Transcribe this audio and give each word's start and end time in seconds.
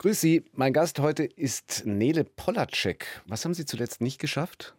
Grüß 0.00 0.20
Sie, 0.20 0.44
mein 0.52 0.72
Gast 0.72 1.00
heute 1.00 1.24
ist 1.24 1.82
Nele 1.84 2.22
Polacek. 2.22 3.20
Was 3.26 3.44
haben 3.44 3.52
Sie 3.54 3.64
zuletzt 3.64 4.00
nicht 4.00 4.20
geschafft? 4.20 4.76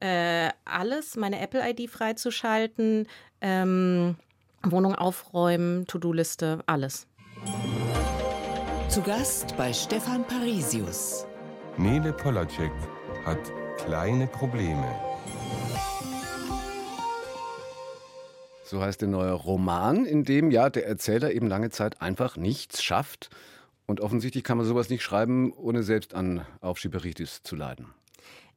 Äh, 0.00 0.50
alles, 0.66 1.16
meine 1.16 1.40
Apple-ID 1.40 1.88
freizuschalten, 1.88 3.08
ähm, 3.40 4.16
Wohnung 4.62 4.94
aufräumen, 4.94 5.86
To-Do-Liste, 5.86 6.60
alles. 6.66 7.06
Zu 8.90 9.00
Gast 9.00 9.56
bei 9.56 9.72
Stefan 9.72 10.26
Parisius. 10.26 11.26
Nele 11.78 12.12
Polacek 12.12 12.72
hat 13.24 13.38
kleine 13.78 14.26
Probleme. 14.26 14.94
So 18.62 18.82
heißt 18.82 19.00
der 19.00 19.08
neue 19.08 19.32
Roman, 19.32 20.04
in 20.04 20.24
dem 20.24 20.50
ja 20.50 20.68
der 20.68 20.86
Erzähler 20.86 21.32
eben 21.32 21.46
lange 21.46 21.70
Zeit 21.70 22.02
einfach 22.02 22.36
nichts 22.36 22.82
schafft. 22.82 23.30
Und 23.90 24.00
offensichtlich 24.00 24.44
kann 24.44 24.56
man 24.56 24.64
sowas 24.64 24.88
nicht 24.88 25.02
schreiben, 25.02 25.52
ohne 25.52 25.82
selbst 25.82 26.14
an 26.14 26.46
Aufschieberitis 26.60 27.42
zu 27.42 27.56
leiden. 27.56 27.86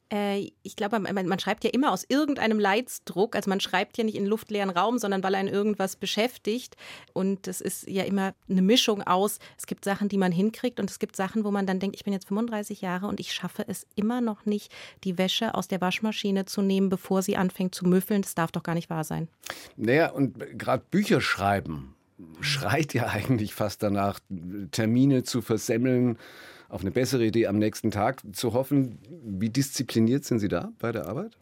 Äh, 0.08 0.52
ich 0.62 0.76
glaube, 0.76 1.00
man, 1.00 1.26
man, 1.26 1.38
schreibt 1.40 1.64
ja 1.64 1.70
immer 1.70 1.90
aus 1.90 2.04
irgendeinem 2.08 2.60
Leidsdruck. 2.60 3.34
Also 3.34 3.50
man 3.50 3.58
schreibt 3.58 3.98
ja 3.98 4.04
nicht 4.04 4.14
in 4.14 4.26
luftleeren 4.26 4.70
Raum, 4.70 4.96
sondern 4.96 5.24
weil 5.24 5.34
einen 5.34 5.48
irgendwas 5.48 5.96
beschäftigt. 5.96 6.76
Und 7.14 7.48
das 7.48 7.60
ist 7.60 7.88
ja 7.88 8.04
immer 8.04 8.32
eine 8.48 8.62
Mischung 8.62 9.02
aus, 9.02 9.40
es 9.58 9.66
gibt 9.66 9.84
Sachen, 9.84 10.08
die 10.08 10.18
man 10.18 10.30
hinkriegt 10.30 10.78
und 10.78 10.88
es 10.88 11.00
gibt 11.00 11.16
Sachen, 11.16 11.42
wo 11.42 11.50
man 11.50 11.66
dann 11.66 11.80
denkt, 11.80 11.96
ich 11.96 12.04
bin 12.04 12.12
jetzt 12.12 12.28
35 12.28 12.80
Jahre 12.80 13.08
und 13.08 13.18
ich 13.18 13.32
schaffe 13.32 13.64
es 13.66 13.88
immer 13.96 14.20
noch 14.20 14.46
nicht, 14.46 14.72
die 15.02 15.18
Wäsche 15.18 15.56
aus 15.56 15.66
der 15.66 15.80
Waschmaschine 15.80 16.44
zu 16.44 16.62
nehmen, 16.62 16.90
bevor 16.90 17.22
sie 17.22 17.36
anfängt 17.36 17.74
zu 17.74 17.86
müffeln. 17.86 18.22
Das 18.22 18.36
darf 18.36 18.52
doch 18.52 18.62
gar 18.62 18.76
nicht 18.76 18.88
wahr 18.88 19.02
sein. 19.02 19.26
Naja, 19.76 20.12
und 20.12 20.38
gerade 20.56 20.84
Bücher 20.92 21.20
schreiben 21.20 21.96
schreit 22.40 22.94
ja 22.94 23.06
eigentlich 23.08 23.54
fast 23.54 23.82
danach, 23.82 24.20
Termine 24.70 25.22
zu 25.22 25.42
versemmeln 25.42 26.18
auf 26.68 26.80
eine 26.80 26.90
bessere 26.90 27.24
Idee 27.24 27.46
am 27.46 27.58
nächsten 27.58 27.90
Tag 27.90 28.22
zu 28.32 28.52
hoffen. 28.52 28.98
Wie 29.24 29.50
diszipliniert 29.50 30.24
sind 30.24 30.40
Sie 30.40 30.48
da 30.48 30.72
bei 30.78 30.92
der 30.92 31.06
Arbeit? 31.06 31.36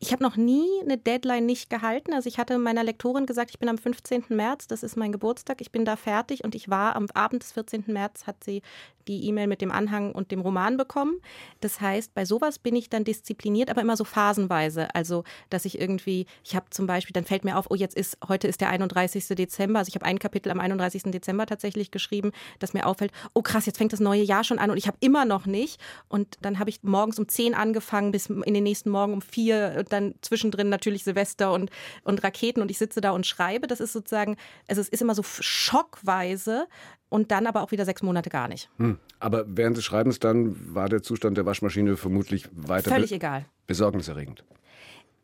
Ich 0.00 0.12
habe 0.12 0.22
noch 0.22 0.36
nie 0.36 0.66
eine 0.82 0.96
Deadline 0.96 1.44
nicht 1.44 1.70
gehalten. 1.70 2.12
Also 2.12 2.28
ich 2.28 2.38
hatte 2.38 2.56
meiner 2.58 2.84
Lektorin 2.84 3.26
gesagt, 3.26 3.50
ich 3.50 3.58
bin 3.58 3.68
am 3.68 3.78
15. 3.78 4.26
März, 4.28 4.68
das 4.68 4.82
ist 4.82 4.96
mein 4.96 5.10
Geburtstag, 5.10 5.60
ich 5.60 5.72
bin 5.72 5.84
da 5.84 5.96
fertig 5.96 6.44
und 6.44 6.54
ich 6.54 6.68
war 6.68 6.94
am 6.94 7.08
Abend 7.14 7.42
des 7.42 7.52
14. 7.52 7.84
März, 7.88 8.26
hat 8.26 8.44
sie 8.44 8.62
die 9.08 9.26
E-Mail 9.26 9.46
mit 9.46 9.60
dem 9.60 9.72
Anhang 9.72 10.12
und 10.12 10.30
dem 10.30 10.40
Roman 10.40 10.76
bekommen. 10.76 11.20
Das 11.60 11.80
heißt, 11.80 12.14
bei 12.14 12.24
sowas 12.24 12.58
bin 12.58 12.76
ich 12.76 12.90
dann 12.90 13.04
diszipliniert, 13.04 13.70
aber 13.70 13.80
immer 13.80 13.96
so 13.96 14.04
phasenweise. 14.04 14.94
Also, 14.94 15.24
dass 15.50 15.64
ich 15.64 15.80
irgendwie, 15.80 16.26
ich 16.44 16.54
habe 16.54 16.66
zum 16.70 16.86
Beispiel, 16.86 17.12
dann 17.14 17.24
fällt 17.24 17.44
mir 17.44 17.56
auf, 17.56 17.66
oh, 17.70 17.74
jetzt 17.74 17.96
ist, 17.96 18.18
heute 18.28 18.46
ist 18.46 18.60
der 18.60 18.70
31. 18.70 19.28
Dezember. 19.28 19.80
Also 19.80 19.88
ich 19.88 19.94
habe 19.94 20.04
ein 20.04 20.18
Kapitel 20.18 20.50
am 20.50 20.60
31. 20.60 21.04
Dezember 21.04 21.46
tatsächlich 21.46 21.90
geschrieben, 21.90 22.32
das 22.58 22.74
mir 22.74 22.86
auffällt, 22.86 23.12
oh 23.34 23.42
krass, 23.42 23.66
jetzt 23.66 23.78
fängt 23.78 23.92
das 23.92 24.00
neue 24.00 24.22
Jahr 24.22 24.44
schon 24.44 24.58
an 24.58 24.70
und 24.70 24.76
ich 24.76 24.86
habe 24.86 24.98
immer 25.00 25.24
noch 25.24 25.46
nicht. 25.46 25.80
Und 26.08 26.36
dann 26.42 26.58
habe 26.58 26.70
ich 26.70 26.82
morgens 26.82 27.18
um 27.18 27.28
10 27.28 27.54
angefangen 27.54 28.12
bis 28.12 28.26
in 28.26 28.54
den 28.54 28.64
nächsten 28.64 28.90
Morgen 28.90 29.14
um 29.14 29.22
4 29.22 29.84
dann 29.88 30.14
zwischendrin 30.20 30.68
natürlich 30.68 31.04
Silvester 31.04 31.52
und, 31.52 31.70
und 32.04 32.22
Raketen 32.22 32.62
und 32.62 32.70
ich 32.70 32.78
sitze 32.78 33.00
da 33.00 33.10
und 33.12 33.26
schreibe. 33.26 33.66
Das 33.66 33.80
ist 33.80 33.92
sozusagen, 33.92 34.36
also 34.68 34.80
es 34.80 34.88
ist 34.88 35.02
immer 35.02 35.14
so 35.14 35.22
schockweise 35.22 36.66
und 37.08 37.30
dann 37.30 37.46
aber 37.46 37.62
auch 37.62 37.70
wieder 37.70 37.84
sechs 37.84 38.02
Monate 38.02 38.30
gar 38.30 38.48
nicht. 38.48 38.68
Hm. 38.78 38.98
Aber 39.20 39.44
während 39.48 39.76
des 39.76 39.84
Schreibens 39.84 40.18
dann 40.18 40.74
war 40.74 40.88
der 40.88 41.02
Zustand 41.02 41.36
der 41.36 41.46
Waschmaschine 41.46 41.96
vermutlich 41.96 42.48
weiter 42.54 42.90
völlig 42.90 43.10
be 43.10 43.16
egal. 43.16 43.44
Besorgniserregend. 43.66 44.44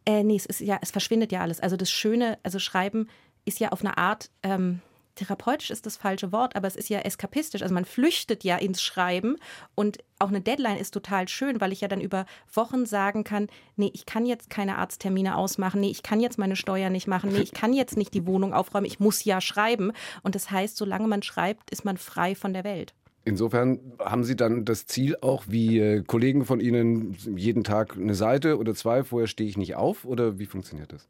Äh, 0.06 0.22
nee, 0.22 0.36
es 0.36 0.46
ist 0.46 0.60
ja, 0.60 0.78
es 0.82 0.90
verschwindet 0.90 1.32
ja 1.32 1.40
alles. 1.40 1.60
Also 1.60 1.76
das 1.76 1.90
Schöne, 1.90 2.38
also 2.42 2.58
Schreiben 2.58 3.08
ist 3.44 3.60
ja 3.60 3.70
auf 3.70 3.80
eine 3.80 3.96
Art 3.96 4.30
ähm, 4.42 4.80
therapeutisch 5.14 5.70
ist 5.70 5.86
das 5.86 5.96
falsche 5.96 6.32
Wort, 6.32 6.56
aber 6.56 6.66
es 6.66 6.76
ist 6.76 6.88
ja 6.88 7.00
eskapistisch. 7.00 7.62
Also 7.62 7.74
man 7.74 7.84
flüchtet 7.84 8.44
ja 8.44 8.56
ins 8.56 8.82
Schreiben 8.82 9.36
und 9.74 9.98
auch 10.18 10.28
eine 10.28 10.40
Deadline 10.40 10.78
ist 10.78 10.92
total 10.92 11.28
schön, 11.28 11.60
weil 11.60 11.72
ich 11.72 11.80
ja 11.80 11.88
dann 11.88 12.00
über 12.00 12.26
Wochen 12.52 12.86
sagen 12.86 13.24
kann, 13.24 13.48
nee, 13.76 13.90
ich 13.94 14.06
kann 14.06 14.26
jetzt 14.26 14.50
keine 14.50 14.78
Arzttermine 14.78 15.36
ausmachen, 15.36 15.80
nee, 15.80 15.90
ich 15.90 16.02
kann 16.02 16.20
jetzt 16.20 16.38
meine 16.38 16.56
Steuer 16.56 16.90
nicht 16.90 17.06
machen, 17.06 17.32
nee, 17.32 17.40
ich 17.40 17.52
kann 17.52 17.72
jetzt 17.72 17.96
nicht 17.96 18.14
die 18.14 18.26
Wohnung 18.26 18.52
aufräumen, 18.54 18.86
ich 18.86 19.00
muss 19.00 19.24
ja 19.24 19.40
schreiben. 19.40 19.92
Und 20.22 20.34
das 20.34 20.50
heißt, 20.50 20.76
solange 20.76 21.08
man 21.08 21.22
schreibt, 21.22 21.70
ist 21.70 21.84
man 21.84 21.96
frei 21.96 22.34
von 22.34 22.52
der 22.52 22.64
Welt. 22.64 22.94
Insofern 23.26 23.80
haben 23.98 24.22
Sie 24.24 24.36
dann 24.36 24.66
das 24.66 24.86
Ziel 24.86 25.16
auch, 25.22 25.44
wie 25.48 25.78
äh, 25.78 26.02
Kollegen 26.02 26.44
von 26.44 26.60
Ihnen, 26.60 27.16
jeden 27.36 27.64
Tag 27.64 27.96
eine 27.96 28.14
Seite 28.14 28.58
oder 28.58 28.74
zwei, 28.74 29.02
vorher 29.02 29.26
stehe 29.26 29.48
ich 29.48 29.56
nicht 29.56 29.76
auf 29.76 30.04
oder 30.04 30.38
wie 30.38 30.46
funktioniert 30.46 30.92
das? 30.92 31.08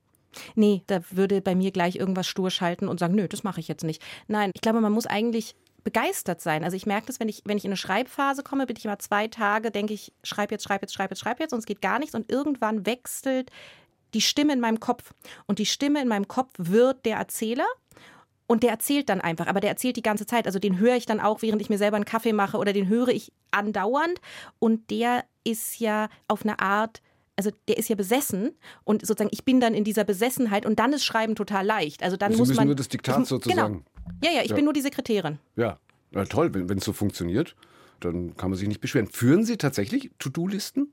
Nee, 0.54 0.82
da 0.86 1.00
würde 1.10 1.40
bei 1.40 1.54
mir 1.54 1.70
gleich 1.70 1.96
irgendwas 1.96 2.26
stur 2.26 2.50
schalten 2.50 2.88
und 2.88 3.00
sagen, 3.00 3.14
nö, 3.14 3.28
das 3.28 3.44
mache 3.44 3.60
ich 3.60 3.68
jetzt 3.68 3.84
nicht. 3.84 4.02
Nein, 4.26 4.50
ich 4.54 4.60
glaube, 4.60 4.80
man 4.80 4.92
muss 4.92 5.06
eigentlich 5.06 5.54
begeistert 5.84 6.40
sein. 6.40 6.64
Also 6.64 6.76
ich 6.76 6.86
merke 6.86 7.06
das, 7.06 7.20
wenn 7.20 7.28
ich, 7.28 7.42
wenn 7.44 7.58
ich 7.58 7.64
in 7.64 7.70
eine 7.70 7.76
Schreibphase 7.76 8.42
komme, 8.42 8.66
bin 8.66 8.76
ich 8.76 8.86
immer 8.86 8.98
zwei 8.98 9.28
Tage, 9.28 9.70
denke 9.70 9.92
ich, 9.92 10.12
schreib 10.22 10.50
jetzt, 10.50 10.64
schreib 10.64 10.82
jetzt, 10.82 10.94
schreib 10.94 11.10
jetzt, 11.10 11.20
schreib 11.20 11.38
jetzt 11.40 11.52
und 11.52 11.58
es 11.58 11.66
geht 11.66 11.82
gar 11.82 11.98
nichts 11.98 12.14
und 12.14 12.30
irgendwann 12.30 12.86
wechselt 12.86 13.50
die 14.14 14.22
Stimme 14.22 14.54
in 14.54 14.60
meinem 14.60 14.80
Kopf 14.80 15.12
und 15.46 15.58
die 15.58 15.66
Stimme 15.66 16.00
in 16.00 16.08
meinem 16.08 16.26
Kopf 16.26 16.50
wird 16.56 17.04
der 17.04 17.18
Erzähler 17.18 17.66
und 18.46 18.62
der 18.62 18.70
erzählt 18.70 19.08
dann 19.08 19.20
einfach, 19.20 19.46
aber 19.46 19.60
der 19.60 19.70
erzählt 19.70 19.96
die 19.96 20.02
ganze 20.02 20.26
Zeit. 20.26 20.46
Also 20.46 20.58
den 20.58 20.78
höre 20.78 20.96
ich 20.96 21.06
dann 21.06 21.20
auch, 21.20 21.42
während 21.42 21.60
ich 21.60 21.70
mir 21.70 21.78
selber 21.78 21.96
einen 21.96 22.04
Kaffee 22.04 22.32
mache 22.32 22.56
oder 22.56 22.72
den 22.72 22.88
höre 22.88 23.08
ich 23.08 23.32
andauernd 23.50 24.20
und 24.58 24.90
der 24.90 25.24
ist 25.44 25.78
ja 25.80 26.08
auf 26.28 26.42
eine 26.44 26.60
Art 26.60 27.02
also 27.36 27.50
der 27.68 27.78
ist 27.78 27.88
ja 27.88 27.96
besessen 27.96 28.52
und 28.84 29.04
sozusagen 29.04 29.30
ich 29.32 29.44
bin 29.44 29.60
dann 29.60 29.74
in 29.74 29.84
dieser 29.84 30.04
Besessenheit 30.04 30.66
und 30.66 30.78
dann 30.78 30.92
ist 30.92 31.04
Schreiben 31.04 31.34
total 31.34 31.66
leicht. 31.66 32.02
Also 32.02 32.16
dann 32.16 32.32
Sie 32.32 32.38
muss 32.38 32.54
man 32.54 32.66
nur 32.66 32.76
das 32.76 32.88
Diktat 32.88 33.22
ich, 33.22 33.28
sozusagen. 33.28 33.84
Genau. 33.84 33.84
Ja, 34.22 34.30
ja, 34.38 34.42
ich 34.42 34.50
ja. 34.50 34.56
bin 34.56 34.64
nur 34.64 34.74
die 34.74 34.80
Sekretärin. 34.80 35.38
Ja, 35.56 35.78
ja 36.12 36.24
toll, 36.24 36.50
wenn 36.54 36.78
es 36.78 36.84
so 36.84 36.92
funktioniert, 36.92 37.56
dann 38.00 38.36
kann 38.36 38.50
man 38.50 38.58
sich 38.58 38.68
nicht 38.68 38.80
beschweren. 38.80 39.06
Führen 39.06 39.44
Sie 39.44 39.56
tatsächlich 39.56 40.10
To-Do-Listen? 40.18 40.92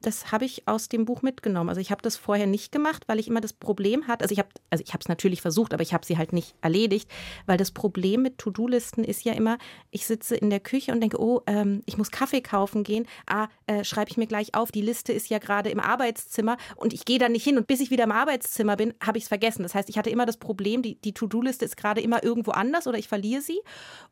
Das 0.00 0.30
habe 0.32 0.44
ich 0.44 0.66
aus 0.68 0.88
dem 0.88 1.04
Buch 1.04 1.22
mitgenommen. 1.22 1.68
Also 1.68 1.80
ich 1.80 1.90
habe 1.90 2.02
das 2.02 2.16
vorher 2.16 2.46
nicht 2.46 2.70
gemacht, 2.72 3.04
weil 3.06 3.18
ich 3.18 3.28
immer 3.28 3.40
das 3.40 3.52
Problem 3.52 4.06
hatte. 4.06 4.22
Also 4.22 4.32
ich 4.32 4.38
habe, 4.38 4.48
also 4.70 4.82
ich 4.84 4.92
habe 4.92 5.00
es 5.02 5.08
natürlich 5.08 5.42
versucht, 5.42 5.74
aber 5.74 5.82
ich 5.82 5.92
habe 5.92 6.06
sie 6.06 6.16
halt 6.16 6.32
nicht 6.32 6.54
erledigt, 6.60 7.10
weil 7.46 7.56
das 7.56 7.70
Problem 7.70 8.22
mit 8.22 8.38
To-Do-Listen 8.38 9.04
ist 9.04 9.24
ja 9.24 9.32
immer, 9.32 9.58
ich 9.90 10.06
sitze 10.06 10.36
in 10.36 10.50
der 10.50 10.60
Küche 10.60 10.92
und 10.92 11.00
denke, 11.00 11.20
oh, 11.20 11.42
ähm, 11.46 11.82
ich 11.86 11.98
muss 11.98 12.10
Kaffee 12.10 12.40
kaufen 12.40 12.84
gehen. 12.84 13.06
Ah, 13.26 13.48
äh, 13.66 13.84
schreibe 13.84 14.10
ich 14.10 14.16
mir 14.16 14.26
gleich 14.26 14.54
auf. 14.54 14.70
Die 14.70 14.82
Liste 14.82 15.12
ist 15.12 15.28
ja 15.28 15.38
gerade 15.38 15.70
im 15.70 15.80
Arbeitszimmer 15.80 16.56
und 16.76 16.92
ich 16.92 17.04
gehe 17.04 17.18
da 17.18 17.28
nicht 17.28 17.44
hin 17.44 17.58
und 17.58 17.66
bis 17.66 17.80
ich 17.80 17.90
wieder 17.90 18.04
im 18.04 18.12
Arbeitszimmer 18.12 18.76
bin, 18.76 18.94
habe 19.04 19.18
ich 19.18 19.24
es 19.24 19.28
vergessen. 19.28 19.62
Das 19.62 19.74
heißt, 19.74 19.88
ich 19.88 19.98
hatte 19.98 20.10
immer 20.10 20.26
das 20.26 20.36
Problem, 20.36 20.82
die, 20.82 21.00
die 21.00 21.12
To-Do-Liste 21.12 21.64
ist 21.64 21.76
gerade 21.76 22.00
immer 22.00 22.22
irgendwo 22.22 22.52
anders 22.52 22.86
oder 22.86 22.98
ich 22.98 23.08
verliere 23.08 23.42
sie. 23.42 23.60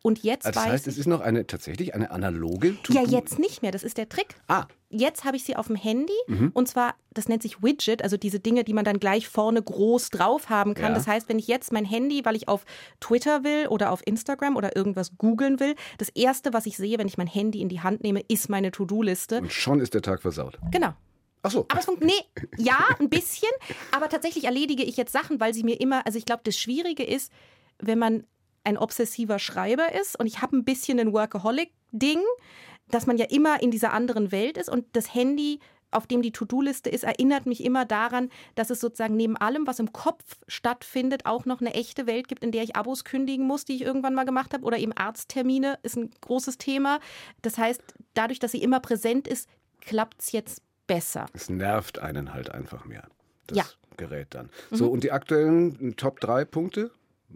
Und 0.03 0.23
jetzt 0.23 0.47
also 0.47 0.61
das 0.61 0.69
heißt, 0.69 0.87
es 0.89 0.99
ist 0.99 1.07
noch 1.07 1.21
eine 1.21 1.47
tatsächlich 1.47 1.95
eine 1.95 2.11
analoge 2.11 2.77
To-Do. 2.83 2.99
Ja, 2.99 3.07
jetzt 3.07 3.39
nicht 3.39 3.63
mehr. 3.63 3.71
Das 3.71 3.85
ist 3.85 3.99
der 3.99 4.09
Trick. 4.09 4.35
Ah, 4.49 4.67
jetzt 4.91 5.25
habe 5.25 5.37
ich 5.37 5.45
sie 5.45 5.57
auf 5.57 5.67
dem 5.67 5.77
Handy 5.77 6.13
mhm. 6.29 6.51
und 6.55 6.69
zwar, 6.69 6.95
das 7.13 7.29
nennt 7.29 7.43
sich 7.43 7.63
Widget, 7.63 8.03
also 8.03 8.17
diese 8.17 8.41
Dinge, 8.41 8.65
die 8.65 8.73
man 8.73 8.85
dann 8.85 9.01
gleich 9.01 9.29
vorne 9.29 9.63
groß 9.63 10.11
drauf 10.11 10.49
haben 10.49 10.75
kann. 10.75 10.93
Ja. 10.93 10.95
Das 10.95 11.07
heißt, 11.07 11.29
wenn 11.29 11.39
ich 11.39 11.49
jetzt 11.49 11.73
mein 11.73 11.85
Handy, 11.85 12.25
weil 12.25 12.37
ich 12.37 12.49
auf 12.49 12.65
Twitter 13.01 13.43
will 13.45 13.69
oder 13.69 13.91
auf 13.91 14.03
Instagram 14.07 14.57
oder 14.57 14.77
irgendwas 14.77 15.17
googeln 15.19 15.61
will, 15.61 15.75
das 15.99 16.09
erste, 16.11 16.53
was 16.53 16.67
ich 16.67 16.77
sehe, 16.77 16.99
wenn 16.99 17.09
ich 17.09 17.19
mein 17.19 17.27
Handy 17.27 17.61
in 17.61 17.69
die 17.69 17.81
Hand 17.81 18.03
nehme, 18.03 18.21
ist 18.29 18.49
meine 18.49 18.71
To-Do-Liste. 18.71 19.39
Und 19.39 19.53
schon 19.53 19.81
ist 19.81 19.95
der 19.95 20.03
Tag 20.03 20.23
versaut. 20.23 20.59
Genau. 20.71 20.95
Ach 21.43 21.51
so. 21.51 21.67
Aber 21.69 21.79
es 21.79 21.87
funktioniert, 21.87 22.25
nee, 22.37 22.65
ja, 22.65 22.79
ein 22.99 23.09
bisschen, 23.09 23.51
aber 23.93 24.09
tatsächlich 24.09 24.45
erledige 24.45 24.83
ich 24.83 24.97
jetzt 24.97 25.13
Sachen, 25.13 25.39
weil 25.39 25.55
sie 25.55 25.63
mir 25.63 25.81
immer, 25.81 26.05
also 26.05 26.19
ich 26.19 26.25
glaube, 26.25 26.43
das 26.45 26.57
Schwierige 26.59 27.05
ist, 27.05 27.33
wenn 27.79 27.99
man 27.99 28.25
ein 28.65 28.77
obsessiver 28.79 29.39
Schreiber 29.39 29.95
ist 29.95 30.19
und 30.19 30.27
ich 30.27 30.43
habe 30.43 30.57
ein 30.57 30.65
bisschen 30.65 30.99
ein 30.99 31.13
Workaholic-Ding, 31.13 32.21
dass 32.91 33.07
man 33.07 33.17
ja 33.17 33.27
immer 33.27 33.63
in 33.63 33.71
dieser 33.71 33.93
anderen 33.93 34.33
Welt 34.33 34.57
ist 34.59 34.69
und 34.69 34.85
das 34.93 35.15
Handy 35.15 35.61
auf 35.91 36.07
dem 36.07 36.21
die 36.21 36.33
To-Do-Liste 36.33 36.91
ist, 36.91 37.05
erinnert 37.05 37.47
mich 37.47 37.65
immer 37.65 37.85
daran, 37.85 38.29
dass 38.55 38.71
es 38.71 38.81
sozusagen 38.81 39.17
neben 39.17 39.37
allem, 39.37 39.67
was 39.67 39.79
im 39.79 39.93
Kopf 39.93 40.25
stattfindet, 40.49 41.27
auch 41.27 41.45
noch 41.47 41.61
eine 41.61 41.75
echte 41.75 42.07
Welt 42.07 42.29
gibt, 42.29 42.45
in 42.45 42.53
der 42.53 42.65
ich 42.65 42.77
Abos 42.77 43.05
kündigen 43.05 43.47
muss, 43.47 43.65
die 43.65 43.77
ich 43.77 43.83
irgendwann 43.83 44.15
mal 44.15 44.25
gemacht 44.25 44.53
habe, 44.53 44.65
oder 44.65 44.79
eben 44.79 44.93
Arzttermine 44.93 45.79
ist 45.83 45.97
ein 45.97 46.11
großes 46.21 46.59
Thema. 46.59 46.99
Das 47.43 47.57
heißt, 47.57 47.83
dadurch, 48.15 48.41
dass 48.41 48.53
sie 48.53 48.63
immer 48.63 48.81
präsent 48.81 49.29
ist, 49.29 49.49
klappt 49.81 50.21
es 50.21 50.33
jetzt 50.33 50.63
besser. 50.87 51.27
Es 51.33 51.49
nervt 51.49 51.99
einen 51.99 52.35
halt 52.35 52.51
einfach 52.51 52.85
mehr, 52.85 53.09
das 53.47 53.59
ja. 53.59 53.65
Gerät 53.97 54.29
dann. 54.35 54.51
Mhm. 54.71 54.77
So, 54.77 54.89
und 54.91 55.05
die 55.05 55.13
aktuellen 55.13 55.97
Top 55.97 56.21
3 56.21 56.45
Punkte? 56.45 56.91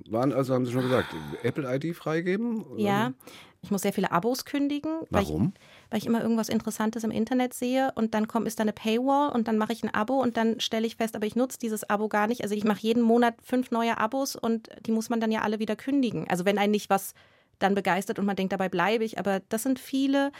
Waren 0.08 0.32
also, 0.32 0.54
haben 0.54 0.66
Sie 0.66 0.72
schon 0.72 0.82
gesagt, 0.82 1.14
Apple 1.42 1.68
ID 1.74 1.96
freigeben? 1.96 2.64
Ja, 2.78 3.12
ich 3.62 3.70
muss 3.70 3.82
sehr 3.82 3.92
viele 3.92 4.10
Abos 4.10 4.44
kündigen. 4.44 5.00
Warum? 5.10 5.40
Weil 5.40 5.48
ich, 5.48 5.90
weil 5.90 5.98
ich, 5.98 6.06
immer 6.06 6.22
irgendwas 6.22 6.48
Interessantes 6.48 7.04
im 7.04 7.10
Internet 7.10 7.52
sehe 7.52 7.92
und 7.94 8.14
dann 8.14 8.26
kommt, 8.26 8.46
ist 8.46 8.58
da 8.58 8.62
eine 8.62 8.72
Paywall 8.72 9.30
und 9.30 9.48
dann 9.48 9.58
mache 9.58 9.72
ich 9.72 9.82
ein 9.82 9.94
Abo 9.94 10.20
und 10.20 10.36
dann 10.36 10.60
stelle 10.60 10.86
ich 10.86 10.96
fest, 10.96 11.14
aber 11.14 11.26
ich 11.26 11.36
nutze 11.36 11.58
dieses 11.58 11.88
Abo 11.88 12.08
gar 12.08 12.26
nicht. 12.26 12.42
Also 12.42 12.54
ich 12.54 12.64
mache 12.64 12.80
jeden 12.80 13.02
Monat 13.02 13.34
fünf 13.42 13.70
neue 13.70 13.98
Abos 13.98 14.34
und 14.34 14.70
die 14.86 14.92
muss 14.92 15.10
man 15.10 15.20
dann 15.20 15.30
ja 15.30 15.42
alle 15.42 15.58
wieder 15.58 15.76
kündigen. 15.76 16.26
Also 16.28 16.44
wenn 16.44 16.58
einen 16.58 16.72
nicht 16.72 16.88
was 16.88 17.14
dann 17.58 17.74
begeistert 17.74 18.18
und 18.18 18.26
man 18.26 18.36
denkt, 18.36 18.52
dabei 18.52 18.68
bleibe 18.68 19.04
ich. 19.04 19.18
Aber 19.18 19.40
das 19.48 19.62
sind 19.62 19.78
viele. 19.78 20.32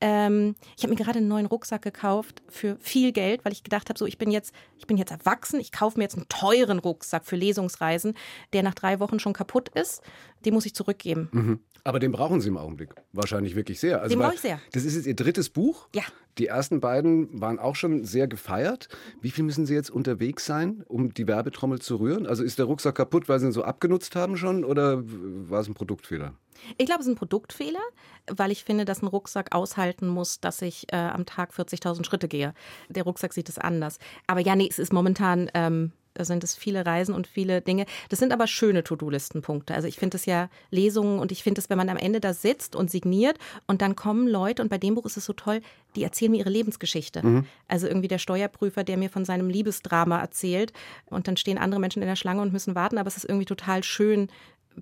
Ähm, 0.00 0.54
ich 0.76 0.84
habe 0.84 0.94
mir 0.94 1.02
gerade 1.02 1.18
einen 1.18 1.28
neuen 1.28 1.46
Rucksack 1.46 1.82
gekauft 1.82 2.42
für 2.48 2.76
viel 2.80 3.12
Geld, 3.12 3.44
weil 3.44 3.52
ich 3.52 3.64
gedacht 3.64 3.88
habe, 3.88 3.98
so 3.98 4.06
ich 4.06 4.18
bin 4.18 4.30
jetzt, 4.30 4.54
ich 4.78 4.86
bin 4.86 4.96
jetzt 4.96 5.10
erwachsen, 5.10 5.58
ich 5.58 5.72
kaufe 5.72 5.98
mir 5.98 6.04
jetzt 6.04 6.14
einen 6.14 6.28
teuren 6.28 6.78
Rucksack 6.78 7.24
für 7.24 7.36
Lesungsreisen, 7.36 8.14
der 8.52 8.62
nach 8.62 8.74
drei 8.74 9.00
Wochen 9.00 9.18
schon 9.18 9.32
kaputt 9.32 9.70
ist. 9.70 10.02
Den 10.44 10.54
muss 10.54 10.66
ich 10.66 10.74
zurückgeben. 10.74 11.28
Mhm. 11.32 11.60
Aber 11.84 11.98
den 11.98 12.12
brauchen 12.12 12.40
Sie 12.40 12.48
im 12.48 12.58
Augenblick 12.58 12.94
wahrscheinlich 13.12 13.56
wirklich 13.56 13.80
sehr. 13.80 14.00
Also 14.00 14.14
den 14.14 14.22
brauche 14.22 14.34
ich 14.34 14.40
sehr. 14.40 14.60
Das 14.72 14.84
ist 14.84 14.94
jetzt 14.94 15.06
Ihr 15.06 15.16
drittes 15.16 15.48
Buch. 15.48 15.88
Ja. 15.94 16.02
Die 16.38 16.46
ersten 16.46 16.80
beiden 16.80 17.40
waren 17.40 17.58
auch 17.58 17.74
schon 17.74 18.04
sehr 18.04 18.28
gefeiert. 18.28 18.88
Wie 19.20 19.30
viel 19.30 19.42
müssen 19.42 19.66
Sie 19.66 19.74
jetzt 19.74 19.90
unterwegs 19.90 20.44
sein, 20.44 20.84
um 20.86 21.12
die 21.12 21.26
Werbetrommel 21.26 21.80
zu 21.80 21.96
rühren? 21.96 22.26
Also 22.26 22.44
ist 22.44 22.58
der 22.58 22.66
Rucksack 22.66 22.94
kaputt, 22.96 23.28
weil 23.28 23.40
Sie 23.40 23.46
ihn 23.46 23.52
so 23.52 23.64
abgenutzt 23.64 24.14
haben 24.14 24.36
schon 24.36 24.64
oder 24.64 25.02
war 25.02 25.60
es 25.60 25.68
ein 25.68 25.74
Produktfehler? 25.74 26.34
Ich 26.76 26.86
glaube, 26.86 27.00
es 27.00 27.06
ist 27.06 27.12
ein 27.12 27.16
Produktfehler, 27.16 27.80
weil 28.26 28.50
ich 28.50 28.64
finde, 28.64 28.84
dass 28.84 29.02
ein 29.02 29.06
Rucksack 29.06 29.54
aushalten 29.54 30.08
muss, 30.08 30.40
dass 30.40 30.62
ich 30.62 30.92
äh, 30.92 30.96
am 30.96 31.26
Tag 31.26 31.52
40.000 31.52 32.04
Schritte 32.04 32.28
gehe. 32.28 32.54
Der 32.88 33.04
Rucksack 33.04 33.32
sieht 33.32 33.48
es 33.48 33.58
anders. 33.58 33.98
Aber 34.26 34.40
ja, 34.40 34.56
nee, 34.56 34.68
es 34.68 34.78
ist 34.78 34.92
momentan 34.92 35.50
ähm, 35.54 35.92
sind 36.24 36.44
es 36.44 36.54
viele 36.54 36.84
Reisen 36.86 37.14
und 37.14 37.26
viele 37.26 37.60
Dinge. 37.60 37.86
Das 38.08 38.18
sind 38.18 38.32
aber 38.32 38.46
schöne 38.46 38.84
To-Do-Listenpunkte. 38.84 39.74
Also 39.74 39.88
ich 39.88 39.96
finde 39.96 40.16
es 40.16 40.26
ja 40.26 40.48
Lesungen 40.70 41.18
und 41.18 41.32
ich 41.32 41.42
finde 41.42 41.60
es, 41.60 41.70
wenn 41.70 41.78
man 41.78 41.88
am 41.88 41.96
Ende 41.96 42.20
da 42.20 42.34
sitzt 42.34 42.76
und 42.76 42.90
signiert 42.90 43.38
und 43.66 43.82
dann 43.82 43.96
kommen 43.96 44.26
Leute 44.26 44.62
und 44.62 44.68
bei 44.68 44.78
dem 44.78 44.94
Buch 44.94 45.06
ist 45.06 45.16
es 45.16 45.24
so 45.24 45.32
toll, 45.32 45.60
die 45.96 46.02
erzählen 46.02 46.30
mir 46.30 46.38
ihre 46.38 46.50
Lebensgeschichte. 46.50 47.24
Mhm. 47.24 47.46
Also 47.66 47.86
irgendwie 47.86 48.08
der 48.08 48.18
Steuerprüfer, 48.18 48.84
der 48.84 48.96
mir 48.96 49.10
von 49.10 49.24
seinem 49.24 49.48
Liebesdrama 49.48 50.18
erzählt 50.20 50.72
und 51.06 51.28
dann 51.28 51.36
stehen 51.36 51.58
andere 51.58 51.80
Menschen 51.80 52.02
in 52.02 52.08
der 52.08 52.16
Schlange 52.16 52.42
und 52.42 52.52
müssen 52.52 52.74
warten, 52.74 52.98
aber 52.98 53.08
es 53.08 53.16
ist 53.16 53.24
irgendwie 53.24 53.46
total 53.46 53.82
schön, 53.82 54.28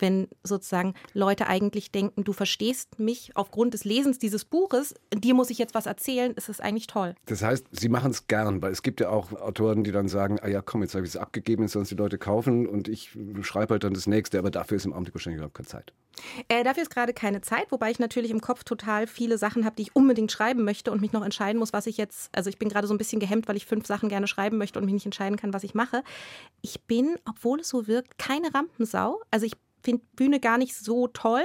wenn 0.01 0.29
sozusagen 0.43 0.95
Leute 1.13 1.47
eigentlich 1.47 1.91
denken, 1.93 2.25
du 2.25 2.33
verstehst 2.33 2.99
mich 2.99 3.33
aufgrund 3.35 3.75
des 3.75 3.85
Lesens 3.85 4.19
dieses 4.19 4.45
Buches, 4.45 4.95
dir 5.15 5.35
muss 5.35 5.51
ich 5.51 5.59
jetzt 5.59 5.75
was 5.75 5.87
erzählen, 5.87 6.33
ist 6.33 6.49
es 6.49 6.61
eigentlich 6.61 6.87
toll. 6.87 7.15
Das 7.27 7.43
heißt, 7.43 7.67
Sie 7.73 7.89
machen 7.89 8.11
es 8.11 8.27
gern, 8.27 8.63
weil 8.63 8.73
es 8.73 8.83
gibt 8.83 9.01
ja 9.01 9.11
auch 9.11 9.33
Autoren, 9.33 9.85
die 9.85 9.93
dann 9.93 10.09
sagen, 10.09 10.39
ah 10.41 10.49
ja, 10.49 10.63
komm, 10.63 10.83
jetzt 10.83 10.95
habe 10.95 11.05
ich 11.05 11.11
es 11.11 11.17
abgegeben, 11.17 11.63
jetzt 11.63 11.73
sollen 11.73 11.85
es 11.85 11.89
die 11.89 11.95
Leute 11.95 12.19
kaufen 12.19 12.67
und 12.67 12.89
ich 12.89 13.17
schreibe 13.43 13.75
halt 13.75 13.85
dann 13.85 13.95
das 13.95 14.07
nächste, 14.07 14.39
aber 14.39 14.51
dafür 14.51 14.77
ist 14.77 14.87
im 14.87 14.93
Augenblick 14.93 15.15
wahrscheinlich 15.15 15.39
überhaupt 15.39 15.55
keine 15.55 15.69
Zeit. 15.69 15.93
Äh, 16.49 16.65
dafür 16.65 16.83
ist 16.83 16.91
gerade 16.91 17.13
keine 17.13 17.41
Zeit, 17.41 17.71
wobei 17.71 17.91
ich 17.91 17.99
natürlich 17.99 18.31
im 18.31 18.41
Kopf 18.41 18.65
total 18.65 19.07
viele 19.07 19.39
Sachen 19.39 19.65
habe, 19.65 19.77
die 19.77 19.83
ich 19.83 19.97
unbedingt 19.97 20.33
schreiben 20.33 20.65
möchte 20.65 20.91
und 20.91 21.01
mich 21.01 21.13
noch 21.13 21.25
entscheiden 21.25 21.59
muss, 21.59 21.73
was 21.73 21.87
ich 21.87 21.97
jetzt, 21.97 22.31
also 22.35 22.49
ich 22.49 22.59
bin 22.59 22.69
gerade 22.69 22.87
so 22.87 22.95
ein 22.95 22.99
bisschen 22.99 23.21
gehemmt, 23.21 23.49
weil 23.49 23.57
ich 23.57 23.67
fünf 23.67 23.87
Sachen 23.87 24.09
gerne 24.09 24.27
schreiben 24.27 24.59
möchte 24.59 24.79
und 24.79 24.85
mich 24.85 24.95
nicht 24.95 25.07
entscheiden 25.07 25.37
kann, 25.37 25.53
was 25.53 25.65
ich 25.65 25.75
mache. 25.75 26.03
Ich 26.63 26.83
bin, 26.83 27.17
obwohl 27.29 27.61
es 27.61 27.69
so 27.69 27.87
wirkt, 27.87 28.19
keine 28.19 28.55
Rampensau. 28.55 29.21
Also 29.31 29.47
ich 29.47 29.53
finde 29.87 30.05
Bühne 30.17 30.41
gar 30.41 30.59
nicht 30.59 30.75
so 30.75 31.07
toll, 31.07 31.45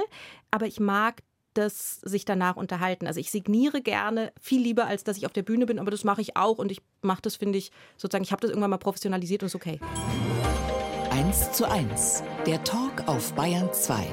aber 0.50 0.66
ich 0.66 0.80
mag 0.80 1.22
das 1.54 2.00
sich 2.00 2.24
danach 2.24 2.56
unterhalten. 2.56 3.06
Also 3.06 3.20
ich 3.20 3.30
signiere 3.30 3.82
gerne 3.82 4.32
viel 4.40 4.60
lieber, 4.60 4.86
als 4.86 5.04
dass 5.04 5.16
ich 5.16 5.26
auf 5.26 5.32
der 5.32 5.42
Bühne 5.42 5.66
bin, 5.66 5.78
aber 5.78 5.90
das 5.90 6.02
mache 6.02 6.20
ich 6.20 6.36
auch 6.36 6.58
und 6.58 6.72
ich 6.72 6.80
mache 7.02 7.22
das, 7.22 7.36
finde 7.36 7.58
ich, 7.58 7.70
sozusagen, 7.96 8.24
ich 8.24 8.32
habe 8.32 8.40
das 8.40 8.50
irgendwann 8.50 8.70
mal 8.70 8.78
professionalisiert 8.78 9.42
und 9.42 9.46
ist 9.46 9.54
okay. 9.54 9.78
1 11.10 11.52
zu 11.52 11.70
1, 11.70 12.22
der 12.46 12.64
Talk 12.64 13.06
auf 13.06 13.32
Bayern 13.34 13.72
2. 13.72 14.06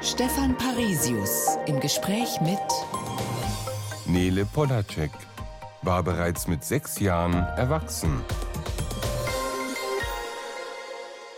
Stefan 0.00 0.56
Parisius 0.56 1.58
im 1.66 1.80
Gespräch 1.80 2.40
mit 2.40 2.58
Nele 4.06 4.46
Polacek 4.46 5.10
war 5.82 6.02
bereits 6.02 6.46
mit 6.46 6.64
sechs 6.64 6.98
Jahren 6.98 7.34
erwachsen. 7.56 8.22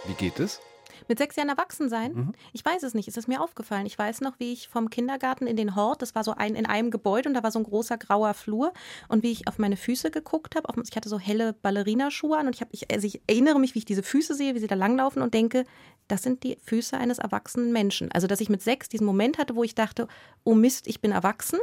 Wie 0.07 0.15
geht 0.15 0.39
es? 0.39 0.61
Mit 1.09 1.19
sechs 1.19 1.37
Jahren 1.37 1.49
erwachsen 1.49 1.89
sein? 1.89 2.15
Mhm. 2.15 2.33
Ich 2.53 2.65
weiß 2.65 2.83
es 2.83 2.95
nicht. 2.95 3.09
Es 3.09 3.17
ist 3.17 3.29
mir 3.29 3.41
aufgefallen. 3.41 3.87
Ich 3.87 3.99
weiß 3.99 4.21
noch, 4.21 4.39
wie 4.39 4.53
ich 4.53 4.69
vom 4.69 4.91
Kindergarten 4.91 5.47
in 5.47 5.57
den 5.57 5.77
Hort, 5.77 6.03
das 6.03 6.15
war 6.15 6.25
so 6.25 6.33
ein 6.33 6.55
in 6.55 6.67
einem 6.67 6.91
Gebäude 6.91 7.29
und 7.29 7.35
da 7.35 7.43
war 7.43 7.51
so 7.51 7.59
ein 7.59 7.65
großer 7.65 7.99
grauer 7.99 8.35
Flur 8.35 8.73
und 9.09 9.23
wie 9.23 9.33
ich 9.33 9.49
auf 9.49 9.59
meine 9.59 9.77
Füße 9.77 10.11
geguckt 10.11 10.57
habe. 10.57 10.73
Ich 10.89 10.97
hatte 10.97 11.09
so 11.09 11.19
helle 11.19 11.53
Ballerinaschuhe 11.53 12.37
an 12.37 12.47
und 12.47 12.55
ich, 12.55 12.61
hab, 12.61 12.69
ich, 12.73 12.91
also 12.93 13.07
ich 13.07 13.21
erinnere 13.27 13.59
mich, 13.59 13.75
wie 13.75 13.81
ich 13.81 13.85
diese 13.85 14.03
Füße 14.03 14.35
sehe, 14.35 14.55
wie 14.55 14.61
sie 14.61 14.67
da 14.67 14.75
langlaufen 14.75 15.23
und 15.23 15.35
denke, 15.35 15.65
das 16.09 16.23
sind 16.23 16.43
die 16.43 16.57
Füße 16.65 16.97
eines 16.97 17.19
erwachsenen 17.19 17.73
Menschen. 17.73 18.11
Also, 18.13 18.27
dass 18.27 18.41
ich 18.41 18.49
mit 18.49 18.63
sechs 18.63 18.89
diesen 18.89 19.07
Moment 19.07 19.39
hatte, 19.39 19.57
wo 19.57 19.65
ich 19.65 19.75
dachte, 19.75 20.09
oh 20.45 20.55
Mist, 20.55 20.87
ich 20.87 21.01
bin 21.01 21.13
erwachsen 21.13 21.59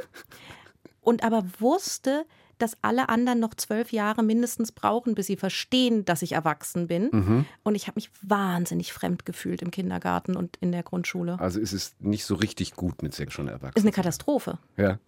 und 1.02 1.24
aber 1.24 1.44
wusste, 1.60 2.26
dass 2.62 2.78
alle 2.82 3.10
anderen 3.10 3.40
noch 3.40 3.54
zwölf 3.56 3.92
Jahre 3.92 4.24
mindestens 4.24 4.72
brauchen, 4.72 5.16
bis 5.16 5.28
sie 5.28 5.38
verstehen, 5.38 6.06
dass 6.06 6.22
ich 6.22 6.34
erwachsen 6.34 6.88
bin. 6.88 7.10
Mhm. 7.12 7.46
Und 7.64 7.76
ich 7.76 7.88
habe 7.88 7.96
mich 7.96 8.10
wahnsinnig 8.22 8.94
fremd 8.94 9.26
gefühlt 9.26 9.62
im 9.62 9.72
Kindergarten 9.72 10.36
und 10.36 10.58
in 10.58 10.72
der 10.72 10.84
Grundschule. 10.84 11.40
Also 11.40 11.60
ist 11.60 11.74
es 11.74 11.96
nicht 12.00 12.26
so 12.26 12.36
richtig 12.36 12.74
gut 12.74 13.02
mit 13.02 13.14
sechs 13.14 13.34
schon 13.34 13.48
erwachsen. 13.48 13.78
Ist 13.78 13.84
eine 13.84 13.92
Katastrophe. 13.92 14.60
Ja. 14.78 15.00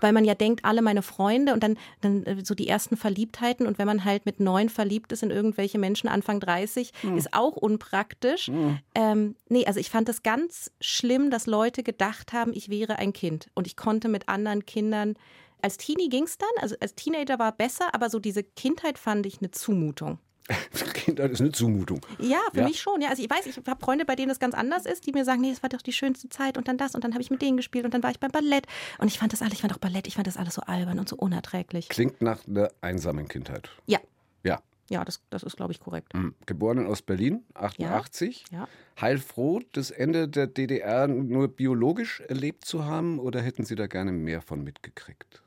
Weil 0.00 0.12
man 0.12 0.24
ja 0.24 0.34
denkt, 0.34 0.64
alle 0.64 0.82
meine 0.82 1.02
Freunde 1.02 1.52
und 1.52 1.62
dann, 1.62 1.76
dann 2.00 2.24
äh, 2.24 2.44
so 2.44 2.54
die 2.54 2.68
ersten 2.68 2.96
Verliebtheiten 2.96 3.66
und 3.66 3.78
wenn 3.78 3.86
man 3.86 4.04
halt 4.04 4.26
mit 4.26 4.40
neun 4.40 4.68
verliebt 4.68 5.12
ist 5.12 5.22
in 5.22 5.30
irgendwelche 5.30 5.78
Menschen 5.78 6.08
Anfang 6.08 6.40
30, 6.40 6.92
mhm. 7.02 7.16
ist 7.16 7.34
auch 7.34 7.56
unpraktisch. 7.56 8.48
Mhm. 8.48 8.78
Ähm, 8.94 9.36
nee, 9.48 9.66
also 9.66 9.78
ich 9.78 9.90
fand 9.90 10.08
es 10.08 10.22
ganz 10.22 10.70
schlimm, 10.80 11.30
dass 11.30 11.46
Leute 11.46 11.82
gedacht 11.82 12.32
haben, 12.32 12.52
ich 12.54 12.68
wäre 12.68 12.96
ein 12.96 13.12
Kind 13.12 13.48
und 13.54 13.66
ich 13.66 13.76
konnte 13.76 14.08
mit 14.08 14.28
anderen 14.28 14.66
Kindern 14.66 15.14
als 15.62 15.76
Teenie 15.76 16.08
ging 16.08 16.24
es 16.24 16.38
dann, 16.38 16.48
also 16.60 16.76
als 16.80 16.94
Teenager 16.94 17.38
war 17.38 17.52
besser, 17.52 17.94
aber 17.94 18.10
so 18.10 18.18
diese 18.18 18.42
Kindheit 18.42 18.98
fand 18.98 19.26
ich 19.26 19.38
eine 19.40 19.50
Zumutung. 19.50 20.18
Kindheit 20.94 21.32
ist 21.32 21.40
eine 21.40 21.50
Zumutung. 21.50 22.00
Ja, 22.18 22.38
für 22.52 22.60
ja. 22.60 22.68
mich 22.68 22.80
schon. 22.80 23.00
Ja, 23.00 23.08
also 23.08 23.22
ich 23.22 23.28
weiß, 23.28 23.46
ich 23.46 23.56
habe 23.66 23.84
Freunde, 23.84 24.04
bei 24.04 24.14
denen 24.14 24.30
es 24.30 24.38
ganz 24.38 24.54
anders 24.54 24.86
ist, 24.86 25.06
die 25.06 25.12
mir 25.12 25.24
sagen, 25.24 25.40
nee, 25.40 25.50
das 25.50 25.62
war 25.62 25.70
doch 25.70 25.82
die 25.82 25.92
schönste 25.92 26.28
Zeit 26.28 26.56
und 26.56 26.68
dann 26.68 26.78
das 26.78 26.94
und 26.94 27.02
dann 27.04 27.12
habe 27.12 27.22
ich 27.22 27.30
mit 27.30 27.42
denen 27.42 27.56
gespielt 27.56 27.84
und 27.84 27.94
dann 27.94 28.02
war 28.02 28.10
ich 28.10 28.20
beim 28.20 28.30
Ballett 28.30 28.66
und 28.98 29.08
ich 29.08 29.18
fand 29.18 29.32
das 29.32 29.42
alles, 29.42 29.54
ich 29.54 29.60
fand 29.60 29.74
auch 29.74 29.78
Ballett, 29.78 30.06
ich 30.06 30.14
fand 30.14 30.26
das 30.26 30.36
alles 30.36 30.54
so 30.54 30.62
albern 30.62 30.98
und 30.98 31.08
so 31.08 31.16
unerträglich. 31.16 31.88
Klingt 31.88 32.22
nach 32.22 32.46
einer 32.46 32.70
einsamen 32.80 33.28
Kindheit. 33.28 33.70
Ja. 33.86 33.98
Ja. 34.44 34.60
Ja, 34.88 35.04
das, 35.04 35.20
das 35.30 35.42
ist, 35.42 35.56
glaube 35.56 35.72
ich, 35.72 35.80
korrekt. 35.80 36.14
Mhm. 36.14 36.36
Geboren 36.46 36.78
in 36.78 36.86
Ostberlin, 36.86 37.44
88. 37.54 38.44
Ja. 38.52 38.58
ja. 38.58 38.68
Heilfroh, 39.00 39.60
das 39.72 39.90
Ende 39.90 40.28
der 40.28 40.46
DDR 40.46 41.08
nur 41.08 41.48
biologisch 41.48 42.20
erlebt 42.20 42.64
zu 42.64 42.84
haben 42.84 43.18
oder 43.18 43.42
hätten 43.42 43.64
Sie 43.64 43.74
da 43.74 43.88
gerne 43.88 44.12
mehr 44.12 44.42
von 44.42 44.62
mitgekriegt? 44.62 45.42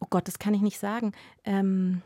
Oh 0.00 0.06
Gott, 0.10 0.28
das 0.28 0.38
kann 0.38 0.54
ich 0.54 0.62
nicht 0.62 0.78
sagen. 0.78 1.12
Ähm, 1.44 2.02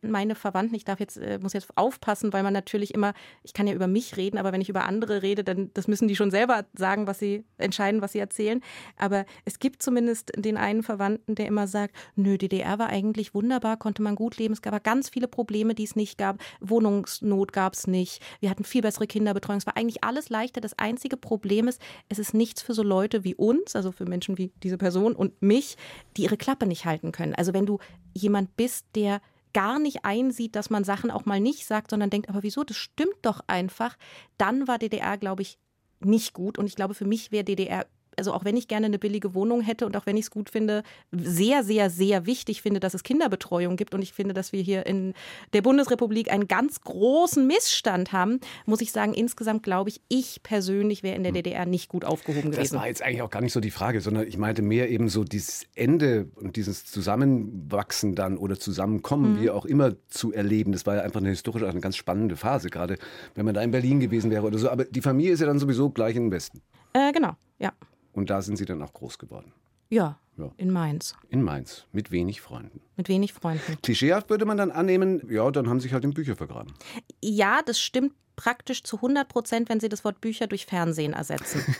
meine 0.00 0.34
Verwandten, 0.34 0.74
ich 0.74 0.84
darf 0.84 1.00
jetzt, 1.00 1.16
äh, 1.16 1.38
muss 1.42 1.52
jetzt 1.52 1.76
aufpassen, 1.76 2.32
weil 2.32 2.42
man 2.42 2.52
natürlich 2.52 2.94
immer, 2.94 3.14
ich 3.42 3.52
kann 3.52 3.66
ja 3.66 3.74
über 3.74 3.86
mich 3.86 4.16
reden, 4.16 4.38
aber 4.38 4.52
wenn 4.52 4.60
ich 4.60 4.68
über 4.68 4.84
andere 4.84 5.22
rede, 5.22 5.42
dann 5.44 5.70
das 5.74 5.88
müssen 5.88 6.08
die 6.08 6.16
schon 6.16 6.30
selber 6.30 6.66
sagen, 6.74 7.06
was 7.06 7.18
sie 7.18 7.44
entscheiden, 7.58 8.00
was 8.00 8.12
sie 8.12 8.18
erzählen. 8.18 8.60
Aber 8.96 9.24
es 9.44 9.58
gibt 9.58 9.82
zumindest 9.82 10.32
den 10.36 10.56
einen 10.56 10.82
Verwandten, 10.82 11.34
der 11.34 11.46
immer 11.46 11.66
sagt, 11.66 11.96
nö, 12.14 12.38
DDR 12.38 12.78
war 12.78 12.88
eigentlich 12.88 13.34
wunderbar, 13.34 13.76
konnte 13.76 14.02
man 14.02 14.14
gut 14.14 14.36
leben. 14.36 14.54
Es 14.54 14.62
gab 14.62 14.72
aber 14.72 14.80
ganz 14.80 15.08
viele 15.08 15.28
Probleme, 15.28 15.74
die 15.74 15.84
es 15.84 15.96
nicht 15.96 16.18
gab. 16.18 16.38
Wohnungsnot 16.60 17.52
gab 17.52 17.74
es 17.74 17.86
nicht. 17.86 18.22
Wir 18.40 18.50
hatten 18.50 18.64
viel 18.64 18.82
bessere 18.82 19.06
Kinderbetreuung. 19.06 19.58
Es 19.58 19.66
war 19.66 19.76
eigentlich 19.76 20.04
alles 20.04 20.28
leichter. 20.28 20.60
Das 20.60 20.78
einzige 20.78 21.16
Problem 21.16 21.66
ist, 21.66 21.80
es 22.08 22.18
ist 22.18 22.34
nichts 22.34 22.62
für 22.62 22.74
so 22.74 22.82
Leute 22.82 23.24
wie 23.24 23.34
uns, 23.34 23.74
also 23.74 23.92
für 23.92 24.04
Menschen 24.04 24.38
wie 24.38 24.52
diese 24.62 24.78
Person 24.78 25.14
und 25.14 25.42
mich, 25.42 25.76
die 26.16 26.22
ihre 26.22 26.36
Klappe 26.36 26.66
nicht 26.66 26.84
halten 26.84 27.12
können. 27.12 27.34
Also 27.34 27.52
wenn 27.52 27.66
du 27.66 27.78
jemand 28.14 28.56
bist, 28.56 28.86
der 28.94 29.20
gar 29.58 29.80
nicht 29.80 30.04
einsieht, 30.04 30.54
dass 30.54 30.70
man 30.70 30.84
Sachen 30.84 31.10
auch 31.10 31.24
mal 31.24 31.40
nicht 31.40 31.66
sagt, 31.66 31.90
sondern 31.90 32.10
denkt, 32.10 32.28
aber 32.28 32.44
wieso, 32.44 32.62
das 32.62 32.76
stimmt 32.76 33.16
doch 33.22 33.40
einfach, 33.48 33.96
dann 34.36 34.68
war 34.68 34.78
DDR, 34.78 35.18
glaube 35.18 35.42
ich, 35.42 35.58
nicht 35.98 36.32
gut. 36.32 36.58
Und 36.58 36.66
ich 36.66 36.76
glaube, 36.76 36.94
für 36.94 37.04
mich 37.04 37.32
wäre 37.32 37.42
DDR 37.42 37.84
also 38.18 38.32
auch 38.32 38.44
wenn 38.44 38.56
ich 38.56 38.68
gerne 38.68 38.86
eine 38.86 38.98
billige 38.98 39.34
Wohnung 39.34 39.60
hätte 39.60 39.86
und 39.86 39.96
auch 39.96 40.06
wenn 40.06 40.16
ich 40.16 40.26
es 40.26 40.30
gut 40.30 40.50
finde, 40.50 40.82
sehr, 41.12 41.64
sehr, 41.64 41.88
sehr 41.88 42.26
wichtig 42.26 42.62
finde, 42.62 42.80
dass 42.80 42.94
es 42.94 43.02
Kinderbetreuung 43.02 43.76
gibt. 43.76 43.94
Und 43.94 44.02
ich 44.02 44.12
finde, 44.12 44.34
dass 44.34 44.52
wir 44.52 44.60
hier 44.60 44.86
in 44.86 45.14
der 45.52 45.62
Bundesrepublik 45.62 46.30
einen 46.30 46.48
ganz 46.48 46.80
großen 46.80 47.46
Missstand 47.46 48.12
haben, 48.12 48.40
muss 48.66 48.80
ich 48.80 48.92
sagen, 48.92 49.14
insgesamt 49.14 49.62
glaube 49.62 49.90
ich, 49.90 50.00
ich 50.08 50.42
persönlich 50.42 51.02
wäre 51.02 51.16
in 51.16 51.22
der 51.22 51.30
hm. 51.30 51.42
DDR 51.42 51.66
nicht 51.66 51.88
gut 51.88 52.04
aufgehoben 52.04 52.50
gewesen. 52.50 52.74
Das 52.74 52.80
war 52.80 52.88
jetzt 52.88 53.02
eigentlich 53.02 53.22
auch 53.22 53.30
gar 53.30 53.40
nicht 53.40 53.52
so 53.52 53.60
die 53.60 53.70
Frage, 53.70 54.00
sondern 54.00 54.26
ich 54.26 54.36
meinte 54.36 54.62
mehr 54.62 54.90
eben 54.90 55.08
so 55.08 55.24
dieses 55.24 55.66
Ende 55.74 56.28
und 56.34 56.56
dieses 56.56 56.84
Zusammenwachsen 56.84 58.14
dann 58.14 58.36
oder 58.36 58.58
Zusammenkommen, 58.58 59.34
mhm. 59.34 59.40
wie 59.40 59.50
auch 59.50 59.64
immer, 59.64 59.92
zu 60.08 60.32
erleben. 60.32 60.72
Das 60.72 60.86
war 60.86 60.96
ja 60.96 61.02
einfach 61.02 61.20
eine 61.20 61.30
historisch 61.30 61.62
eine 61.62 61.80
ganz 61.80 61.96
spannende 61.96 62.36
Phase, 62.36 62.70
gerade 62.70 62.98
wenn 63.34 63.44
man 63.44 63.54
da 63.54 63.62
in 63.62 63.70
Berlin 63.70 64.00
gewesen 64.00 64.30
wäre 64.30 64.44
oder 64.44 64.58
so. 64.58 64.68
Aber 64.68 64.84
die 64.84 65.00
Familie 65.00 65.32
ist 65.32 65.40
ja 65.40 65.46
dann 65.46 65.58
sowieso 65.58 65.90
gleich 65.90 66.16
im 66.16 66.30
Westen. 66.30 66.60
Äh, 66.92 67.12
genau, 67.12 67.32
ja. 67.58 67.72
Und 68.18 68.30
da 68.30 68.42
sind 68.42 68.56
Sie 68.56 68.64
dann 68.64 68.82
auch 68.82 68.92
groß 68.92 69.16
geworden. 69.18 69.52
Ja, 69.90 70.18
ja, 70.36 70.50
in 70.56 70.72
Mainz. 70.72 71.14
In 71.28 71.40
Mainz, 71.40 71.84
mit 71.92 72.10
wenig 72.10 72.40
Freunden. 72.40 72.80
Mit 72.96 73.08
wenig 73.08 73.32
Freunden. 73.32 73.78
Klischeehaft 73.80 74.28
würde 74.28 74.44
man 74.44 74.56
dann 74.56 74.72
annehmen, 74.72 75.22
ja, 75.30 75.48
dann 75.52 75.68
haben 75.68 75.78
Sie 75.78 75.84
sich 75.84 75.92
halt 75.92 76.02
in 76.02 76.14
Bücher 76.14 76.34
vergraben. 76.34 76.74
Ja, 77.22 77.60
das 77.64 77.78
stimmt 77.78 78.14
praktisch 78.34 78.82
zu 78.82 78.96
100 78.96 79.28
Prozent, 79.28 79.68
wenn 79.68 79.78
Sie 79.78 79.88
das 79.88 80.04
Wort 80.04 80.20
Bücher 80.20 80.48
durch 80.48 80.66
Fernsehen 80.66 81.12
ersetzen. 81.12 81.62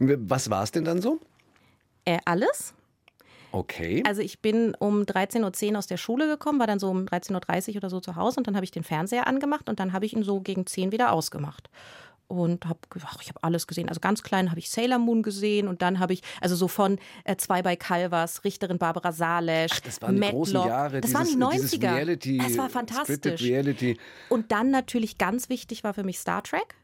Was 0.00 0.48
war 0.48 0.62
es 0.62 0.70
denn 0.72 0.86
dann 0.86 1.02
so? 1.02 1.20
Äh, 2.06 2.20
alles. 2.24 2.72
Okay. 3.52 4.02
Also 4.06 4.22
ich 4.22 4.40
bin 4.40 4.74
um 4.78 5.02
13.10 5.02 5.72
Uhr 5.72 5.78
aus 5.78 5.86
der 5.86 5.98
Schule 5.98 6.28
gekommen, 6.28 6.58
war 6.60 6.66
dann 6.66 6.78
so 6.78 6.88
um 6.88 7.04
13.30 7.04 7.70
Uhr 7.72 7.76
oder 7.76 7.90
so 7.90 8.00
zu 8.00 8.16
Hause 8.16 8.40
und 8.40 8.46
dann 8.46 8.56
habe 8.56 8.64
ich 8.64 8.70
den 8.70 8.84
Fernseher 8.84 9.26
angemacht 9.26 9.68
und 9.68 9.80
dann 9.80 9.92
habe 9.92 10.06
ich 10.06 10.14
ihn 10.14 10.22
so 10.22 10.40
gegen 10.40 10.64
10 10.64 10.92
wieder 10.92 11.12
ausgemacht. 11.12 11.68
Und 12.28 12.66
habe 12.66 12.78
ich 13.20 13.28
habe 13.28 13.42
alles 13.42 13.66
gesehen. 13.66 13.88
Also 13.88 14.00
ganz 14.00 14.22
klein 14.22 14.50
habe 14.50 14.60
ich 14.60 14.70
Sailor 14.70 14.98
Moon 14.98 15.22
gesehen 15.22 15.66
und 15.66 15.82
dann 15.82 15.98
habe 15.98 16.12
ich 16.12 16.22
also 16.40 16.54
so 16.54 16.68
von 16.68 16.98
äh, 17.24 17.36
zwei 17.36 17.62
bei 17.62 17.74
Calvas, 17.74 18.44
Richterin 18.44 18.78
Barbara 18.78 19.12
Salesch, 19.12 19.72
Ach, 19.74 19.80
das 19.80 20.00
waren 20.02 20.20
die 20.20 20.28
großen 20.28 20.54
Jahre, 20.54 21.00
das 21.00 21.10
dieses, 21.10 21.40
waren 21.40 21.50
die 21.50 21.58
90er. 21.58 21.94
Reality, 21.94 22.42
es 22.46 22.58
war 22.58 22.68
fantastisch. 22.68 23.40
Und 24.28 24.52
dann 24.52 24.70
natürlich 24.70 25.18
ganz 25.18 25.48
wichtig 25.48 25.84
war 25.84 25.94
für 25.94 26.04
mich 26.04 26.18
Star 26.18 26.42
Trek. 26.42 26.76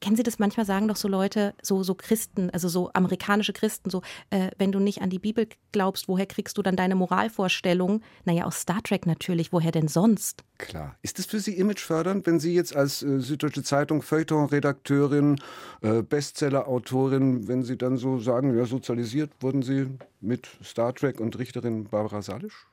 Kennen 0.00 0.16
Sie 0.16 0.22
das 0.22 0.38
manchmal 0.38 0.66
sagen 0.66 0.88
doch 0.88 0.96
so 0.96 1.08
Leute, 1.08 1.54
so, 1.62 1.82
so 1.82 1.94
Christen, 1.94 2.50
also 2.50 2.68
so 2.68 2.90
amerikanische 2.92 3.52
Christen, 3.52 3.90
so, 3.90 4.02
äh, 4.30 4.50
wenn 4.58 4.72
du 4.72 4.78
nicht 4.78 5.02
an 5.02 5.10
die 5.10 5.18
Bibel 5.18 5.48
glaubst, 5.72 6.08
woher 6.08 6.26
kriegst 6.26 6.58
du 6.58 6.62
dann 6.62 6.76
deine 6.76 6.94
Moralvorstellung? 6.94 8.02
Naja, 8.24 8.44
aus 8.44 8.60
Star 8.60 8.82
Trek 8.82 9.06
natürlich, 9.06 9.52
woher 9.52 9.72
denn 9.72 9.88
sonst? 9.88 10.44
Klar. 10.58 10.96
Ist 11.02 11.18
es 11.18 11.26
für 11.26 11.40
Sie 11.40 11.56
imagefördernd, 11.56 12.26
wenn 12.26 12.40
Sie 12.40 12.54
jetzt 12.54 12.74
als 12.74 13.02
äh, 13.02 13.20
Süddeutsche 13.20 13.62
Zeitung 13.62 14.02
Feuilleton-Redakteurin, 14.02 15.40
äh, 15.82 16.02
Bestseller-Autorin, 16.02 17.48
wenn 17.48 17.62
Sie 17.62 17.76
dann 17.76 17.96
so 17.96 18.18
sagen, 18.18 18.56
ja, 18.56 18.64
sozialisiert 18.66 19.30
wurden 19.40 19.62
Sie 19.62 19.86
mit 20.20 20.48
Star 20.62 20.94
Trek 20.94 21.20
und 21.20 21.38
Richterin 21.38 21.84
Barbara 21.84 22.22
Salisch? 22.22 22.66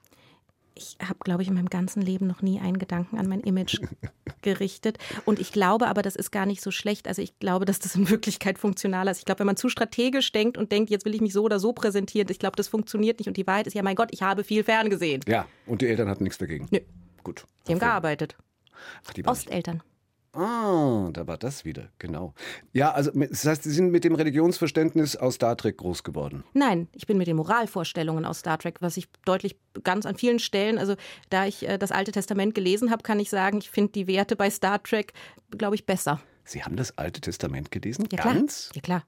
Ich 0.76 0.98
habe, 1.02 1.20
glaube 1.24 1.42
ich, 1.42 1.48
in 1.48 1.54
meinem 1.54 1.70
ganzen 1.70 2.02
Leben 2.02 2.28
noch 2.28 2.42
nie 2.42 2.60
einen 2.60 2.78
Gedanken 2.78 3.18
an 3.18 3.28
mein 3.28 3.40
Image 3.40 3.80
gerichtet. 4.42 4.98
Und 5.24 5.40
ich 5.40 5.52
glaube 5.52 5.88
aber, 5.88 6.02
das 6.02 6.16
ist 6.16 6.32
gar 6.32 6.46
nicht 6.46 6.62
so 6.62 6.70
schlecht. 6.70 7.08
Also 7.08 7.22
ich 7.22 7.40
glaube, 7.40 7.66
dass 7.66 7.80
das 7.80 7.96
in 7.96 8.10
Wirklichkeit 8.10 8.60
funktionaler 8.60 9.12
ist. 9.12 9.20
Ich 9.20 9.26
glaube, 9.26 9.40
wenn 9.40 9.48
man 9.48 9.58
zu 9.58 9.70
strategisch 9.70 10.32
denkt 10.32 10.58
und 10.58 10.72
denkt, 10.72 10.90
jetzt 10.90 11.06
will 11.06 11.16
ich 11.16 11.22
mich 11.22 11.34
so 11.34 11.44
oder 11.44 11.60
so 11.60 11.74
präsentieren, 11.74 12.28
ich 12.30 12.40
glaube, 12.40 12.58
das 12.58 12.68
funktioniert 12.68 13.20
nicht. 13.20 13.28
Und 13.28 13.38
die 13.38 13.48
Wahrheit 13.48 13.68
ist 13.68 13.74
ja, 13.74 13.84
mein 13.84 13.96
Gott, 13.96 14.10
ich 14.12 14.22
habe 14.22 14.44
viel 14.44 14.64
ferngesehen. 14.64 15.22
Ja, 15.28 15.48
und 15.66 15.82
die 15.82 15.88
Eltern 15.88 16.10
hatten 16.10 16.24
nichts 16.24 16.38
dagegen. 16.38 16.68
Nö. 16.72 16.80
Gut. 17.24 17.46
Die 17.68 17.72
haben 17.72 17.80
gearbeitet. 17.80 18.36
Ach, 19.08 19.14
die 19.14 19.26
Osteltern. 19.26 19.82
Ah, 20.36 21.10
da 21.14 21.28
war 21.28 21.38
das 21.38 21.64
wieder, 21.64 21.90
genau. 21.98 22.34
Ja, 22.74 22.92
also 22.92 23.12
das 23.12 23.46
heißt, 23.46 23.64
Sie 23.64 23.72
sind 23.72 23.92
mit 23.92 24.04
dem 24.04 24.16
Religionsverständnis 24.16 25.16
aus 25.16 25.36
Star 25.36 25.56
Trek 25.56 25.78
groß 25.78 26.04
geworden. 26.04 26.44
Nein, 26.54 26.90
ich 26.94 27.08
bin 27.08 27.18
mit 27.18 27.28
den 27.28 27.38
Moralvorstellungen 27.38 28.26
aus 28.26 28.40
Star 28.40 28.58
Trek, 28.58 28.82
was 28.82 28.98
ich 28.98 29.08
deutlich 29.24 29.56
ganz 29.84 30.06
an 30.06 30.18
vielen 30.18 30.40
Stellen, 30.40 30.78
also 30.78 30.96
da 31.30 31.46
ich 31.46 31.68
äh, 31.68 31.78
das 31.78 31.92
Alte 31.92 32.12
Testament 32.12 32.54
gelesen 32.54 32.92
habe, 32.92 33.04
kann 33.04 33.20
ich 33.20 33.30
sagen, 33.30 33.60
ich 33.60 33.70
finde 33.70 33.94
die 33.94 34.08
Werte 34.08 34.36
bei 34.36 34.50
Star 34.50 34.84
Trek, 34.84 35.14
glaube 35.52 35.76
ich, 35.76 35.86
besser. 35.86 36.20
Sie 36.44 36.64
haben 36.64 36.76
das 36.76 36.98
Alte 36.98 37.22
Testament 37.22 37.72
gelesen? 37.72 38.08
Ja, 38.12 38.24
ganz? 38.24 38.70
Klar. 38.70 38.76
Ja, 38.76 38.82
klar. 38.82 39.04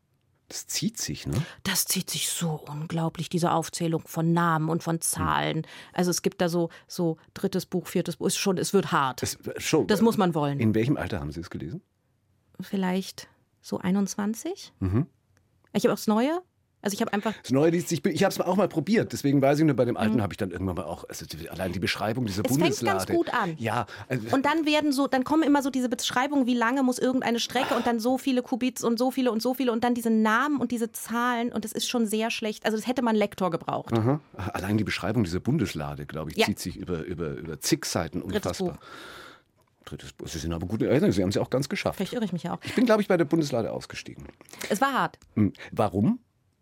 Das 0.50 0.66
zieht 0.68 0.98
sich, 0.98 1.28
ne? 1.28 1.34
Das 1.64 1.86
zieht 1.86 2.10
sich 2.10 2.30
so 2.30 2.64
unglaublich, 2.70 3.28
diese 3.28 3.52
Aufzählung 3.52 4.02
von 4.06 4.32
Namen 4.32 4.70
und 4.70 4.82
von 4.82 5.02
Zahlen. 5.02 5.68
Also 5.92 6.10
es 6.10 6.22
gibt 6.22 6.40
da 6.40 6.48
so, 6.48 6.70
so 6.88 7.18
drittes 7.34 7.66
Buch, 7.66 7.88
viertes 7.88 8.16
Buch, 8.16 8.28
ist 8.28 8.38
schon, 8.38 8.58
es 8.58 8.74
wird 8.74 8.94
hart. 8.94 9.24
Es, 9.24 9.38
schon, 9.58 9.88
das 9.88 10.02
muss 10.02 10.18
man 10.18 10.34
wollen. 10.34 10.60
In 10.60 10.74
welchem 10.74 10.96
Alter 10.96 11.20
haben 11.20 11.32
Sie 11.32 11.42
es 11.42 11.50
gelesen? 11.50 11.82
Vielleicht 12.62 13.28
so 13.62 13.78
21. 13.80 14.74
Mhm. 14.80 15.08
Ich 15.74 15.84
habe 15.84 15.94
auch 15.94 15.98
das 15.98 16.08
Neue, 16.08 16.42
also 16.82 16.94
ich 16.94 17.02
habe 17.02 17.12
einfach. 17.12 17.34
Das 17.42 17.52
Neue 17.52 17.72
liest 17.72 17.90
sich. 17.90 18.06
Ich 18.06 18.24
habe 18.24 18.32
es 18.32 18.40
auch 18.40 18.56
mal 18.56 18.68
probiert. 18.68 19.12
Deswegen 19.12 19.42
weiß 19.42 19.60
ich 19.60 19.66
nur, 19.66 19.76
bei 19.76 19.86
dem 19.86 19.98
Alten 19.98 20.18
mhm. 20.18 20.22
habe 20.22 20.34
ich 20.34 20.38
dann 20.38 20.52
irgendwann 20.52 20.76
mal 20.76 20.86
auch. 20.86 21.06
Also 21.10 21.26
allein 21.50 21.74
die 21.74 21.80
Beschreibung 21.80 22.26
dieser 22.26 22.44
es 22.46 22.52
Bundeslade. 22.52 22.98
Es 22.98 23.06
fängt 23.06 23.08
ganz 23.08 23.18
gut 23.18 23.34
an. 23.34 23.56
Ja. 23.58 23.88
Also 24.08 24.36
und 24.36 24.46
dann 24.46 24.66
werden 24.66 24.92
so, 24.92 25.08
dann 25.08 25.24
kommen 25.24 25.44
immer 25.44 25.64
so 25.64 25.70
diese 25.70 25.90
Beschreibungen, 25.90 26.46
wie 26.46 26.54
lange 26.54 26.84
muss 26.84 27.00
irgendeine 27.00 27.40
Strecke 27.40 27.76
und 27.76 27.88
dann 27.88 28.00
so 28.00 28.18
viele 28.18 28.44
Kubits 28.44 28.84
und 28.84 29.00
so 29.00 29.12
viele 29.12 29.32
und 29.32 29.42
so 29.42 29.54
viele 29.54 29.72
und 29.72 29.84
dann 29.84 29.96
diese 29.96 30.12
Namen 30.12 30.60
und 30.60 30.72
diese 30.72 30.92
Zahlen 30.92 31.52
und 31.52 31.66
es 31.66 31.72
ist 31.72 31.90
schon 31.90 32.06
sehr 32.06 32.30
schlecht. 32.30 32.66
Also 32.66 32.78
das 32.78 32.88
hätte 32.88 33.02
man 33.02 33.16
Lektor 33.16 33.50
gebraucht. 33.50 33.94
Aha. 33.94 34.20
Allein 34.36 34.78
die 34.78 34.84
Beschreibung 34.84 35.24
dieser 35.24 35.40
Bundeslade, 35.40 36.06
glaube 36.06 36.32
ich, 36.32 36.38
ja. 36.38 36.46
zieht 36.46 36.60
sich 36.60 36.78
über, 36.78 37.04
über, 37.04 37.32
über 37.32 37.60
zig 37.60 37.86
Seiten 37.86 38.22
unfassbar. 38.22 38.78
Sie 40.26 40.40
sind 40.40 40.54
aber 40.54 40.68
gute 40.68 40.86
Erinnerungen. 40.86 41.14
Sie 41.14 41.22
haben 41.22 41.30
es 41.30 41.36
ja 41.36 41.42
auch 41.42 41.50
ganz 41.50 41.70
geschafft. 41.70 41.98
Vielleicht 41.98 42.14
irre 42.14 42.26
ich 42.26 42.34
mich 42.34 42.50
auch. 42.50 42.60
Ich 42.64 42.76
bin, 42.76 42.86
glaube 42.86 43.02
ich, 43.02 43.08
bei 43.08 43.16
der 43.16 43.26
Bundeslade 43.26 43.72
ausgestiegen. 43.72 44.26
Es 44.70 44.82
war 44.82 44.92
hart. 44.94 45.18
Hm. 45.36 45.54
Warum? 45.72 46.20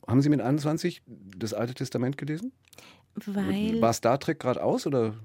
Haben 0.08 0.22
Sie 0.22 0.30
mit 0.30 0.42
21 0.42 1.02
das 1.06 1.54
Alte 1.54 1.74
Testament 1.74 2.18
gelesen? 2.18 2.52
Weil. 3.26 3.82
War 3.82 3.94
Star 3.94 4.20
Trek 4.20 4.40
gerade 4.40 4.64
aus 4.64 4.86
oder? 4.86 5.16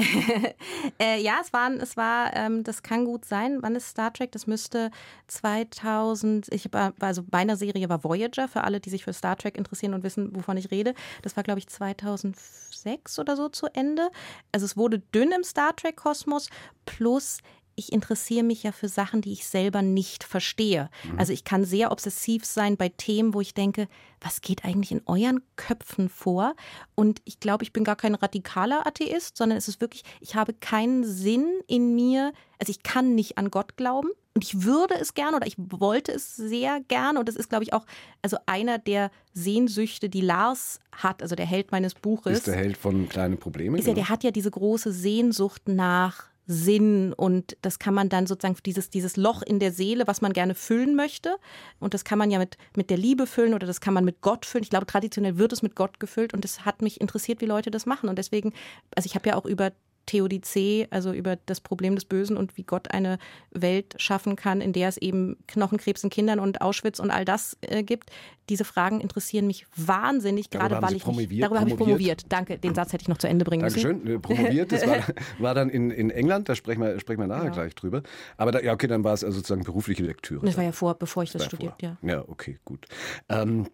äh, 0.98 1.20
ja, 1.20 1.38
es 1.42 1.52
war, 1.52 1.70
es 1.72 1.96
war 1.96 2.34
ähm, 2.34 2.64
das 2.64 2.82
kann 2.82 3.04
gut 3.04 3.24
sein. 3.24 3.58
Wann 3.60 3.76
ist 3.76 3.88
Star 3.88 4.12
Trek? 4.12 4.32
Das 4.32 4.46
müsste 4.46 4.90
2000, 5.26 6.52
ich 6.52 6.72
war, 6.72 6.94
also 7.00 7.22
meine 7.30 7.56
Serie 7.56 7.88
war 7.88 8.02
Voyager, 8.02 8.48
für 8.48 8.64
alle, 8.64 8.80
die 8.80 8.90
sich 8.90 9.04
für 9.04 9.12
Star 9.12 9.36
Trek 9.36 9.56
interessieren 9.56 9.94
und 9.94 10.02
wissen, 10.02 10.34
wovon 10.34 10.56
ich 10.56 10.70
rede. 10.70 10.94
Das 11.22 11.36
war, 11.36 11.42
glaube 11.42 11.58
ich, 11.58 11.68
2006 11.68 13.18
oder 13.18 13.36
so 13.36 13.48
zu 13.48 13.66
Ende. 13.74 14.10
Also 14.52 14.66
es 14.66 14.76
wurde 14.76 15.00
dünn 15.00 15.32
im 15.32 15.44
Star 15.44 15.74
Trek-Kosmos, 15.76 16.48
plus 16.86 17.38
ich 17.80 17.92
interessiere 17.92 18.44
mich 18.44 18.62
ja 18.62 18.72
für 18.72 18.88
Sachen, 18.88 19.22
die 19.22 19.32
ich 19.32 19.46
selber 19.46 19.82
nicht 19.82 20.22
verstehe. 20.22 20.88
Mhm. 21.04 21.18
Also 21.18 21.32
ich 21.32 21.44
kann 21.44 21.64
sehr 21.64 21.90
obsessiv 21.90 22.44
sein 22.44 22.76
bei 22.76 22.88
Themen, 22.88 23.34
wo 23.34 23.40
ich 23.40 23.54
denke, 23.54 23.88
was 24.20 24.40
geht 24.40 24.64
eigentlich 24.64 24.92
in 24.92 25.02
euren 25.06 25.42
Köpfen 25.56 26.08
vor? 26.08 26.54
Und 26.94 27.20
ich 27.24 27.40
glaube, 27.40 27.64
ich 27.64 27.72
bin 27.72 27.82
gar 27.82 27.96
kein 27.96 28.14
radikaler 28.14 28.86
Atheist, 28.86 29.36
sondern 29.36 29.58
es 29.58 29.66
ist 29.66 29.80
wirklich, 29.80 30.04
ich 30.20 30.34
habe 30.36 30.52
keinen 30.52 31.04
Sinn 31.04 31.46
in 31.66 31.94
mir, 31.94 32.32
also 32.58 32.70
ich 32.70 32.82
kann 32.82 33.14
nicht 33.14 33.38
an 33.38 33.50
Gott 33.50 33.76
glauben. 33.76 34.10
Und 34.32 34.44
ich 34.44 34.62
würde 34.62 34.94
es 34.94 35.14
gerne 35.14 35.36
oder 35.36 35.46
ich 35.48 35.56
wollte 35.58 36.12
es 36.12 36.36
sehr 36.36 36.80
gerne. 36.86 37.18
Und 37.18 37.28
das 37.28 37.34
ist, 37.34 37.48
glaube 37.48 37.64
ich, 37.64 37.72
auch 37.72 37.84
also 38.22 38.36
einer 38.46 38.78
der 38.78 39.10
Sehnsüchte, 39.32 40.08
die 40.08 40.20
Lars 40.20 40.78
hat, 40.92 41.20
also 41.20 41.34
der 41.34 41.46
Held 41.46 41.72
meines 41.72 41.94
Buches. 41.94 42.38
Ist 42.38 42.46
der 42.46 42.54
Held 42.54 42.76
von 42.76 43.08
kleinen 43.08 43.38
Problemen? 43.38 43.76
Ist 43.76 43.88
ja, 43.88 43.94
der 43.94 44.08
hat 44.08 44.22
ja 44.22 44.30
diese 44.30 44.50
große 44.50 44.92
Sehnsucht 44.92 45.68
nach 45.68 46.29
Sinn 46.50 47.12
und 47.12 47.56
das 47.62 47.78
kann 47.78 47.94
man 47.94 48.08
dann 48.08 48.26
sozusagen 48.26 48.58
dieses, 48.66 48.90
dieses 48.90 49.16
Loch 49.16 49.42
in 49.42 49.60
der 49.60 49.70
Seele, 49.70 50.08
was 50.08 50.20
man 50.20 50.32
gerne 50.32 50.56
füllen 50.56 50.96
möchte. 50.96 51.36
Und 51.78 51.94
das 51.94 52.04
kann 52.04 52.18
man 52.18 52.30
ja 52.30 52.40
mit, 52.40 52.58
mit 52.74 52.90
der 52.90 52.96
Liebe 52.96 53.28
füllen 53.28 53.54
oder 53.54 53.68
das 53.68 53.80
kann 53.80 53.94
man 53.94 54.04
mit 54.04 54.20
Gott 54.20 54.44
füllen. 54.44 54.64
Ich 54.64 54.70
glaube, 54.70 54.86
traditionell 54.86 55.38
wird 55.38 55.52
es 55.52 55.62
mit 55.62 55.76
Gott 55.76 56.00
gefüllt 56.00 56.34
und 56.34 56.44
es 56.44 56.64
hat 56.64 56.82
mich 56.82 57.00
interessiert, 57.00 57.40
wie 57.40 57.46
Leute 57.46 57.70
das 57.70 57.86
machen. 57.86 58.08
Und 58.08 58.18
deswegen, 58.18 58.52
also 58.96 59.06
ich 59.06 59.14
habe 59.14 59.28
ja 59.28 59.36
auch 59.36 59.46
über 59.46 59.70
Theodizee, 60.06 60.88
also 60.90 61.12
über 61.12 61.36
das 61.46 61.60
Problem 61.60 61.94
des 61.94 62.04
Bösen 62.04 62.36
und 62.36 62.56
wie 62.56 62.64
Gott 62.64 62.90
eine 62.90 63.18
Welt 63.52 63.94
schaffen 63.98 64.36
kann, 64.36 64.60
in 64.60 64.72
der 64.72 64.88
es 64.88 64.96
eben 64.96 65.36
Knochenkrebs 65.46 66.02
in 66.02 66.10
Kindern 66.10 66.40
und 66.40 66.60
Auschwitz 66.60 66.98
und 66.98 67.10
all 67.10 67.24
das 67.24 67.56
äh, 67.60 67.82
gibt. 67.82 68.10
Diese 68.48 68.64
Fragen 68.64 69.00
interessieren 69.00 69.46
mich 69.46 69.66
wahnsinnig, 69.76 70.50
gerade 70.50 70.82
weil 70.82 70.96
ich 70.96 71.06
nicht, 71.06 71.42
darüber 71.42 71.60
habe 71.60 71.70
ich 71.70 71.76
promoviert. 71.76 72.24
Danke, 72.28 72.58
den 72.58 72.74
Satz 72.74 72.92
hätte 72.92 73.02
ich 73.02 73.08
noch 73.08 73.18
zu 73.18 73.28
Ende 73.28 73.44
bringen 73.44 73.62
Dankeschön. 73.62 73.98
müssen. 73.98 74.20
Dankeschön. 74.20 74.36
Promoviert, 74.36 74.72
das 74.72 74.86
war, 74.86 75.04
war, 75.38 75.54
dann 75.54 75.70
in, 75.70 75.90
in 75.90 76.10
England, 76.10 76.48
da 76.48 76.56
sprechen 76.56 76.80
wir, 76.82 76.98
sprechen 76.98 77.20
wir 77.20 77.28
nachher 77.28 77.44
genau. 77.44 77.54
gleich 77.54 77.74
drüber. 77.76 78.02
Aber 78.36 78.50
da, 78.50 78.60
ja, 78.60 78.72
okay, 78.72 78.88
dann 78.88 79.04
war 79.04 79.14
es 79.14 79.22
also 79.22 79.36
sozusagen 79.36 79.62
berufliche 79.62 80.02
Lektüre. 80.02 80.44
Das 80.44 80.56
war 80.56 80.64
ja 80.64 80.72
vor, 80.72 80.94
bevor 80.94 81.22
ich 81.22 81.30
das, 81.30 81.42
das 81.42 81.46
studiert, 81.46 81.80
ja. 81.80 81.96
Ja, 82.02 82.24
okay, 82.26 82.58
gut. 82.64 82.86
Ähm, 83.28 83.68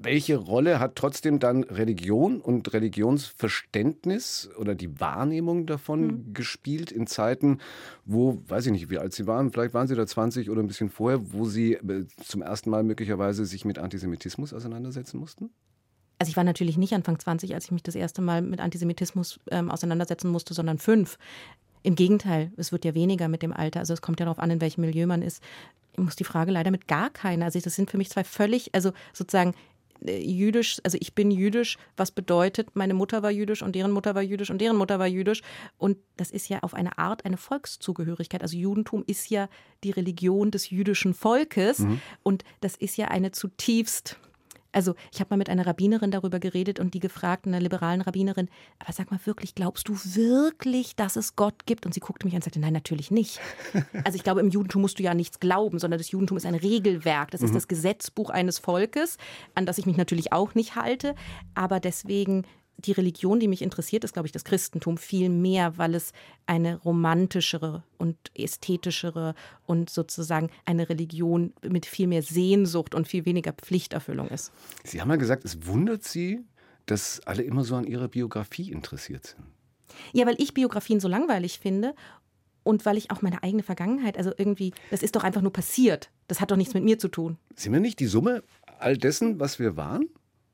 welche 0.00 0.36
Rolle 0.36 0.80
hat 0.80 0.96
trotzdem 0.96 1.38
dann 1.38 1.64
Religion 1.64 2.40
und 2.40 2.72
Religionsverständnis 2.72 4.50
oder 4.58 4.74
die 4.74 5.00
Wahrnehmung 5.00 5.66
davon 5.66 6.06
mhm. 6.06 6.34
gespielt 6.34 6.92
in 6.92 7.06
Zeiten, 7.06 7.58
wo, 8.04 8.42
weiß 8.46 8.66
ich 8.66 8.72
nicht, 8.72 8.90
wie 8.90 8.98
alt 8.98 9.12
Sie 9.12 9.26
waren, 9.26 9.50
vielleicht 9.50 9.74
waren 9.74 9.88
Sie 9.88 9.94
da 9.94 10.06
20 10.06 10.50
oder 10.50 10.62
ein 10.62 10.66
bisschen 10.66 10.90
vorher, 10.90 11.32
wo 11.32 11.44
Sie 11.44 11.74
äh, 11.74 12.06
zum 12.22 12.42
ersten 12.42 12.70
Mal 12.70 12.82
möglicherweise 12.82 13.44
sich 13.44 13.64
mit 13.64 13.78
Antisemitismus 13.78 14.52
auseinandersetzen 14.52 15.18
mussten? 15.18 15.50
Also 16.18 16.30
ich 16.30 16.36
war 16.36 16.44
natürlich 16.44 16.76
nicht 16.76 16.94
Anfang 16.94 17.18
20, 17.18 17.54
als 17.54 17.66
ich 17.66 17.70
mich 17.70 17.82
das 17.82 17.94
erste 17.94 18.22
Mal 18.22 18.42
mit 18.42 18.60
Antisemitismus 18.60 19.38
ähm, 19.50 19.70
auseinandersetzen 19.70 20.30
musste, 20.30 20.52
sondern 20.52 20.78
fünf. 20.78 21.16
Im 21.84 21.94
Gegenteil, 21.94 22.50
es 22.56 22.72
wird 22.72 22.84
ja 22.84 22.94
weniger 22.94 23.28
mit 23.28 23.42
dem 23.42 23.52
Alter. 23.52 23.80
Also 23.80 23.94
es 23.94 24.02
kommt 24.02 24.18
ja 24.18 24.26
darauf 24.26 24.40
an, 24.40 24.50
in 24.50 24.60
welchem 24.60 24.80
Milieu 24.80 25.06
man 25.06 25.22
ist. 25.22 25.42
Ich 25.92 25.98
muss 25.98 26.16
die 26.16 26.24
Frage 26.24 26.50
leider 26.50 26.72
mit 26.72 26.88
gar 26.88 27.10
keiner. 27.10 27.44
Also 27.44 27.60
das 27.60 27.76
sind 27.76 27.90
für 27.90 27.98
mich 27.98 28.10
zwei 28.10 28.24
völlig, 28.24 28.74
also 28.74 28.92
sozusagen 29.12 29.54
jüdisch, 30.06 30.78
also 30.84 30.98
ich 31.00 31.14
bin 31.14 31.30
jüdisch, 31.30 31.78
was 31.96 32.10
bedeutet, 32.10 32.74
meine 32.74 32.94
Mutter 32.94 33.22
war 33.22 33.30
jüdisch 33.30 33.62
und 33.62 33.74
deren 33.74 33.90
Mutter 33.90 34.14
war 34.14 34.22
jüdisch 34.22 34.50
und 34.50 34.60
deren 34.60 34.76
Mutter 34.76 34.98
war 34.98 35.06
jüdisch. 35.06 35.42
Und 35.76 35.98
das 36.16 36.30
ist 36.30 36.48
ja 36.48 36.60
auf 36.60 36.74
eine 36.74 36.98
Art 36.98 37.24
eine 37.24 37.36
Volkszugehörigkeit. 37.36 38.42
Also 38.42 38.56
Judentum 38.56 39.04
ist 39.06 39.30
ja 39.30 39.48
die 39.84 39.90
Religion 39.90 40.50
des 40.50 40.70
jüdischen 40.70 41.14
Volkes 41.14 41.80
mhm. 41.80 42.00
und 42.22 42.44
das 42.60 42.76
ist 42.76 42.96
ja 42.96 43.08
eine 43.08 43.32
zutiefst 43.32 44.18
also 44.72 44.94
ich 45.12 45.20
habe 45.20 45.30
mal 45.30 45.36
mit 45.36 45.48
einer 45.48 45.66
Rabbinerin 45.66 46.10
darüber 46.10 46.38
geredet 46.38 46.78
und 46.78 46.94
die 46.94 47.00
gefragt, 47.00 47.46
einer 47.46 47.60
liberalen 47.60 48.00
Rabbinerin, 48.00 48.48
aber 48.78 48.92
sag 48.92 49.10
mal 49.10 49.20
wirklich, 49.24 49.54
glaubst 49.54 49.88
du 49.88 49.94
wirklich, 49.94 50.94
dass 50.96 51.16
es 51.16 51.36
Gott 51.36 51.66
gibt? 51.66 51.86
Und 51.86 51.94
sie 51.94 52.00
guckte 52.00 52.26
mich 52.26 52.34
an 52.34 52.38
und 52.38 52.44
sagte, 52.44 52.60
nein, 52.60 52.72
natürlich 52.72 53.10
nicht. 53.10 53.40
Also 54.04 54.16
ich 54.16 54.22
glaube, 54.22 54.40
im 54.40 54.50
Judentum 54.50 54.82
musst 54.82 54.98
du 54.98 55.02
ja 55.02 55.12
nichts 55.12 55.40
glauben, 55.40 55.78
sondern 55.78 55.98
das 55.98 56.10
Judentum 56.10 56.36
ist 56.36 56.46
ein 56.46 56.54
Regelwerk. 56.54 57.30
Das 57.30 57.42
ist 57.42 57.50
mhm. 57.50 57.54
das 57.54 57.68
Gesetzbuch 57.68 58.30
eines 58.30 58.58
Volkes, 58.58 59.18
an 59.54 59.66
das 59.66 59.78
ich 59.78 59.86
mich 59.86 59.96
natürlich 59.96 60.32
auch 60.32 60.54
nicht 60.54 60.76
halte. 60.76 61.14
Aber 61.54 61.80
deswegen 61.80 62.44
die 62.78 62.92
Religion, 62.92 63.40
die 63.40 63.48
mich 63.48 63.62
interessiert, 63.62 64.04
ist, 64.04 64.12
glaube 64.12 64.26
ich, 64.26 64.32
das 64.32 64.44
Christentum 64.44 64.98
viel 64.98 65.28
mehr, 65.28 65.76
weil 65.78 65.94
es 65.94 66.12
eine 66.46 66.76
romantischere 66.76 67.82
und 67.98 68.16
ästhetischere 68.34 69.34
und 69.66 69.90
sozusagen 69.90 70.50
eine 70.64 70.88
Religion 70.88 71.52
mit 71.62 71.86
viel 71.86 72.06
mehr 72.06 72.22
Sehnsucht 72.22 72.94
und 72.94 73.08
viel 73.08 73.24
weniger 73.24 73.52
Pflichterfüllung 73.52 74.28
ist. 74.28 74.52
Sie 74.84 75.00
haben 75.00 75.10
ja 75.10 75.16
gesagt, 75.16 75.44
es 75.44 75.66
wundert 75.66 76.04
Sie, 76.04 76.44
dass 76.86 77.20
alle 77.26 77.42
immer 77.42 77.64
so 77.64 77.74
an 77.74 77.84
Ihrer 77.84 78.08
Biografie 78.08 78.70
interessiert 78.70 79.26
sind. 79.26 79.44
Ja, 80.12 80.26
weil 80.26 80.36
ich 80.38 80.54
Biografien 80.54 81.00
so 81.00 81.08
langweilig 81.08 81.58
finde 81.58 81.94
und 82.62 82.86
weil 82.86 82.96
ich 82.96 83.10
auch 83.10 83.22
meine 83.22 83.42
eigene 83.42 83.62
Vergangenheit, 83.64 84.16
also 84.16 84.30
irgendwie, 84.36 84.72
das 84.90 85.02
ist 85.02 85.16
doch 85.16 85.24
einfach 85.24 85.42
nur 85.42 85.52
passiert. 85.52 86.10
Das 86.28 86.40
hat 86.40 86.50
doch 86.50 86.56
nichts 86.56 86.74
mit 86.74 86.84
mir 86.84 86.98
zu 86.98 87.08
tun. 87.08 87.38
Sind 87.56 87.72
wir 87.72 87.80
nicht 87.80 87.98
die 87.98 88.06
Summe 88.06 88.44
all 88.78 88.96
dessen, 88.96 89.40
was 89.40 89.58
wir 89.58 89.76
waren? 89.76 90.08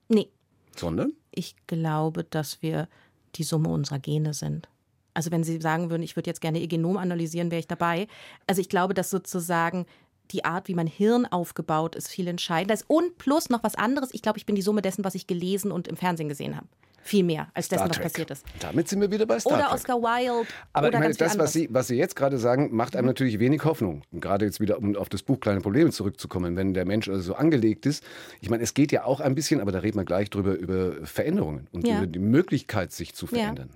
Nee. 0.09 0.31
Sondern? 0.77 1.13
Ich 1.35 1.55
glaube, 1.67 2.25
dass 2.25 2.63
wir 2.63 2.89
die 3.37 3.43
Summe 3.43 3.69
unserer 3.69 3.99
Gene 3.99 4.35
sind. 4.35 4.69
Also 5.15 5.31
wenn 5.31 5.45
Sie 5.45 5.61
sagen 5.61 5.91
würden, 5.91 6.03
ich 6.03 6.17
würde 6.17 6.31
jetzt 6.31 6.41
gerne 6.41 6.59
Ihr 6.59 6.67
Genom 6.67 6.97
analysieren, 6.97 7.51
wäre 7.51 7.61
ich 7.61 7.69
dabei. 7.69 8.09
Also 8.47 8.61
ich 8.61 8.69
glaube, 8.69 8.95
dass 8.95 9.11
sozusagen 9.11 9.87
die 10.31 10.45
Art, 10.45 10.69
wie 10.69 10.75
mein 10.75 10.87
Hirn 10.87 11.27
aufgebaut 11.27 11.95
ist, 11.95 12.09
viel 12.09 12.27
entscheidender 12.29 12.75
ist. 12.75 12.85
Und 12.89 13.19
plus 13.19 13.51
noch 13.51 13.63
was 13.63 13.75
anderes. 13.75 14.13
Ich 14.13 14.23
glaube, 14.23 14.39
ich 14.39 14.47
bin 14.47 14.57
die 14.57 14.63
Summe 14.63 14.83
dessen, 14.83 15.05
was 15.05 15.15
ich 15.15 15.27
gelesen 15.27 15.71
und 15.71 15.87
im 15.89 15.97
Fernsehen 15.97 16.29
gesehen 16.29 16.57
habe. 16.57 16.67
Viel 17.05 17.23
mehr 17.23 17.49
als 17.53 17.69
dessen, 17.69 17.89
was 17.89 17.99
passiert 17.99 18.31
ist. 18.31 18.45
Damit 18.61 18.89
sind 18.89 19.01
wir 19.01 19.11
wieder 19.11 19.27
bei 19.27 19.39
Star 19.39 19.53
oder 19.53 19.63
Trek. 19.65 19.75
Oscar 19.75 19.97
Wilde. 19.97 20.47
Aber 20.73 20.89
oder 20.89 20.97
ich 20.97 21.03
meine, 21.03 21.15
das, 21.15 21.39
was 21.39 21.53
Sie, 21.53 21.69
was 21.71 21.87
Sie 21.89 21.97
jetzt 21.97 22.17
gerade 22.17 22.39
sagen, 22.39 22.71
macht 22.75 22.97
einem 22.97 23.07
natürlich 23.07 23.39
wenig 23.39 23.65
Hoffnung. 23.65 24.03
Gerade 24.13 24.47
jetzt 24.47 24.59
wieder, 24.59 24.79
um 24.79 24.97
auf 24.97 25.11
das 25.11 25.23
Buch 25.23 25.39
Kleine 25.39 25.61
Probleme 25.61 25.91
zurückzukommen, 25.91 26.57
wenn 26.57 26.73
der 26.73 26.87
Mensch 26.87 27.09
also 27.09 27.21
so 27.21 27.35
angelegt 27.35 27.85
ist. 27.87 28.03
Ich 28.41 28.49
meine, 28.49 28.63
es 28.63 28.73
geht 28.73 28.91
ja 28.91 29.05
auch 29.05 29.21
ein 29.21 29.35
bisschen, 29.35 29.61
aber 29.61 29.71
da 29.71 29.81
reden 29.81 29.99
wir 29.99 30.05
gleich 30.05 30.31
drüber, 30.31 30.55
über 30.55 30.93
Veränderungen 31.05 31.69
und 31.73 31.87
Ja. 31.87 31.99
über 31.99 32.07
die 32.07 32.19
Möglichkeit, 32.19 32.91
sich 32.93 33.15
zu 33.15 33.27
Ja. 33.27 33.33
verändern. 33.33 33.71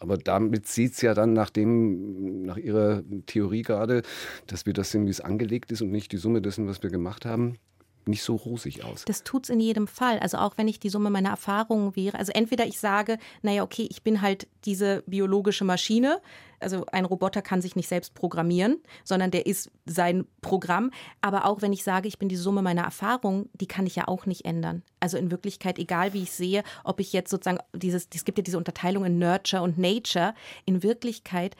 Aber 0.00 0.16
damit 0.16 0.66
sieht 0.66 0.94
es 0.94 1.02
ja 1.02 1.14
dann 1.14 1.32
nach 1.32 1.50
dem, 1.50 2.44
nach 2.44 2.56
Ihrer 2.56 3.02
Theorie 3.26 3.62
gerade, 3.62 4.02
dass 4.48 4.66
wir 4.66 4.72
das 4.72 4.90
sind, 4.90 5.06
wie 5.06 5.10
es 5.10 5.20
angelegt 5.20 5.70
ist 5.70 5.80
und 5.82 5.90
nicht 5.92 6.10
die 6.10 6.16
Summe 6.16 6.40
dessen, 6.42 6.66
was 6.66 6.82
wir 6.82 6.90
gemacht 6.90 7.24
haben, 7.24 7.56
nicht 8.06 8.22
so 8.22 8.36
rosig 8.36 8.84
aus. 8.84 9.04
Das 9.04 9.22
tut's 9.22 9.48
in 9.48 9.60
jedem 9.60 9.86
Fall. 9.86 10.18
Also 10.18 10.38
auch 10.38 10.58
wenn 10.58 10.68
ich 10.68 10.80
die 10.80 10.88
Summe 10.88 11.10
meiner 11.10 11.30
Erfahrungen 11.30 11.94
wäre. 11.96 12.18
Also 12.18 12.32
entweder 12.32 12.66
ich 12.66 12.78
sage, 12.78 13.18
naja, 13.42 13.62
okay, 13.62 13.86
ich 13.90 14.02
bin 14.02 14.22
halt 14.22 14.48
diese 14.64 15.02
biologische 15.06 15.64
Maschine. 15.64 16.20
Also 16.60 16.86
ein 16.92 17.04
Roboter 17.04 17.42
kann 17.42 17.60
sich 17.60 17.76
nicht 17.76 17.88
selbst 17.88 18.14
programmieren, 18.14 18.78
sondern 19.04 19.30
der 19.30 19.46
ist 19.46 19.70
sein 19.86 20.26
Programm. 20.40 20.90
Aber 21.20 21.46
auch 21.46 21.62
wenn 21.62 21.72
ich 21.72 21.84
sage, 21.84 22.08
ich 22.08 22.18
bin 22.18 22.28
die 22.28 22.36
Summe 22.36 22.62
meiner 22.62 22.82
Erfahrungen, 22.82 23.48
die 23.54 23.66
kann 23.66 23.86
ich 23.86 23.96
ja 23.96 24.08
auch 24.08 24.26
nicht 24.26 24.44
ändern. 24.44 24.82
Also 25.00 25.16
in 25.16 25.30
Wirklichkeit, 25.30 25.78
egal 25.78 26.12
wie 26.12 26.22
ich 26.22 26.32
sehe, 26.32 26.62
ob 26.84 27.00
ich 27.00 27.12
jetzt 27.12 27.30
sozusagen 27.30 27.58
dieses, 27.72 28.08
es 28.14 28.24
gibt 28.24 28.38
ja 28.38 28.44
diese 28.44 28.58
Unterteilung 28.58 29.04
in 29.04 29.18
Nurture 29.18 29.62
und 29.62 29.78
Nature. 29.78 30.34
In 30.64 30.82
Wirklichkeit, 30.82 31.56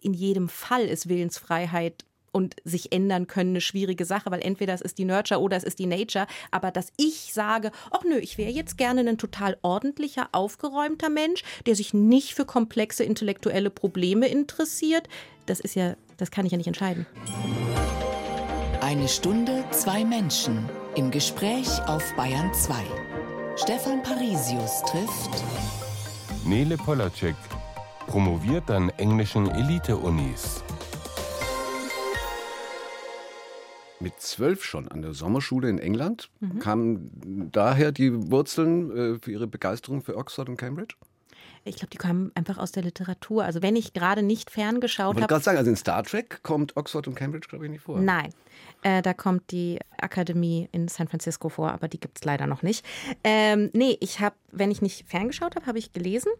in 0.00 0.14
jedem 0.14 0.48
Fall 0.48 0.84
ist 0.84 1.08
Willensfreiheit 1.08 2.04
und 2.34 2.56
sich 2.64 2.92
ändern 2.92 3.26
können 3.26 3.50
eine 3.50 3.60
schwierige 3.60 4.04
Sache, 4.04 4.30
weil 4.30 4.42
entweder 4.42 4.74
es 4.74 4.80
ist 4.80 4.98
die 4.98 5.04
Nurture 5.04 5.40
oder 5.40 5.56
es 5.56 5.62
ist 5.62 5.78
die 5.78 5.86
Nature. 5.86 6.26
Aber 6.50 6.70
dass 6.70 6.88
ich 6.96 7.32
sage, 7.32 7.70
ach 7.90 8.02
nö, 8.04 8.16
ich 8.16 8.38
wäre 8.38 8.50
jetzt 8.50 8.76
gerne 8.76 9.00
ein 9.08 9.18
total 9.18 9.56
ordentlicher, 9.62 10.28
aufgeräumter 10.32 11.10
Mensch, 11.10 11.44
der 11.66 11.76
sich 11.76 11.94
nicht 11.94 12.34
für 12.34 12.44
komplexe 12.44 13.04
intellektuelle 13.04 13.70
Probleme 13.70 14.26
interessiert, 14.26 15.08
das 15.46 15.60
ist 15.60 15.76
ja, 15.76 15.94
das 16.16 16.30
kann 16.30 16.44
ich 16.44 16.52
ja 16.52 16.58
nicht 16.58 16.66
entscheiden. 16.66 17.06
Eine 18.80 19.08
Stunde, 19.08 19.64
zwei 19.70 20.04
Menschen 20.04 20.68
im 20.96 21.10
Gespräch 21.10 21.68
auf 21.86 22.14
Bayern 22.16 22.52
2. 22.52 22.74
Stefan 23.56 24.02
Parisius 24.02 24.82
trifft 24.82 25.44
Nele 26.44 26.76
Polacek, 26.76 27.36
promoviert 28.06 28.70
an 28.70 28.90
englischen 28.98 29.48
Elite-Unis. 29.50 30.64
Mit 34.04 34.20
zwölf 34.20 34.62
schon 34.64 34.86
an 34.88 35.02
der 35.02 35.12
Sommerschule 35.14 35.68
in 35.68 35.78
England 35.78 36.30
Mhm. 36.40 36.58
kamen 36.60 37.48
daher 37.52 37.90
die 37.90 38.30
Wurzeln 38.30 39.14
äh, 39.14 39.18
für 39.18 39.32
Ihre 39.32 39.46
Begeisterung 39.48 40.02
für 40.02 40.16
Oxford 40.16 40.48
und 40.48 40.56
Cambridge? 40.56 40.94
Ich 41.66 41.76
glaube, 41.76 41.88
die 41.90 41.96
kommen 41.96 42.30
einfach 42.34 42.58
aus 42.58 42.72
der 42.72 42.82
Literatur. 42.82 43.44
Also 43.44 43.62
wenn 43.62 43.74
ich 43.74 43.94
gerade 43.94 44.22
nicht 44.22 44.50
Ich 44.50 44.54
ferngeschaut 44.54 45.06
wollte 45.16 45.22
habe. 45.22 45.28
gerade 45.32 45.44
sagen, 45.44 45.58
also 45.58 45.70
in 45.70 45.76
Star 45.76 46.02
Trek 46.04 46.42
kommt 46.42 46.76
Oxford 46.76 47.08
und 47.08 47.14
Cambridge, 47.14 47.48
glaube 47.48 47.64
ich, 47.64 47.70
nicht 47.70 47.80
vor. 47.80 47.98
Nein, 48.00 48.30
äh, 48.82 49.00
da 49.00 49.14
kommt 49.14 49.50
die 49.50 49.78
Akademie 49.98 50.68
in 50.72 50.88
San 50.88 51.08
Francisco 51.08 51.48
vor, 51.48 51.72
aber 51.72 51.88
die 51.88 51.98
gibt 51.98 52.18
es 52.18 52.24
leider 52.24 52.46
noch 52.46 52.62
nicht. 52.62 52.84
Ähm, 53.24 53.70
nee, 53.72 53.96
ich 54.00 54.20
habe, 54.20 54.36
wenn 54.52 54.70
ich 54.70 54.82
nicht 54.82 55.08
ferngeschaut 55.08 55.56
habe, 55.56 55.64
habe 55.66 55.78
ich 55.78 55.92
gelesen. 55.94 56.30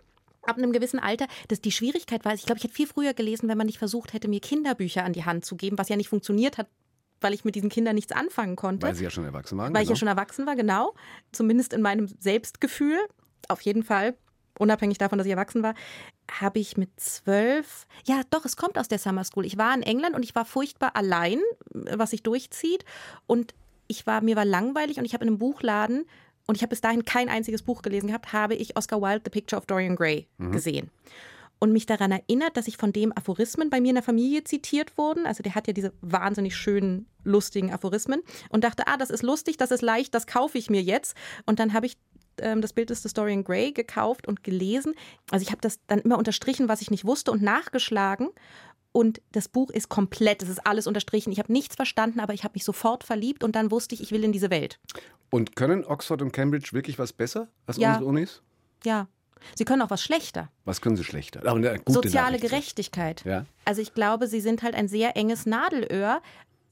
Ab 0.43 0.59
einem 0.59 0.73
gewissen 0.75 0.99
Alter, 0.99 1.27
dass 1.49 1.63
die 1.63 1.73
Schwierigkeit 1.73 2.27
war, 2.27 2.35
ich 2.35 2.45
glaube, 2.45 2.59
ich 2.59 2.65
hätte 2.65 2.75
viel 2.75 2.87
früher 2.87 3.15
gelesen, 3.15 3.49
wenn 3.49 3.57
man 3.57 3.67
nicht 3.67 3.79
versucht 3.79 4.13
hätte, 4.13 4.29
mir 4.29 4.41
Kinderbücher 4.41 5.03
an 5.05 5.15
die 5.15 5.25
Hand 5.25 5.47
zu 5.47 5.57
geben, 5.57 5.79
was 5.79 5.89
ja 5.89 5.97
nicht 5.97 6.11
funktioniert 6.11 6.59
hat, 6.59 6.67
weil 7.25 7.35
ich 7.35 7.45
mit 7.45 7.55
diesen 7.55 7.71
Kindern 7.71 7.95
nichts 7.95 8.13
anfangen 8.13 8.55
konnte. 8.55 8.87
Weil 8.87 8.95
Sie 8.95 9.03
ja 9.03 9.11
schon 9.11 9.25
erwachsen 9.25 9.59
waren. 9.59 9.75
Weil 9.75 9.83
ich 9.83 9.89
genau. 9.89 9.95
ja 9.95 9.99
schon 9.99 10.09
erwachsen 10.09 10.47
war, 10.47 10.55
genau. 10.55 10.95
Zumindest 11.33 11.73
in 11.73 11.83
meinem 11.83 12.07
Selbstgefühl, 12.07 12.99
auf 13.49 13.63
jeden 13.63 13.83
Fall, 13.83 14.15
unabhängig 14.59 14.99
davon, 14.99 15.19
dass 15.19 15.27
ich 15.27 15.33
erwachsen 15.33 15.63
war, 15.63 15.75
habe 16.31 16.59
ich 16.59 16.77
mit 16.77 16.91
zwölf, 17.01 17.87
ja 18.07 18.21
doch, 18.31 18.45
es 18.45 18.57
kommt 18.57 18.79
aus 18.79 18.89
der 18.89 18.99
Summer 18.99 19.25
School. 19.25 19.45
Ich 19.47 19.59
war 19.59 19.75
in 19.75 19.83
England 19.83 20.15
und 20.15 20.23
ich 20.23 20.35
war 20.35 20.45
furchtbar 20.45 20.95
allein, 20.95 21.41
was 21.73 22.11
sich 22.11 22.23
durchzieht. 22.23 22.85
Und 23.27 23.55
ich 23.89 24.07
war, 24.07 24.21
mir 24.21 24.37
war 24.37 24.45
langweilig 24.45 24.99
und 24.99 25.05
ich 25.05 25.15
habe 25.15 25.25
in 25.25 25.29
einem 25.29 25.39
Buchladen, 25.39 26.05
und 26.47 26.57
ich 26.57 26.63
habe 26.63 26.71
bis 26.71 26.83
dahin 26.83 27.07
kein 27.07 27.31
einziges 27.31 27.63
Buch 27.63 27.81
gelesen 27.81 28.09
gehabt, 28.09 28.35
habe 28.35 28.55
ich 28.55 28.77
Oscar 28.77 29.01
Wilde, 29.01 29.23
The 29.25 29.31
Picture 29.31 29.59
of 29.59 29.65
Dorian 29.65 29.97
Gray 29.97 30.29
gesehen 30.39 30.91
und 31.65 31.73
mich 31.73 31.87
daran 31.87 32.13
erinnert, 32.13 32.59
dass 32.59 32.69
ich 32.69 32.77
von 32.77 32.93
dem 32.93 33.11
Aphorismen 33.17 33.71
bei 33.71 33.81
mir 33.81 33.89
in 33.89 33.95
der 33.95 34.05
Familie 34.05 34.45
zitiert 34.45 34.99
wurden. 34.99 35.25
Also 35.27 35.43
der 35.43 35.55
hat 35.55 35.67
ja 35.67 35.73
diese 35.73 35.95
wahnsinnig 36.03 36.55
schönen, 36.55 37.07
lustigen 37.25 37.73
Aphorismen 37.73 38.21
und 38.51 38.65
dachte, 38.65 38.87
ah, 38.87 38.99
das 38.99 39.09
ist 39.09 39.23
lustig, 39.23 39.57
das 39.57 39.71
ist 39.71 39.81
leicht, 39.81 40.15
das 40.15 40.27
kaufe 40.27 40.59
ich 40.59 40.69
mir 40.69 40.83
jetzt. 40.83 41.17
Und 41.47 41.59
dann 41.59 41.73
habe 41.73 41.87
ich 41.87 41.97
ähm, 42.39 42.61
das 42.61 42.75
Bild 42.75 42.91
des 42.91 43.03
Dorian 43.15 43.45
Gray 43.45 43.73
gekauft 43.73 44.29
und 44.29 44.45
gelesen. 44.45 44.95
Also 45.31 45.43
ich 45.43 45.51
habe 45.53 45.63
das 45.63 45.81
dann 45.87 46.01
immer 46.01 46.19
unterstrichen, 46.19 46.69
was 46.69 46.83
ich 46.83 46.91
nicht 46.91 47.07
wusste 47.07 47.31
und 47.33 47.41
nachgeschlagen. 47.43 48.29
Und 48.93 49.23
das 49.33 49.49
Buch 49.49 49.71
ist 49.71 49.89
komplett, 49.89 50.43
es 50.43 50.51
ist 50.51 50.67
alles 50.67 50.87
unterstrichen. 50.87 51.33
Ich 51.33 51.39
habe 51.39 51.51
nichts 51.51 51.77
verstanden, 51.77 52.21
aber 52.21 52.35
ich 52.35 52.45
habe 52.45 52.53
mich 52.55 52.65
sofort 52.65 53.05
verliebt 53.05 53.43
und 53.43 53.57
dann 53.57 53.71
wusste 53.71 53.95
ich, 53.95 54.03
ich 54.03 54.13
will 54.13 54.23
in 54.23 54.33
diese 54.33 54.51
Welt. 54.51 54.79
Und 55.31 55.57
können 55.57 55.85
Oxford 55.85 56.21
und 56.21 56.33
Cambridge 56.33 56.69
wirklich 56.75 56.99
was 56.99 57.13
besser 57.15 57.49
als 57.67 57.79
Ja. 57.79 57.95
unsere 57.95 58.05
Unis? 58.07 58.43
Ja. 58.85 59.09
Sie 59.55 59.65
können 59.65 59.83
auch 59.83 59.91
was 59.91 60.03
schlechter. 60.03 60.51
Was 60.65 60.81
können 60.81 60.97
sie 60.97 61.05
schlechter? 61.05 61.41
Soziale. 61.87 62.39
Gerechtigkeit. 62.39 63.25
Ja. 63.25 63.47
Also 63.65 63.81
ich 63.83 63.95
glaube, 63.95 64.27
sie 64.27 64.41
sind 64.41 64.63
halt 64.63 64.75
ein 64.75 64.89
sehr 64.89 65.17
enges 65.17 65.47
Nadelöhr. 65.47 66.21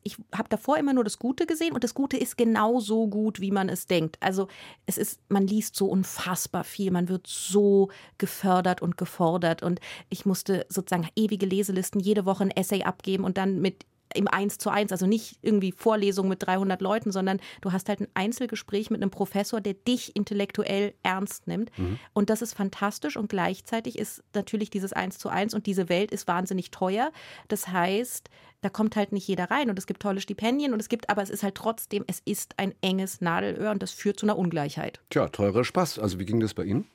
Ich 0.04 0.16
habe 0.34 0.48
davor 0.48 0.78
immer 0.78 0.92
nur 0.92 1.04
das 1.04 1.18
Gute 1.18 1.46
gesehen 1.46 1.72
und 1.72 1.84
das 1.84 1.94
Gute 1.94 2.16
ist 2.16 2.36
genauso 2.36 3.06
gut, 3.06 3.40
wie 3.40 3.52
man 3.52 3.68
es 3.68 3.86
denkt. 3.86 4.16
Also 4.20 4.48
es 4.86 4.98
ist, 4.98 5.20
man 5.28 5.46
liest 5.46 5.76
so 5.76 5.86
unfassbar 5.86 6.64
viel, 6.64 6.90
man 6.90 7.08
wird 7.08 7.26
so 7.28 7.88
gefördert 8.18 8.82
und 8.82 8.98
gefordert 8.98 9.62
und 9.62 9.80
ich 10.10 10.26
musste 10.26 10.66
sozusagen 10.68 11.08
ewige 11.14 11.46
Leselisten 11.46 12.00
jede 12.00 12.26
Woche 12.26 12.44
ein 12.44 12.50
Essay 12.50 12.82
abgeben 12.82 13.22
und 13.24 13.38
dann 13.38 13.60
mit 13.60 13.86
im 14.14 14.28
Eins 14.28 14.58
zu 14.58 14.70
eins, 14.70 14.92
also 14.92 15.06
nicht 15.06 15.38
irgendwie 15.42 15.72
Vorlesungen 15.72 16.28
mit 16.28 16.46
300 16.46 16.80
Leuten, 16.80 17.12
sondern 17.12 17.40
du 17.60 17.72
hast 17.72 17.88
halt 17.88 18.00
ein 18.00 18.08
Einzelgespräch 18.14 18.90
mit 18.90 19.02
einem 19.02 19.10
Professor, 19.10 19.60
der 19.60 19.74
dich 19.74 20.16
intellektuell 20.16 20.94
ernst 21.02 21.46
nimmt. 21.46 21.70
Und 22.12 22.30
das 22.30 22.42
ist 22.42 22.54
fantastisch 22.54 23.16
und 23.16 23.28
gleichzeitig 23.28 23.98
ist 23.98 24.22
natürlich 24.34 24.70
dieses 24.70 24.92
Eins 24.92 25.18
zu 25.18 25.28
eins 25.28 25.54
und 25.54 25.66
diese 25.66 25.88
Welt 25.88 26.10
ist 26.10 26.28
wahnsinnig 26.28 26.70
teuer. 26.70 27.12
Das 27.48 27.68
heißt, 27.68 28.28
da 28.60 28.68
kommt 28.68 28.96
halt 28.96 29.12
nicht 29.12 29.26
jeder 29.26 29.50
rein 29.50 29.70
und 29.70 29.78
es 29.78 29.86
gibt 29.86 30.02
tolle 30.02 30.20
Stipendien 30.20 30.72
und 30.72 30.80
es 30.80 30.88
gibt, 30.88 31.10
aber 31.10 31.22
es 31.22 31.30
ist 31.30 31.42
halt 31.42 31.56
trotzdem, 31.56 32.04
es 32.06 32.20
ist 32.24 32.54
ein 32.58 32.74
enges 32.80 33.20
Nadelöhr 33.20 33.72
und 33.72 33.82
das 33.82 33.90
führt 33.90 34.20
zu 34.20 34.26
einer 34.26 34.38
Ungleichheit. 34.38 35.00
Tja, 35.10 35.28
teurer 35.28 35.64
Spaß. 35.64 35.98
Also 35.98 36.18
wie 36.18 36.24
ging 36.24 36.40
das 36.40 36.54
bei 36.54 36.64
Ihnen? 36.64 36.86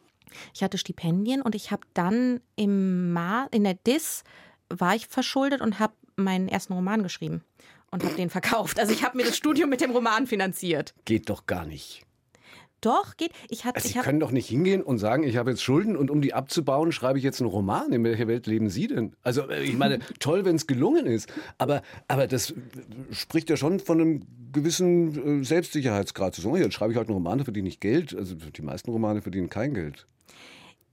Ich 0.53 0.63
hatte 0.63 0.77
Stipendien 0.77 1.41
und 1.41 1.55
ich 1.55 1.71
habe 1.71 1.83
dann 1.93 2.41
im 2.55 3.11
Ma 3.13 3.47
in 3.51 3.63
der 3.63 3.75
DIS 3.75 4.23
war 4.69 4.95
ich 4.95 5.07
verschuldet 5.07 5.61
und 5.61 5.79
habe 5.79 5.93
meinen 6.17 6.47
ersten 6.47 6.73
Roman 6.73 7.03
geschrieben 7.03 7.43
und 7.91 8.03
habe 8.03 8.15
den 8.15 8.29
verkauft. 8.29 8.79
Also 8.79 8.91
ich 8.91 9.03
habe 9.03 9.17
mir 9.17 9.23
das 9.23 9.37
Studium 9.37 9.69
mit 9.69 9.81
dem 9.81 9.91
Roman 9.91 10.27
finanziert. 10.27 10.93
Geht 11.05 11.29
doch 11.29 11.45
gar 11.45 11.65
nicht. 11.65 12.01
Doch, 12.81 13.17
geht. 13.17 13.31
Ich 13.49 13.65
hatte, 13.65 13.77
Also 13.77 13.87
ich 13.87 13.93
Sie 13.93 13.97
hab, 13.97 14.05
können 14.05 14.19
doch 14.19 14.29
nicht 14.29 14.47
hingehen 14.47 14.83
und 14.83 14.99
sagen, 14.99 15.23
ich 15.23 15.37
habe 15.37 15.49
jetzt 15.49 15.63
Schulden 15.63 15.97
und 15.97 16.11
um 16.11 16.21
die 16.21 16.35
abzubauen, 16.35 16.91
schreibe 16.91 17.17
ich 17.17 17.23
jetzt 17.23 17.41
einen 17.41 17.49
Roman. 17.49 17.91
In 17.91 18.03
welcher 18.03 18.27
Welt 18.27 18.45
leben 18.45 18.69
Sie 18.69 18.87
denn? 18.87 19.15
Also 19.23 19.49
äh, 19.49 19.63
ich 19.63 19.75
meine, 19.75 19.99
toll, 20.19 20.45
wenn 20.45 20.55
es 20.55 20.67
gelungen 20.67 21.07
ist, 21.07 21.27
aber, 21.57 21.81
aber 22.07 22.27
das 22.27 22.51
äh, 22.51 22.55
spricht 23.11 23.49
ja 23.49 23.57
schon 23.57 23.79
von 23.79 23.99
einem 23.99 24.21
gewissen 24.51 25.41
äh, 25.41 25.43
Selbstsicherheitsgrad. 25.43 26.39
Oh, 26.45 26.55
jetzt 26.55 26.75
schreibe 26.75 26.91
ich 26.91 26.97
halt 26.97 27.07
einen 27.07 27.15
Roman, 27.15 27.39
da 27.39 27.45
verdiene 27.45 27.67
ich 27.67 27.79
Geld. 27.79 28.15
Also 28.15 28.35
die 28.35 28.61
meisten 28.61 28.91
Romane 28.91 29.23
verdienen 29.23 29.49
kein 29.49 29.73
Geld. 29.73 30.05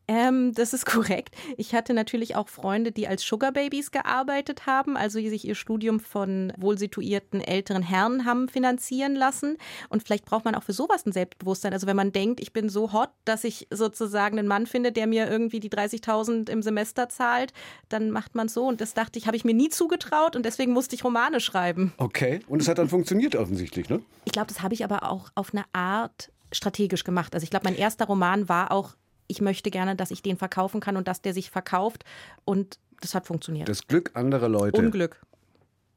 Ähm, 0.09 0.53
das 0.55 0.73
ist 0.73 0.87
korrekt. 0.87 1.35
Ich 1.57 1.75
hatte 1.75 1.95
natürlich 1.95 2.37
auch 2.37 2.49
Freunde, 2.49 2.93
die 2.93 3.09
als 3.09 3.23
Sugar 3.23 3.53
Babies 3.53 3.91
gearbeitet 3.91 4.67
haben, 4.67 4.97
also 4.97 5.19
die 5.19 5.31
sich 5.31 5.47
ihr 5.47 5.55
Studium 5.55 6.01
von 6.01 6.53
wohlsituierten 6.57 7.41
älteren 7.41 7.83
Herren 7.83 8.25
haben 8.25 8.49
finanzieren 8.49 9.15
lassen. 9.15 9.57
Und 9.89 10.03
vielleicht 10.03 10.25
braucht 10.25 10.45
man 10.45 10.55
auch 10.55 10.63
für 10.63 10.73
sowas 10.73 11.07
ein 11.07 11.13
Selbstbewusstsein. 11.13 11.73
Also 11.73 11.87
wenn 11.87 11.97
man 11.97 12.13
denkt, 12.13 12.41
ich 12.41 12.53
bin 12.53 12.69
so 12.69 12.93
hot, 12.93 13.11
dass 13.25 13.45
ich 13.45 13.67
sozusagen 13.71 14.39
einen 14.39 14.49
Mann 14.49 14.67
finde, 14.67 14.93
der 14.93 15.07
mir 15.07 15.29
irgendwie 15.29 15.61
die 15.61 15.71
30.000 15.71 16.51
im 16.51 16.63
Semester 16.63 17.09
zahlt, 17.09 17.53
dann 17.89 18.11
macht 18.11 18.35
man 18.35 18.49
so. 18.49 18.67
Und 18.67 18.81
das 18.81 18.95
dachte 18.95 19.19
ich, 19.19 19.27
habe 19.27 19.37
ich 19.37 19.45
mir 19.45 19.55
nie 19.55 19.69
zugetraut 19.69 20.37
und 20.37 20.45
deswegen 20.45 20.73
musste 20.73 20.95
ich 20.95 21.05
Romane 21.05 21.41
schreiben. 21.41 21.93
Okay. 21.97 22.41
Und 22.47 22.61
es 22.61 22.69
hat 22.69 22.79
dann 22.79 22.89
funktioniert 22.89 23.37
offensichtlich, 23.37 23.89
ne? 23.89 24.03
Ich 24.25 24.33
glaube, 24.33 24.49
das 24.49 24.63
habe 24.63 24.75
ich 24.75 24.85
aber 24.85 25.11
auch 25.11 25.31
auf 25.35 25.53
eine 25.53 25.65
Art 25.73 26.31
strategisch 26.53 27.05
gemacht. 27.05 27.35
Also 27.35 27.45
ich 27.45 27.51
glaube, 27.51 27.65
mein 27.65 27.77
erster 27.77 28.07
Roman 28.07 28.49
war 28.49 28.71
auch, 28.71 28.95
ich 29.27 29.41
möchte 29.41 29.71
gerne, 29.71 29.97
dass 29.97 30.11
ich 30.11 30.23
den 30.23 30.37
verkaufen 30.37 30.81
kann 30.81 30.97
und 30.97 31.09
dass 31.09 31.23
der 31.23 31.35
sich 31.35 31.51
verkauft. 31.51 32.05
Und 32.45 32.79
das 33.01 33.15
hat 33.15 33.27
funktioniert. 33.27 33.69
Das 33.69 33.87
Glück 33.87 34.11
anderer 34.15 34.49
Leute. 34.49 34.81
Unglück. 34.81 35.21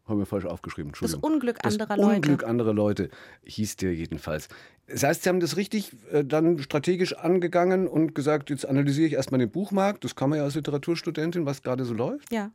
Haben 0.05 0.19
wir 0.19 0.25
falsch 0.25 0.45
aufgeschrieben, 0.45 0.91
Das 0.93 1.01
Entschuldigung. 1.01 1.33
Unglück 1.33 1.59
Das 1.61 1.73
anderer 1.73 1.97
Leute. 1.97 2.15
Unglück 2.15 2.43
anderer 2.45 2.73
Leute 2.73 3.09
hieß 3.43 3.75
der 3.75 3.93
jedenfalls. 3.93 4.47
Das 4.87 5.03
heißt, 5.03 5.23
Sie 5.23 5.29
haben 5.29 5.41
das 5.41 5.57
richtig 5.57 5.91
äh, 6.11 6.23
dann 6.23 6.59
strategisch 6.59 7.13
angegangen 7.13 7.87
und 7.87 8.15
gesagt, 8.15 8.49
jetzt 8.49 8.65
analysiere 8.65 9.07
ich 9.07 9.13
erstmal 9.13 9.39
den 9.39 9.51
Buchmarkt. 9.51 10.05
Das 10.05 10.15
kann 10.15 10.29
man 10.29 10.39
ja 10.39 10.45
als 10.45 10.55
Literaturstudentin, 10.55 11.45
was 11.45 11.61
gerade 11.61 11.83
so 11.83 11.93
läuft. 11.93 12.31
Ja. 12.31 12.51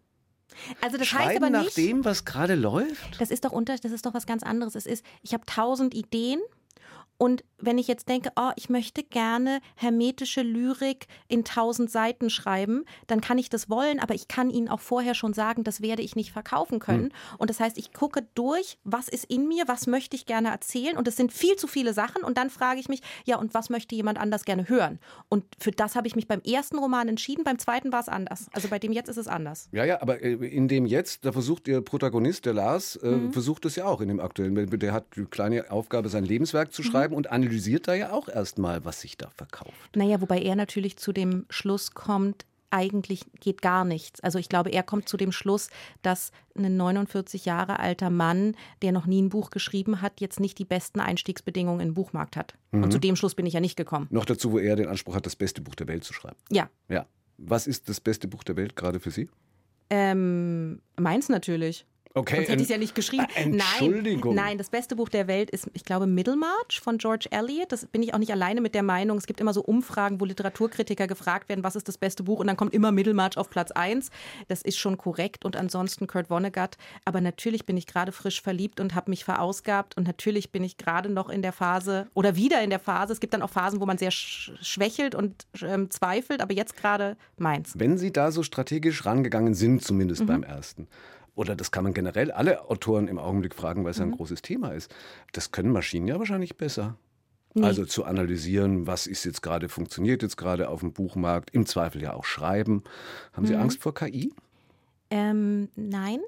Also 0.80 0.96
das 0.96 1.06
Schreiben 1.08 1.28
heißt 1.28 1.36
aber 1.36 1.50
nach 1.50 1.64
nicht, 1.64 1.76
dem, 1.76 2.04
was 2.04 2.24
gerade 2.24 2.54
läuft. 2.54 3.20
das 3.20 3.30
ist 3.30 3.44
doch 3.44 3.52
unter, 3.52 3.76
das 3.76 3.92
ist 3.92 4.06
doch 4.06 4.14
was 4.14 4.26
ganz 4.26 4.42
anderes. 4.42 4.74
Es 4.74 4.86
ist, 4.86 5.04
ich 5.22 5.34
habe 5.34 5.44
tausend 5.46 5.94
Ideen 5.94 6.40
und 7.18 7.44
wenn 7.62 7.78
ich 7.78 7.88
jetzt 7.88 8.08
denke, 8.08 8.30
oh, 8.36 8.50
ich 8.56 8.68
möchte 8.68 9.02
gerne 9.02 9.60
hermetische 9.76 10.42
Lyrik 10.42 11.06
in 11.28 11.44
tausend 11.44 11.90
Seiten 11.90 12.28
schreiben, 12.30 12.84
dann 13.06 13.20
kann 13.20 13.38
ich 13.38 13.48
das 13.48 13.70
wollen, 13.70 14.00
aber 14.00 14.14
ich 14.14 14.28
kann 14.28 14.50
Ihnen 14.50 14.68
auch 14.68 14.80
vorher 14.80 15.14
schon 15.14 15.32
sagen, 15.32 15.64
das 15.64 15.80
werde 15.80 16.02
ich 16.02 16.16
nicht 16.16 16.32
verkaufen 16.32 16.78
können. 16.80 17.04
Hm. 17.04 17.12
Und 17.38 17.50
das 17.50 17.60
heißt, 17.60 17.78
ich 17.78 17.92
gucke 17.92 18.26
durch, 18.34 18.78
was 18.84 19.08
ist 19.08 19.24
in 19.26 19.48
mir, 19.48 19.64
was 19.68 19.86
möchte 19.86 20.16
ich 20.16 20.26
gerne 20.26 20.48
erzählen 20.50 20.96
und 20.96 21.08
es 21.08 21.16
sind 21.16 21.32
viel 21.32 21.56
zu 21.56 21.66
viele 21.66 21.94
Sachen 21.94 22.22
und 22.22 22.36
dann 22.36 22.50
frage 22.50 22.80
ich 22.80 22.88
mich, 22.88 23.00
ja, 23.24 23.36
und 23.38 23.54
was 23.54 23.70
möchte 23.70 23.94
jemand 23.94 24.18
anders 24.18 24.44
gerne 24.44 24.68
hören? 24.68 24.98
Und 25.28 25.44
für 25.58 25.70
das 25.70 25.94
habe 25.94 26.06
ich 26.08 26.16
mich 26.16 26.26
beim 26.26 26.40
ersten 26.40 26.78
Roman 26.78 27.08
entschieden, 27.08 27.44
beim 27.44 27.58
zweiten 27.58 27.92
war 27.92 28.00
es 28.00 28.08
anders. 28.08 28.48
Also 28.52 28.68
bei 28.68 28.78
dem 28.78 28.92
jetzt 28.92 29.08
ist 29.08 29.16
es 29.16 29.28
anders. 29.28 29.68
Ja, 29.72 29.84
ja, 29.84 30.02
aber 30.02 30.20
äh, 30.22 30.32
in 30.32 30.68
dem 30.68 30.84
jetzt, 30.86 31.24
da 31.24 31.32
versucht 31.32 31.68
Ihr 31.68 31.80
Protagonist, 31.80 32.44
der 32.44 32.54
Lars, 32.54 32.96
äh, 32.96 33.12
Mhm. 33.12 33.32
versucht 33.32 33.64
es 33.66 33.76
ja 33.76 33.84
auch 33.84 34.00
in 34.00 34.08
dem 34.08 34.18
aktuellen. 34.20 34.54
Der 34.80 34.92
hat 34.92 35.04
die 35.16 35.24
kleine 35.26 35.70
Aufgabe, 35.70 36.08
sein 36.08 36.24
Lebenswerk 36.24 36.68
Mhm. 36.68 36.72
zu 36.72 36.82
schreiben 36.82 37.14
und 37.14 37.30
analysiert 37.30 37.51
da 37.86 37.94
ja 37.94 38.12
auch 38.12 38.28
erstmal, 38.28 38.84
was 38.84 39.00
sich 39.00 39.16
da 39.16 39.30
verkauft. 39.30 39.96
Naja, 39.96 40.20
wobei 40.20 40.40
er 40.40 40.56
natürlich 40.56 40.96
zu 40.96 41.12
dem 41.12 41.46
Schluss 41.50 41.92
kommt, 41.92 42.44
eigentlich 42.70 43.26
geht 43.40 43.60
gar 43.60 43.84
nichts. 43.84 44.20
Also 44.20 44.38
ich 44.38 44.48
glaube, 44.48 44.70
er 44.70 44.82
kommt 44.82 45.06
zu 45.08 45.18
dem 45.18 45.30
Schluss, 45.30 45.68
dass 46.00 46.32
ein 46.56 46.76
49 46.76 47.44
Jahre 47.44 47.78
alter 47.78 48.08
Mann, 48.08 48.56
der 48.80 48.92
noch 48.92 49.04
nie 49.04 49.20
ein 49.20 49.28
Buch 49.28 49.50
geschrieben 49.50 50.00
hat, 50.00 50.20
jetzt 50.22 50.40
nicht 50.40 50.58
die 50.58 50.64
besten 50.64 51.00
Einstiegsbedingungen 51.00 51.86
im 51.86 51.94
Buchmarkt 51.94 52.36
hat. 52.36 52.54
Und 52.70 52.90
zu 52.90 52.98
dem 52.98 53.14
Schluss 53.16 53.34
bin 53.34 53.44
ich 53.44 53.52
ja 53.52 53.60
nicht 53.60 53.76
gekommen. 53.76 54.06
Noch 54.10 54.24
dazu, 54.24 54.52
wo 54.52 54.58
er 54.58 54.76
den 54.76 54.88
Anspruch 54.88 55.14
hat, 55.14 55.26
das 55.26 55.36
beste 55.36 55.60
Buch 55.60 55.74
der 55.74 55.86
Welt 55.88 56.04
zu 56.04 56.12
schreiben. 56.14 56.36
Ja, 56.50 56.70
Ja. 56.88 57.06
Was 57.38 57.66
ist 57.66 57.88
das 57.88 58.00
beste 58.00 58.28
Buch 58.28 58.44
der 58.44 58.56
Welt 58.56 58.76
gerade 58.76 59.00
für 59.00 59.10
Sie? 59.10 59.28
ähm, 59.90 60.80
meins 60.96 61.28
natürlich. 61.28 61.86
Okay. 62.14 62.36
Sonst 62.36 62.48
hätte 62.50 62.62
ich 62.62 62.62
es 62.64 62.68
ja 62.70 62.78
nicht 62.78 62.94
geschrieben. 62.94 63.26
Äh, 63.34 63.42
Entschuldigung. 63.44 64.34
Nein, 64.34 64.44
nein, 64.44 64.58
das 64.58 64.68
beste 64.70 64.96
Buch 64.96 65.08
der 65.08 65.26
Welt 65.28 65.50
ist, 65.50 65.70
ich 65.72 65.84
glaube, 65.84 66.06
Middlemarch 66.06 66.80
von 66.82 66.98
George 66.98 67.26
Eliot. 67.30 67.72
Das 67.72 67.86
bin 67.86 68.02
ich 68.02 68.12
auch 68.14 68.18
nicht 68.18 68.32
alleine 68.32 68.60
mit 68.60 68.74
der 68.74 68.82
Meinung. 68.82 69.16
Es 69.18 69.26
gibt 69.26 69.40
immer 69.40 69.54
so 69.54 69.62
Umfragen, 69.62 70.20
wo 70.20 70.24
Literaturkritiker 70.24 71.06
gefragt 71.06 71.48
werden, 71.48 71.64
was 71.64 71.76
ist 71.76 71.88
das 71.88 71.96
beste 71.98 72.22
Buch? 72.24 72.40
Und 72.40 72.46
dann 72.48 72.56
kommt 72.56 72.74
immer 72.74 72.92
Middlemarch 72.92 73.36
auf 73.38 73.48
Platz 73.48 73.70
1. 73.70 74.10
Das 74.48 74.62
ist 74.62 74.76
schon 74.78 74.98
korrekt. 74.98 75.44
Und 75.44 75.56
ansonsten 75.56 76.06
Kurt 76.06 76.28
Vonnegut. 76.28 76.76
Aber 77.04 77.20
natürlich 77.20 77.64
bin 77.66 77.76
ich 77.76 77.86
gerade 77.86 78.12
frisch 78.12 78.42
verliebt 78.42 78.80
und 78.80 78.94
habe 78.94 79.10
mich 79.10 79.24
verausgabt. 79.24 79.96
Und 79.96 80.06
natürlich 80.06 80.52
bin 80.52 80.64
ich 80.64 80.76
gerade 80.76 81.08
noch 81.08 81.28
in 81.30 81.40
der 81.42 81.52
Phase 81.52 82.08
oder 82.14 82.36
wieder 82.36 82.62
in 82.62 82.70
der 82.70 82.78
Phase. 82.80 83.12
Es 83.12 83.20
gibt 83.20 83.32
dann 83.34 83.42
auch 83.42 83.50
Phasen, 83.50 83.80
wo 83.80 83.86
man 83.86 83.96
sehr 83.98 84.10
sch 84.10 84.52
schwächelt 84.60 85.14
und 85.14 85.46
ähm, 85.62 85.90
zweifelt. 85.90 86.42
Aber 86.42 86.52
jetzt 86.52 86.76
gerade 86.76 87.16
meins. 87.38 87.72
Wenn 87.76 87.96
Sie 87.96 88.12
da 88.12 88.30
so 88.32 88.42
strategisch 88.42 89.06
rangegangen 89.06 89.54
sind, 89.54 89.82
zumindest 89.82 90.22
Mhm. 90.22 90.26
beim 90.26 90.42
ersten, 90.42 90.88
oder 91.34 91.56
das 91.56 91.70
kann 91.70 91.84
man 91.84 91.94
generell 91.94 92.30
alle 92.30 92.68
Autoren 92.70 93.08
im 93.08 93.18
Augenblick 93.18 93.54
fragen, 93.54 93.84
weil 93.84 93.92
es 93.92 93.98
Mhm. 93.98 94.04
ein 94.06 94.10
großes 94.12 94.42
Thema 94.42 94.70
ist, 94.72 94.94
das 95.32 95.50
können 95.52 95.72
Maschinen 95.72 96.08
ja 96.08 96.18
wahrscheinlich 96.18 96.56
besser. 96.56 96.96
Nee. 97.54 97.64
Also 97.64 97.84
zu 97.84 98.04
analysieren, 98.04 98.86
was 98.86 99.06
ist 99.06 99.24
jetzt 99.24 99.42
gerade, 99.42 99.68
funktioniert 99.68 100.22
jetzt 100.22 100.36
gerade 100.38 100.68
auf 100.70 100.80
dem 100.80 100.92
Buchmarkt, 100.94 101.50
im 101.50 101.66
Zweifel 101.66 102.02
ja 102.02 102.14
auch 102.14 102.24
schreiben. 102.24 102.82
Haben 103.34 103.42
Mhm. 103.44 103.46
Sie 103.48 103.56
Angst 103.56 103.82
vor 103.82 103.92
KI? 103.94 104.32
Ähm, 105.10 105.68
nein. 105.76 106.20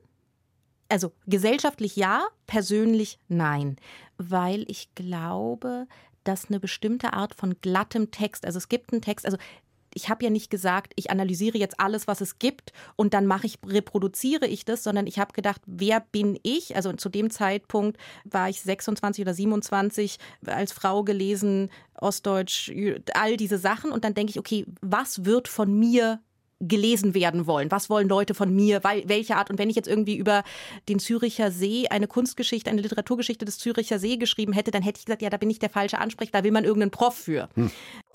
Also 0.90 1.12
gesellschaftlich 1.26 1.96
ja, 1.96 2.26
persönlich 2.46 3.18
nein. 3.28 3.76
Weil 4.18 4.64
ich 4.68 4.94
glaube, 4.94 5.86
dass 6.24 6.48
eine 6.48 6.60
bestimmte 6.60 7.14
Art 7.14 7.34
von 7.34 7.54
glattem 7.60 8.10
Text, 8.10 8.44
also 8.46 8.58
es 8.58 8.68
gibt 8.68 8.92
einen 8.92 9.02
Text, 9.02 9.24
also 9.24 9.38
ich 9.94 10.08
habe 10.08 10.24
ja 10.24 10.30
nicht 10.30 10.50
gesagt, 10.50 10.92
ich 10.96 11.10
analysiere 11.10 11.58
jetzt 11.58 11.80
alles, 11.80 12.06
was 12.06 12.20
es 12.20 12.38
gibt 12.38 12.72
und 12.96 13.14
dann 13.14 13.26
mache 13.26 13.46
ich, 13.46 13.58
reproduziere 13.66 14.46
ich 14.46 14.64
das, 14.64 14.82
sondern 14.82 15.06
ich 15.06 15.18
habe 15.18 15.32
gedacht, 15.32 15.62
wer 15.66 16.00
bin 16.00 16.38
ich? 16.42 16.76
Also 16.76 16.92
zu 16.92 17.08
dem 17.08 17.30
Zeitpunkt 17.30 17.98
war 18.24 18.48
ich 18.48 18.60
26 18.60 19.22
oder 19.22 19.34
27, 19.34 20.18
als 20.46 20.72
Frau 20.72 21.04
gelesen, 21.04 21.70
Ostdeutsch, 21.94 22.72
all 23.14 23.36
diese 23.36 23.58
Sachen 23.58 23.92
und 23.92 24.04
dann 24.04 24.14
denke 24.14 24.30
ich, 24.30 24.38
okay, 24.38 24.66
was 24.80 25.24
wird 25.24 25.48
von 25.48 25.72
mir 25.72 26.20
gelesen 26.60 27.14
werden 27.14 27.46
wollen. 27.46 27.70
Was 27.70 27.90
wollen 27.90 28.08
Leute 28.08 28.34
von 28.34 28.54
mir? 28.54 28.84
Weil, 28.84 29.02
welche 29.06 29.36
Art? 29.36 29.50
Und 29.50 29.58
wenn 29.58 29.70
ich 29.70 29.76
jetzt 29.76 29.88
irgendwie 29.88 30.16
über 30.16 30.44
den 30.88 30.98
Züricher 30.98 31.50
See 31.50 31.86
eine 31.88 32.06
Kunstgeschichte, 32.06 32.70
eine 32.70 32.80
Literaturgeschichte 32.80 33.44
des 33.44 33.58
Züricher 33.58 33.98
See 33.98 34.16
geschrieben 34.16 34.52
hätte, 34.52 34.70
dann 34.70 34.82
hätte 34.82 34.98
ich 34.98 35.04
gesagt, 35.04 35.22
ja, 35.22 35.30
da 35.30 35.36
bin 35.36 35.50
ich 35.50 35.58
der 35.58 35.70
falsche 35.70 35.98
Ansprechpartner, 35.98 36.42
da 36.42 36.44
will 36.44 36.52
man 36.52 36.64
irgendeinen 36.64 36.90
Prof 36.90 37.14
für. 37.14 37.48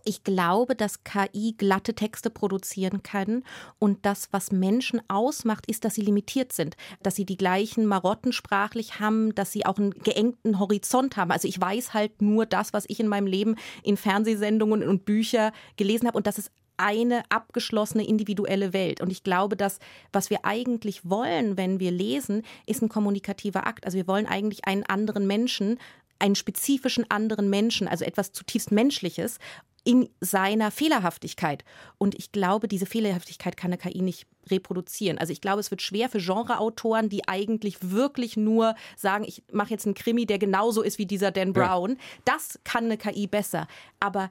Ich 0.09 0.23
glaube, 0.23 0.75
dass 0.75 1.03
KI 1.03 1.53
glatte 1.55 1.93
Texte 1.93 2.31
produzieren 2.31 3.03
kann 3.03 3.43
und 3.77 4.07
das, 4.07 4.29
was 4.31 4.51
Menschen 4.51 5.03
ausmacht, 5.07 5.67
ist, 5.67 5.85
dass 5.85 5.93
sie 5.93 6.01
limitiert 6.01 6.51
sind, 6.51 6.75
dass 7.03 7.15
sie 7.15 7.25
die 7.25 7.37
gleichen 7.37 7.85
Marotten 7.85 8.33
sprachlich 8.33 8.99
haben, 8.99 9.35
dass 9.35 9.51
sie 9.51 9.67
auch 9.67 9.77
einen 9.77 9.91
geengten 9.91 10.57
Horizont 10.57 11.15
haben. 11.15 11.29
Also 11.29 11.47
ich 11.47 11.61
weiß 11.61 11.93
halt 11.93 12.23
nur 12.23 12.47
das, 12.47 12.73
was 12.73 12.85
ich 12.87 12.99
in 12.99 13.07
meinem 13.07 13.27
Leben 13.27 13.55
in 13.83 13.97
Fernsehsendungen 13.97 14.81
und 14.81 15.05
Bücher 15.05 15.51
gelesen 15.77 16.07
habe 16.07 16.17
und 16.17 16.25
das 16.25 16.39
ist 16.39 16.49
eine 16.77 17.21
abgeschlossene 17.29 18.07
individuelle 18.07 18.73
Welt. 18.73 19.01
Und 19.01 19.11
ich 19.11 19.21
glaube, 19.21 19.55
dass 19.55 19.77
was 20.11 20.31
wir 20.31 20.43
eigentlich 20.43 21.07
wollen, 21.07 21.55
wenn 21.55 21.79
wir 21.79 21.91
lesen, 21.91 22.41
ist 22.65 22.81
ein 22.81 22.89
kommunikativer 22.89 23.67
Akt. 23.67 23.85
Also 23.85 23.95
wir 23.95 24.07
wollen 24.07 24.25
eigentlich 24.25 24.65
einen 24.65 24.87
anderen 24.87 25.27
Menschen, 25.27 25.77
einen 26.19 26.35
spezifischen 26.35 27.09
anderen 27.09 27.49
Menschen, 27.49 27.87
also 27.87 28.05
etwas 28.05 28.31
zutiefst 28.31 28.71
Menschliches 28.71 29.39
in 29.83 30.09
seiner 30.19 30.71
Fehlerhaftigkeit. 30.71 31.63
Und 31.97 32.15
ich 32.15 32.31
glaube, 32.31 32.67
diese 32.67 32.85
Fehlerhaftigkeit 32.85 33.57
kann 33.57 33.71
eine 33.71 33.77
KI 33.77 34.01
nicht 34.01 34.27
reproduzieren. 34.49 35.17
Also 35.17 35.31
ich 35.31 35.41
glaube, 35.41 35.59
es 35.59 35.71
wird 35.71 35.81
schwer 35.81 36.09
für 36.09 36.19
Genreautoren, 36.19 37.09
die 37.09 37.27
eigentlich 37.27 37.77
wirklich 37.91 38.37
nur 38.37 38.75
sagen, 38.97 39.23
ich 39.25 39.43
mache 39.51 39.71
jetzt 39.71 39.85
einen 39.85 39.95
Krimi, 39.95 40.25
der 40.25 40.39
genauso 40.39 40.81
ist 40.81 40.97
wie 40.97 41.05
dieser 41.05 41.31
Dan 41.31 41.53
Brown. 41.53 41.97
Das 42.25 42.59
kann 42.63 42.85
eine 42.85 42.97
KI 42.97 43.27
besser. 43.27 43.67
Aber 43.99 44.29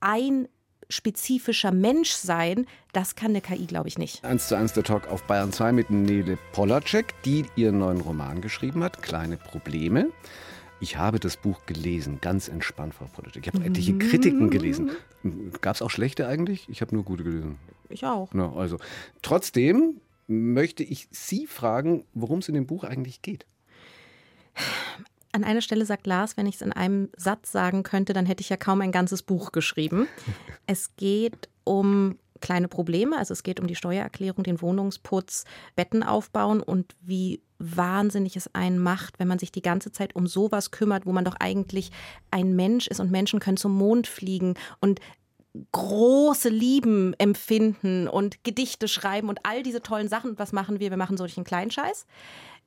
ein 0.00 0.48
spezifischer 0.88 1.70
Mensch 1.70 2.12
sein, 2.12 2.66
das 2.92 3.14
kann 3.14 3.30
eine 3.30 3.40
KI, 3.40 3.66
glaube 3.66 3.88
ich, 3.88 3.98
nicht. 3.98 4.24
1 4.24 4.48
zu 4.48 4.56
1 4.56 4.72
der 4.72 4.84
Talk 4.84 5.08
auf 5.08 5.22
Bayern 5.24 5.52
2 5.52 5.72
mit 5.72 5.90
Nele 5.90 6.38
Polacek, 6.52 7.14
die 7.24 7.44
ihren 7.56 7.78
neuen 7.78 8.00
Roman 8.00 8.40
geschrieben 8.40 8.82
hat, 8.82 9.02
Kleine 9.02 9.36
Probleme. 9.36 10.10
Ich 10.80 10.96
habe 10.96 11.18
das 11.18 11.36
Buch 11.36 11.66
gelesen, 11.66 12.20
ganz 12.20 12.48
entspannt, 12.48 12.94
Frau 12.94 13.06
Polacek. 13.06 13.46
Ich 13.46 13.52
habe 13.52 13.64
etliche 13.64 13.98
Kritiken 13.98 14.50
gelesen. 14.50 14.90
Gab 15.60 15.74
es 15.74 15.82
auch 15.82 15.90
schlechte 15.90 16.28
eigentlich? 16.28 16.68
Ich 16.68 16.80
habe 16.80 16.94
nur 16.94 17.04
gute 17.04 17.24
gelesen. 17.24 17.58
Ich 17.88 18.04
auch. 18.04 18.30
Na, 18.32 18.52
also. 18.52 18.78
Trotzdem 19.22 20.00
möchte 20.28 20.84
ich 20.84 21.08
Sie 21.10 21.46
fragen, 21.46 22.04
worum 22.14 22.38
es 22.38 22.48
in 22.48 22.54
dem 22.54 22.66
Buch 22.66 22.84
eigentlich 22.84 23.22
geht. 23.22 23.46
An 25.32 25.44
einer 25.44 25.62
Stelle 25.62 25.84
sagt 25.84 26.06
Lars, 26.06 26.36
wenn 26.36 26.46
ich 26.46 26.56
es 26.56 26.62
in 26.62 26.72
einem 26.72 27.10
Satz 27.16 27.50
sagen 27.50 27.82
könnte, 27.82 28.12
dann 28.12 28.26
hätte 28.26 28.42
ich 28.42 28.48
ja 28.48 28.56
kaum 28.56 28.80
ein 28.80 28.92
ganzes 28.92 29.22
Buch 29.22 29.52
geschrieben. 29.52 30.06
es 30.66 30.94
geht 30.96 31.48
um 31.64 32.18
kleine 32.40 32.68
Probleme, 32.68 33.18
also 33.18 33.32
es 33.32 33.42
geht 33.42 33.58
um 33.58 33.66
die 33.66 33.74
Steuererklärung, 33.74 34.44
den 34.44 34.62
Wohnungsputz, 34.62 35.44
Betten 35.74 36.02
aufbauen 36.02 36.62
und 36.62 36.94
wie 37.00 37.42
wahnsinnig 37.58 38.36
es 38.36 38.54
einen 38.54 38.78
macht, 38.78 39.18
wenn 39.18 39.28
man 39.28 39.38
sich 39.38 39.52
die 39.52 39.62
ganze 39.62 39.92
Zeit 39.92 40.14
um 40.14 40.26
sowas 40.26 40.70
kümmert, 40.70 41.06
wo 41.06 41.12
man 41.12 41.24
doch 41.24 41.36
eigentlich 41.38 41.90
ein 42.30 42.54
Mensch 42.54 42.86
ist 42.86 43.00
und 43.00 43.10
Menschen 43.10 43.40
können 43.40 43.56
zum 43.56 43.74
Mond 43.74 44.06
fliegen 44.06 44.54
und 44.80 45.00
große 45.72 46.48
Lieben 46.48 47.14
empfinden 47.18 48.08
und 48.08 48.44
Gedichte 48.44 48.86
schreiben 48.86 49.28
und 49.28 49.40
all 49.44 49.62
diese 49.62 49.82
tollen 49.82 50.08
Sachen. 50.08 50.38
Was 50.38 50.52
machen 50.52 50.78
wir? 50.78 50.90
Wir 50.90 50.96
machen 50.96 51.16
solchen 51.16 51.44
Kleinscheiß. 51.44 52.06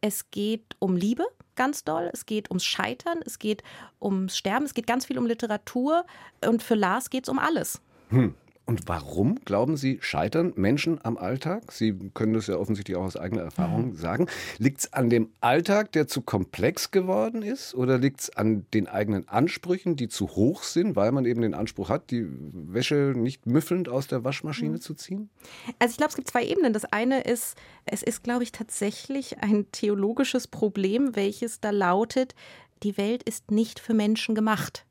Es 0.01 0.31
geht 0.31 0.75
um 0.79 0.97
Liebe, 0.97 1.25
ganz 1.55 1.83
doll. 1.83 2.09
Es 2.11 2.25
geht 2.25 2.49
ums 2.49 2.65
Scheitern, 2.65 3.19
es 3.23 3.37
geht 3.39 3.63
ums 4.01 4.35
Sterben, 4.35 4.65
es 4.65 4.73
geht 4.73 4.87
ganz 4.87 5.05
viel 5.05 5.19
um 5.19 5.27
Literatur. 5.27 6.05
Und 6.45 6.63
für 6.63 6.75
Lars 6.75 7.09
geht 7.09 7.25
es 7.25 7.29
um 7.29 7.39
alles. 7.39 7.81
Hm. 8.09 8.35
Und 8.71 8.87
warum, 8.87 9.37
glauben 9.43 9.75
Sie, 9.75 9.97
scheitern 9.99 10.53
Menschen 10.55 11.03
am 11.03 11.17
Alltag? 11.17 11.73
Sie 11.73 11.93
können 12.13 12.33
das 12.33 12.47
ja 12.47 12.55
offensichtlich 12.55 12.95
auch 12.95 13.03
aus 13.03 13.17
eigener 13.17 13.41
Erfahrung 13.41 13.89
mhm. 13.89 13.95
sagen. 13.97 14.27
Liegt 14.59 14.79
es 14.79 14.93
an 14.93 15.09
dem 15.09 15.27
Alltag, 15.41 15.91
der 15.91 16.07
zu 16.07 16.21
komplex 16.21 16.89
geworden 16.89 17.41
ist? 17.41 17.75
Oder 17.75 17.97
liegt 17.97 18.21
es 18.21 18.29
an 18.29 18.65
den 18.73 18.87
eigenen 18.87 19.27
Ansprüchen, 19.27 19.97
die 19.97 20.07
zu 20.07 20.29
hoch 20.37 20.63
sind, 20.63 20.95
weil 20.95 21.11
man 21.11 21.25
eben 21.25 21.41
den 21.41 21.53
Anspruch 21.53 21.89
hat, 21.89 22.11
die 22.11 22.25
Wäsche 22.25 23.11
nicht 23.13 23.45
müffelnd 23.45 23.89
aus 23.89 24.07
der 24.07 24.23
Waschmaschine 24.23 24.77
mhm. 24.77 24.81
zu 24.81 24.93
ziehen? 24.93 25.29
Also 25.79 25.91
ich 25.91 25.97
glaube, 25.97 26.11
es 26.11 26.15
gibt 26.15 26.29
zwei 26.29 26.45
Ebenen. 26.45 26.71
Das 26.71 26.85
eine 26.85 27.23
ist, 27.23 27.57
es 27.83 28.03
ist, 28.03 28.23
glaube 28.23 28.43
ich, 28.43 28.53
tatsächlich 28.53 29.39
ein 29.39 29.69
theologisches 29.73 30.47
Problem, 30.47 31.17
welches 31.17 31.59
da 31.59 31.71
lautet, 31.71 32.35
die 32.83 32.95
Welt 32.95 33.21
ist 33.23 33.51
nicht 33.51 33.81
für 33.81 33.93
Menschen 33.93 34.33
gemacht 34.33 34.85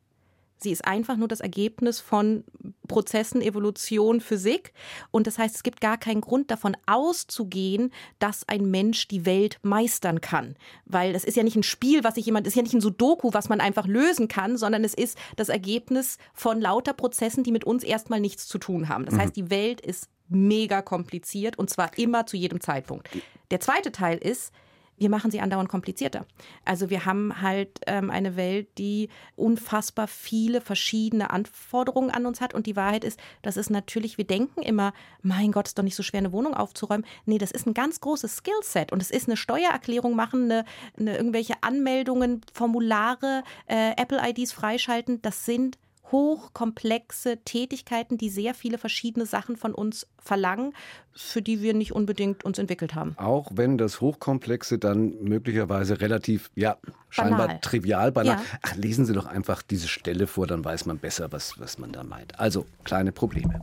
Sie 0.63 0.73
ist 0.73 0.85
einfach 0.85 1.17
nur 1.17 1.29
das 1.29 1.41
Ergebnis 1.41 2.01
von 2.01 2.45
Prozessen, 2.87 3.41
Evolution, 3.41 4.21
Physik. 4.21 4.73
Und 5.11 5.27
das 5.27 5.39
heißt, 5.39 5.55
es 5.55 5.63
gibt 5.63 5.81
gar 5.81 5.97
keinen 5.97 6.21
Grund 6.21 6.51
davon 6.51 6.77
auszugehen, 6.87 7.93
dass 8.19 8.49
ein 8.49 8.71
Mensch 8.71 9.09
die 9.09 9.25
Welt 9.25 9.59
meistern 9.63 10.21
kann. 10.21 10.57
Weil 10.85 11.13
das 11.13 11.25
ist 11.25 11.37
ja 11.37 11.43
nicht 11.43 11.57
ein 11.57 11.63
Spiel, 11.63 12.05
was 12.05 12.17
sich 12.17 12.27
jemand, 12.27 12.47
das 12.47 12.53
ist 12.53 12.57
ja 12.57 12.63
nicht 12.63 12.75
ein 12.75 12.81
Sudoku, 12.81 13.31
was 13.33 13.49
man 13.49 13.61
einfach 13.61 13.87
lösen 13.87 14.29
kann, 14.29 14.57
sondern 14.57 14.85
es 14.85 14.95
ist 14.95 15.17
das 15.37 15.49
Ergebnis 15.49 16.19
von 16.35 16.61
lauter 16.61 16.93
Prozessen, 16.93 17.45
die 17.45 17.53
mit 17.53 17.65
uns 17.65 17.83
erstmal 17.83 18.21
nichts 18.21 18.47
zu 18.47 18.59
tun 18.59 18.89
haben. 18.89 19.05
Das 19.07 19.15
mhm. 19.15 19.21
heißt, 19.21 19.37
die 19.37 19.51
Welt 19.51 19.81
ist 19.81 20.09
mega 20.29 20.83
kompliziert 20.83 21.59
und 21.59 21.71
zwar 21.71 21.97
immer 21.99 22.27
zu 22.27 22.37
jedem 22.37 22.61
Zeitpunkt. 22.61 23.09
Der 23.51 23.61
zweite 23.61 23.93
Teil 23.93 24.19
ist, 24.19 24.53
wir 25.01 25.09
machen 25.09 25.31
sie 25.31 25.41
andauernd 25.41 25.71
komplizierter. 25.71 26.27
Also 26.65 26.91
wir 26.91 27.07
haben 27.07 27.41
halt 27.41 27.81
ähm, 27.87 28.11
eine 28.11 28.37
Welt, 28.37 28.69
die 28.77 29.09
unfassbar 29.35 30.07
viele 30.07 30.61
verschiedene 30.61 31.31
Anforderungen 31.31 32.11
an 32.11 32.27
uns 32.27 32.43
hat. 32.43 32.53
Und 32.53 32.67
die 32.67 32.77
Wahrheit 32.77 33.03
ist, 33.03 33.19
das 33.41 33.57
ist 33.57 33.71
natürlich, 33.71 34.19
wir 34.19 34.27
denken 34.27 34.61
immer, 34.61 34.93
mein 35.23 35.53
Gott, 35.53 35.69
ist 35.69 35.79
doch 35.79 35.83
nicht 35.83 35.97
so 35.97 36.03
schwer, 36.03 36.19
eine 36.19 36.33
Wohnung 36.33 36.53
aufzuräumen. 36.53 37.07
Nee, 37.25 37.39
das 37.39 37.51
ist 37.51 37.67
ein 37.67 37.73
ganz 37.73 38.01
großes 38.01 38.37
Skillset. 38.37 38.93
Und 38.93 39.01
es 39.01 39.11
ist 39.11 39.27
eine 39.27 39.39
Steuererklärung 39.39 40.15
machen, 40.15 40.45
eine, 40.45 40.65
eine 40.99 41.17
irgendwelche 41.17 41.55
Anmeldungen, 41.63 42.43
Formulare, 42.53 43.43
äh, 43.67 43.93
Apple-IDs 43.97 44.53
freischalten. 44.53 45.23
Das 45.23 45.47
sind 45.47 45.79
hochkomplexe 46.11 47.39
Tätigkeiten, 47.45 48.19
die 48.19 48.31
sehr 48.31 48.55
viele 48.55 48.79
verschiedene 48.79 49.27
Sachen 49.27 49.57
von 49.57 49.75
uns 49.75 50.07
verlangen, 50.19 50.75
für 51.13 51.43
die 51.43 51.63
wir 51.63 51.75
nicht 51.75 51.93
unbedingt 51.93 52.45
uns 52.45 52.59
entwickelt 52.59 52.95
haben. 52.95 53.15
Auch 53.17 53.51
wenn 53.55 53.79
das 53.79 54.01
Hochkomplexe 54.01 54.79
dann 54.79 55.23
möglicherweise 55.23 56.01
relativ, 56.01 56.51
ja, 56.55 56.77
scheinbar 57.09 57.49
banal. 57.49 57.61
trivial, 57.61 58.13
banal. 58.13 58.37
Ja. 58.37 58.45
Ach, 58.63 58.75
lesen 58.77 59.05
Sie 59.07 59.13
doch 59.13 59.27
einfach 59.27 59.63
diese 59.63 59.89
Stelle 59.89 60.27
vor, 60.27 60.47
dann 60.47 60.65
weiß 60.65 60.87
man 60.87 60.99
besser, 60.99 61.33
was, 61.33 61.59
was 61.59 61.79
man 61.79 61.93
da 61.93 62.03
meint. 62.05 62.39
Also, 62.39 62.67
kleine 62.85 63.13
Probleme. 63.13 63.61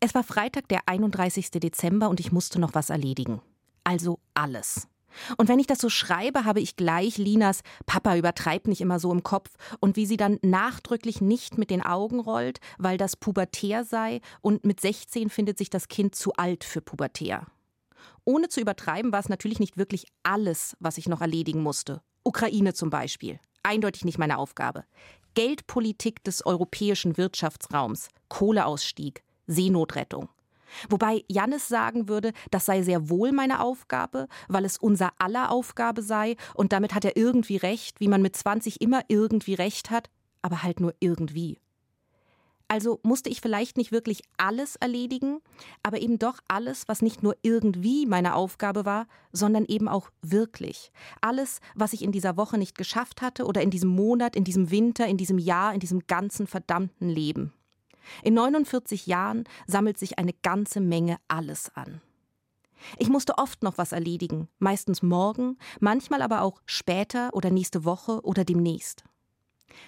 Es 0.00 0.14
war 0.14 0.24
Freitag, 0.24 0.68
der 0.68 0.80
31. 0.86 1.50
Dezember 1.52 2.08
und 2.08 2.18
ich 2.18 2.32
musste 2.32 2.60
noch 2.60 2.74
was 2.74 2.90
erledigen. 2.90 3.40
Also 3.84 4.18
alles. 4.34 4.88
Und 5.36 5.48
wenn 5.48 5.58
ich 5.58 5.66
das 5.66 5.78
so 5.78 5.88
schreibe, 5.88 6.44
habe 6.44 6.60
ich 6.60 6.76
gleich 6.76 7.18
Linas 7.18 7.60
Papa 7.86 8.16
übertreibt 8.16 8.68
nicht 8.68 8.80
immer 8.80 8.98
so 8.98 9.12
im 9.12 9.22
Kopf 9.22 9.50
und 9.80 9.96
wie 9.96 10.06
sie 10.06 10.16
dann 10.16 10.38
nachdrücklich 10.42 11.20
nicht 11.20 11.58
mit 11.58 11.70
den 11.70 11.82
Augen 11.82 12.20
rollt, 12.20 12.60
weil 12.78 12.98
das 12.98 13.16
pubertär 13.16 13.84
sei 13.84 14.20
und 14.40 14.64
mit 14.64 14.80
16 14.80 15.30
findet 15.30 15.58
sich 15.58 15.70
das 15.70 15.88
Kind 15.88 16.14
zu 16.14 16.32
alt 16.34 16.64
für 16.64 16.80
pubertär. 16.80 17.46
Ohne 18.24 18.48
zu 18.48 18.60
übertreiben 18.60 19.12
war 19.12 19.20
es 19.20 19.28
natürlich 19.28 19.60
nicht 19.60 19.76
wirklich 19.76 20.06
alles, 20.22 20.76
was 20.80 20.98
ich 20.98 21.08
noch 21.08 21.20
erledigen 21.20 21.62
musste. 21.62 22.02
Ukraine 22.24 22.72
zum 22.72 22.90
Beispiel. 22.90 23.40
Eindeutig 23.62 24.04
nicht 24.04 24.18
meine 24.18 24.38
Aufgabe. 24.38 24.84
Geldpolitik 25.34 26.22
des 26.24 26.44
europäischen 26.44 27.16
Wirtschaftsraums, 27.16 28.08
Kohleausstieg, 28.28 29.22
Seenotrettung. 29.46 30.28
Wobei 30.88 31.24
Jannis 31.28 31.68
sagen 31.68 32.08
würde, 32.08 32.32
das 32.50 32.66
sei 32.66 32.82
sehr 32.82 33.08
wohl 33.08 33.32
meine 33.32 33.60
Aufgabe, 33.60 34.28
weil 34.48 34.64
es 34.64 34.78
unser 34.78 35.12
aller 35.18 35.50
Aufgabe 35.50 36.02
sei 36.02 36.36
und 36.54 36.72
damit 36.72 36.94
hat 36.94 37.04
er 37.04 37.16
irgendwie 37.16 37.56
recht, 37.56 38.00
wie 38.00 38.08
man 38.08 38.22
mit 38.22 38.36
20 38.36 38.80
immer 38.80 39.02
irgendwie 39.08 39.54
recht 39.54 39.90
hat, 39.90 40.10
aber 40.42 40.62
halt 40.62 40.80
nur 40.80 40.94
irgendwie. 41.00 41.58
Also 42.72 43.00
musste 43.02 43.28
ich 43.28 43.42
vielleicht 43.42 43.76
nicht 43.76 43.92
wirklich 43.92 44.22
alles 44.38 44.76
erledigen, 44.76 45.42
aber 45.82 46.00
eben 46.00 46.18
doch 46.18 46.38
alles, 46.48 46.88
was 46.88 47.02
nicht 47.02 47.22
nur 47.22 47.36
irgendwie 47.42 48.06
meine 48.06 48.34
Aufgabe 48.34 48.86
war, 48.86 49.08
sondern 49.30 49.66
eben 49.66 49.88
auch 49.88 50.08
wirklich. 50.22 50.90
Alles, 51.20 51.60
was 51.74 51.92
ich 51.92 52.00
in 52.00 52.12
dieser 52.12 52.38
Woche 52.38 52.56
nicht 52.56 52.78
geschafft 52.78 53.20
hatte 53.20 53.44
oder 53.44 53.60
in 53.60 53.68
diesem 53.68 53.90
Monat, 53.90 54.36
in 54.36 54.44
diesem 54.44 54.70
Winter, 54.70 55.06
in 55.06 55.18
diesem 55.18 55.36
Jahr, 55.36 55.74
in 55.74 55.80
diesem 55.80 56.06
ganzen 56.06 56.46
verdammten 56.46 57.10
Leben. 57.10 57.52
In 58.22 58.34
49 58.34 59.06
Jahren 59.06 59.44
sammelt 59.66 59.98
sich 59.98 60.18
eine 60.18 60.32
ganze 60.32 60.80
Menge 60.80 61.16
alles 61.28 61.70
an. 61.74 62.00
Ich 62.98 63.08
musste 63.08 63.38
oft 63.38 63.62
noch 63.62 63.78
was 63.78 63.92
erledigen, 63.92 64.48
meistens 64.58 65.02
morgen, 65.02 65.58
manchmal 65.80 66.22
aber 66.22 66.42
auch 66.42 66.60
später 66.66 67.30
oder 67.32 67.50
nächste 67.50 67.84
Woche 67.84 68.20
oder 68.22 68.44
demnächst. 68.44 69.04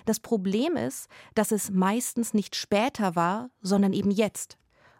Das 0.04 0.20
Problem 0.20 0.76
ist, 0.76 1.08
dass 1.34 1.52
es 1.52 1.70
meistens 1.70 2.34
nicht 2.34 2.56
später 2.56 3.16
war, 3.16 3.50
sondern 3.60 3.92
eben 3.92 4.10
jetzt, 4.10 4.56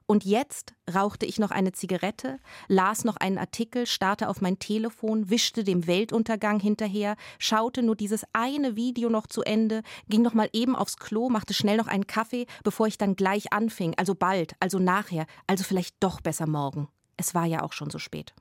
und 0.06 0.24
jetzt 0.24 0.74
rauchte 0.92 1.24
ich 1.26 1.38
noch 1.38 1.50
eine 1.50 1.72
Zigarette, 1.72 2.38
las 2.68 3.04
noch 3.04 3.16
einen 3.16 3.38
Artikel, 3.38 3.86
starrte 3.86 4.28
auf 4.28 4.40
mein 4.40 4.58
Telefon, 4.58 5.30
wischte 5.30 5.64
dem 5.64 5.86
Weltuntergang 5.86 6.60
hinterher, 6.60 7.16
schaute 7.38 7.82
nur 7.82 7.96
dieses 7.96 8.24
eine 8.32 8.76
Video 8.76 9.08
noch 9.08 9.26
zu 9.26 9.42
Ende, 9.42 9.82
ging 10.08 10.22
noch 10.22 10.34
mal 10.34 10.48
eben 10.52 10.76
aufs 10.76 10.98
Klo, 10.98 11.30
machte 11.30 11.54
schnell 11.54 11.78
noch 11.78 11.86
einen 11.86 12.06
Kaffee, 12.06 12.46
bevor 12.62 12.86
ich 12.86 12.98
dann 12.98 13.16
gleich 13.16 13.52
anfing, 13.52 13.94
also 13.96 14.14
bald, 14.14 14.54
also 14.60 14.78
nachher, 14.78 15.26
also 15.46 15.64
vielleicht 15.64 15.96
doch 16.00 16.20
besser 16.20 16.46
morgen. 16.46 16.88
Es 17.16 17.34
war 17.34 17.46
ja 17.46 17.62
auch 17.62 17.72
schon 17.72 17.90
so 17.90 17.98
spät. 17.98 18.34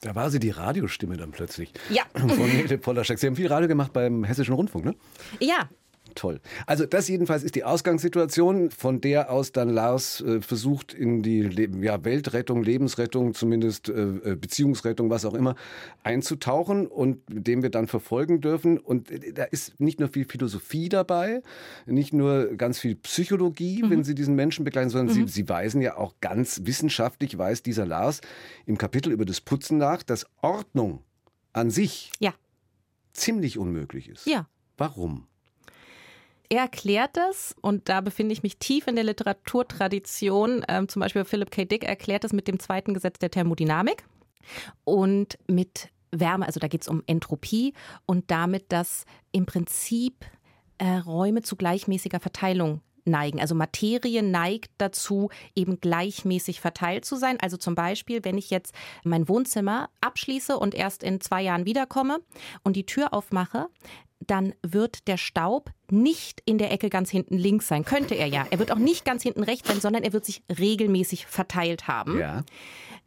Da 0.00 0.14
war 0.14 0.30
sie 0.30 0.38
die 0.38 0.50
Radiostimme 0.50 1.16
dann 1.16 1.30
plötzlich. 1.30 1.72
Ja. 1.88 2.02
Von 2.14 2.28
Nele 2.28 2.78
Polaschek. 2.78 3.18
Sie 3.18 3.26
haben 3.26 3.36
viel 3.36 3.46
Radio 3.46 3.68
gemacht 3.68 3.92
beim 3.92 4.22
Hessischen 4.24 4.54
Rundfunk, 4.54 4.84
ne? 4.84 4.94
Ja, 5.40 5.68
Toll. 6.14 6.40
Also 6.66 6.86
das 6.86 7.08
jedenfalls 7.08 7.42
ist 7.42 7.54
die 7.54 7.64
Ausgangssituation, 7.64 8.70
von 8.70 9.00
der 9.00 9.30
aus 9.30 9.52
dann 9.52 9.68
Lars 9.68 10.20
äh, 10.20 10.40
versucht, 10.40 10.94
in 10.94 11.22
die 11.22 11.42
Le 11.42 11.68
ja, 11.80 12.04
Weltrettung, 12.04 12.62
Lebensrettung, 12.62 13.34
zumindest 13.34 13.88
äh, 13.88 13.92
äh, 13.92 14.36
Beziehungsrettung, 14.36 15.10
was 15.10 15.24
auch 15.24 15.34
immer, 15.34 15.56
einzutauchen 16.02 16.86
und 16.86 17.20
dem 17.28 17.62
wir 17.62 17.70
dann 17.70 17.88
verfolgen 17.88 18.40
dürfen. 18.40 18.78
Und 18.78 19.10
äh, 19.10 19.32
da 19.32 19.44
ist 19.44 19.80
nicht 19.80 19.98
nur 19.98 20.08
viel 20.08 20.24
Philosophie 20.24 20.88
dabei, 20.88 21.42
nicht 21.86 22.12
nur 22.12 22.54
ganz 22.56 22.78
viel 22.78 22.94
Psychologie, 22.94 23.82
mhm. 23.82 23.90
wenn 23.90 24.04
Sie 24.04 24.14
diesen 24.14 24.34
Menschen 24.34 24.64
begleiten, 24.64 24.90
sondern 24.90 25.16
mhm. 25.16 25.26
Sie, 25.26 25.32
Sie 25.32 25.48
weisen 25.48 25.80
ja 25.80 25.96
auch 25.96 26.14
ganz 26.20 26.60
wissenschaftlich, 26.64 27.36
weiß 27.36 27.62
dieser 27.62 27.86
Lars 27.86 28.20
im 28.66 28.78
Kapitel 28.78 29.12
über 29.12 29.24
das 29.24 29.40
Putzen 29.40 29.78
nach, 29.78 30.02
dass 30.02 30.26
Ordnung 30.42 31.02
an 31.52 31.70
sich 31.70 32.12
ja. 32.20 32.34
ziemlich 33.12 33.58
unmöglich 33.58 34.08
ist. 34.08 34.26
Ja. 34.26 34.46
Warum? 34.76 35.26
Er 36.48 36.60
erklärt 36.60 37.16
das, 37.16 37.54
und 37.62 37.88
da 37.88 38.00
befinde 38.00 38.32
ich 38.32 38.42
mich 38.42 38.58
tief 38.58 38.86
in 38.86 38.96
der 38.96 39.04
Literaturtradition. 39.04 40.64
Ähm, 40.68 40.88
zum 40.88 41.00
Beispiel 41.00 41.24
Philip 41.24 41.50
K. 41.50 41.64
Dick 41.64 41.84
erklärt 41.84 42.24
das 42.24 42.32
mit 42.32 42.48
dem 42.48 42.58
zweiten 42.58 42.94
Gesetz 42.94 43.18
der 43.18 43.30
Thermodynamik 43.30 44.04
und 44.84 45.38
mit 45.46 45.88
Wärme, 46.10 46.46
also 46.46 46.60
da 46.60 46.68
geht 46.68 46.82
es 46.82 46.88
um 46.88 47.02
Entropie 47.06 47.74
und 48.06 48.30
damit, 48.30 48.70
dass 48.70 49.04
im 49.32 49.46
Prinzip 49.46 50.24
äh, 50.78 50.98
Räume 50.98 51.42
zu 51.42 51.56
gleichmäßiger 51.56 52.20
Verteilung 52.20 52.80
neigen. 53.04 53.40
Also 53.40 53.54
Materie 53.54 54.22
neigt 54.22 54.70
dazu, 54.78 55.30
eben 55.54 55.80
gleichmäßig 55.80 56.60
verteilt 56.60 57.04
zu 57.04 57.16
sein. 57.16 57.38
Also 57.40 57.56
zum 57.56 57.74
Beispiel, 57.74 58.24
wenn 58.24 58.38
ich 58.38 58.50
jetzt 58.50 58.74
mein 59.04 59.28
Wohnzimmer 59.28 59.90
abschließe 60.00 60.58
und 60.58 60.74
erst 60.74 61.02
in 61.02 61.20
zwei 61.20 61.42
Jahren 61.42 61.66
wiederkomme 61.66 62.20
und 62.62 62.76
die 62.76 62.86
Tür 62.86 63.12
aufmache, 63.12 63.68
dann 64.26 64.54
wird 64.62 65.08
der 65.08 65.16
Staub 65.16 65.70
nicht 65.90 66.42
in 66.44 66.58
der 66.58 66.72
Ecke 66.72 66.90
ganz 66.90 67.10
hinten 67.10 67.36
links 67.36 67.68
sein. 67.68 67.84
Könnte 67.84 68.14
er 68.14 68.26
ja. 68.26 68.46
Er 68.50 68.58
wird 68.58 68.72
auch 68.72 68.78
nicht 68.78 69.04
ganz 69.04 69.22
hinten 69.22 69.42
rechts 69.42 69.68
sein, 69.68 69.80
sondern 69.80 70.02
er 70.02 70.12
wird 70.12 70.24
sich 70.24 70.42
regelmäßig 70.58 71.26
verteilt 71.26 71.88
haben. 71.88 72.18
Ja. 72.18 72.44